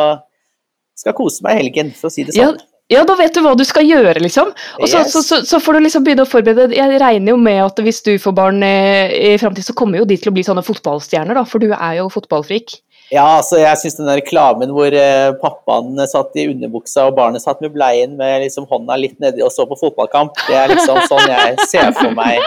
skal 0.97 1.17
kose 1.17 1.45
meg 1.45 1.57
i 1.57 1.63
helgen, 1.65 1.93
for 1.97 2.09
å 2.09 2.13
si 2.13 2.25
det 2.25 2.33
sånn. 2.37 2.57
Ja, 2.57 2.70
ja, 2.91 3.05
da 3.07 3.15
vet 3.19 3.33
du 3.35 3.41
hva 3.45 3.55
du 3.57 3.63
skal 3.67 3.87
gjøre, 3.87 4.19
liksom. 4.19 4.51
Og 4.79 4.85
så, 4.85 5.01
yes. 5.01 5.13
så, 5.13 5.23
så, 5.23 5.41
så, 5.47 5.61
får 5.63 5.77
du 5.77 5.85
liksom 5.85 6.05
begynne 6.05 6.25
å 6.25 6.29
forberede 6.29 6.75
Jeg 6.75 6.99
regner 7.01 7.33
jo 7.33 7.39
med 7.39 7.61
at 7.63 7.79
hvis 7.83 8.03
du 8.05 8.13
får 8.21 8.35
barn 8.37 8.61
eh, 8.67 9.11
i, 9.15 9.33
i 9.35 9.41
framtiden, 9.41 9.69
så 9.69 9.75
kommer 9.77 10.01
jo 10.01 10.07
de 10.09 10.19
til 10.19 10.31
å 10.31 10.35
bli 10.35 10.45
sånne 10.45 10.65
fotballstjerner, 10.67 11.39
da, 11.39 11.45
for 11.47 11.63
du 11.63 11.71
er 11.71 11.99
jo 12.01 12.09
fotballfrik. 12.11 12.81
Ja, 13.11 13.25
altså 13.41 13.57
jeg 13.59 13.75
syns 13.79 13.97
den 13.97 14.07
der 14.07 14.21
reklamen 14.21 14.71
hvor 14.71 14.93
eh, 14.95 15.33
pappaen 15.41 15.99
satt 16.07 16.35
i 16.39 16.47
underbuksa 16.47 17.09
og 17.09 17.17
barnet 17.17 17.43
satt 17.43 17.59
med 17.63 17.73
bleien 17.75 18.15
med 18.19 18.45
liksom 18.45 18.69
hånda 18.69 18.95
litt 18.99 19.17
nedi 19.19 19.43
og 19.43 19.51
så 19.51 19.65
på 19.67 19.75
fotballkamp, 19.81 20.39
det 20.47 20.55
er 20.55 20.71
liksom 20.71 21.01
sånn 21.11 21.27
jeg 21.27 21.67
ser 21.73 21.91
for 21.97 22.15
meg 22.15 22.39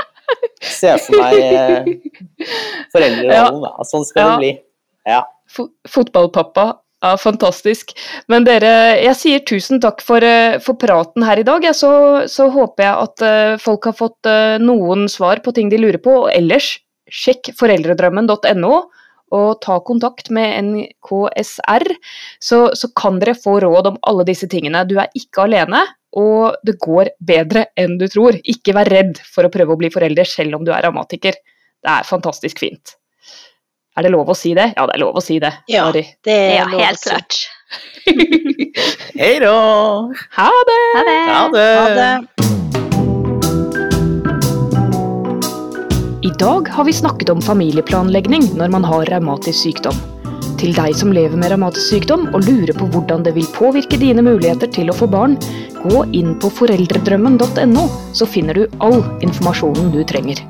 ser 0.65 1.01
for 1.05 1.21
meg 1.21 1.37
eh, 1.41 1.91
foreldrerollen. 2.95 3.67
Ja. 3.67 3.89
Sånn 3.89 4.07
skal 4.09 4.25
ja. 4.25 4.31
det 4.31 4.41
bli. 4.41 4.53
Ja. 5.09 5.21
Fotballpappa 5.91 6.67
ja, 7.05 7.15
Fantastisk. 7.21 7.93
Men 8.33 8.47
dere, 8.47 8.73
jeg 9.03 9.17
sier 9.21 9.45
tusen 9.45 9.83
takk 9.83 10.01
for, 10.05 10.25
eh, 10.25 10.57
for 10.65 10.79
praten 10.81 11.25
her 11.27 11.41
i 11.43 11.47
dag. 11.47 11.67
Så, 11.77 11.91
så, 12.33 12.49
håper 12.55 12.87
jeg 12.87 13.09
at 13.09 13.25
uh, 13.25 13.61
folk 13.61 13.91
har 13.91 13.97
fått 13.99 14.31
uh, 14.31 14.57
noen 14.63 15.05
svar 15.13 15.43
på 15.45 15.53
ting 15.53 15.69
de 15.73 15.81
lurer 15.83 16.01
på. 16.01 16.15
Og 16.25 16.31
ellers, 16.33 16.79
sjekk 17.13 17.53
foreldredrømmen.no 17.59 18.75
og 19.35 19.61
ta 19.65 19.79
kontakt 19.83 20.31
med 20.35 20.69
NKSR, 20.69 21.85
så, 22.39 22.59
så, 22.77 22.91
kan 22.97 23.19
dere 23.19 23.35
få 23.35 23.59
råd 23.65 23.91
om 23.91 24.01
alle 24.07 24.27
disse 24.29 24.49
tingene. 24.51 24.85
Du 24.87 24.97
er 25.01 25.11
ikke 25.19 25.49
alene, 25.49 25.83
og 26.15 26.61
det 26.65 26.77
går 26.83 27.15
bedre 27.19 27.67
enn 27.81 27.99
du 27.99 28.07
tror. 28.09 28.39
Ikke 28.47 28.77
vær 28.77 28.91
redd 28.93 29.19
for 29.27 29.47
å 29.47 29.53
prøve 29.53 29.75
å 29.75 29.81
bli 29.81 29.91
forelder 29.93 30.29
selv 30.29 30.61
om 30.61 30.67
du 30.67 30.71
er 30.77 30.87
amatiker. 30.89 31.41
Det 31.85 31.97
er 31.99 32.07
fantastisk 32.09 32.63
fint. 32.63 32.95
Er 33.95 34.03
det 34.03 34.11
lov 34.11 34.27
å 34.27 34.35
si 34.35 34.51
det? 34.59 34.73
Ja, 34.75 34.89
det 34.91 34.97
er 34.97 35.01
lov 35.05 35.15
å 35.15 35.23
si 35.23 35.37
det. 35.39 35.53
Ja, 35.71 35.85
Sorry. 35.87 36.01
det 36.27 36.35
er 36.35 36.57
ja, 36.57 36.65
helt 36.67 36.99
klart. 36.99 37.37
Hei 39.21 39.37
da. 39.39 39.53
Ha 40.35 40.51
det. 40.71 40.79
Ha 40.97 41.03
det. 41.07 41.21
Ha 41.31 41.45
det. 41.53 41.69
Ha 41.79 41.87
det. 41.95 42.11
I 46.27 46.33
dag 46.41 46.69
har 46.75 46.85
vi 46.89 46.97
snakket 46.99 47.31
om 47.31 47.39
familieplanlegging 47.45 48.51
når 48.59 48.75
man 48.75 48.83
har 48.91 49.07
revmatisk 49.13 49.61
sykdom. 49.61 49.95
Til 50.59 50.75
deg 50.75 50.99
som 50.99 51.15
lever 51.15 51.39
med 51.39 51.55
revmatisk 51.55 51.95
sykdom 51.95 52.27
og 52.35 52.43
lurer 52.49 52.75
på 52.75 52.91
hvordan 52.91 53.23
det 53.23 53.37
vil 53.39 53.47
påvirke 53.55 53.95
dine 54.03 54.27
muligheter 54.27 54.67
til 54.75 54.91
å 54.91 54.99
få 54.99 55.07
barn, 55.07 55.39
gå 55.87 56.03
inn 56.19 56.35
på 56.43 56.51
foreldredrømmen.no, 56.59 57.87
så 58.11 58.27
finner 58.27 58.59
du 58.59 58.67
all 58.83 59.05
informasjonen 59.23 59.95
du 59.95 60.03
trenger. 60.03 60.43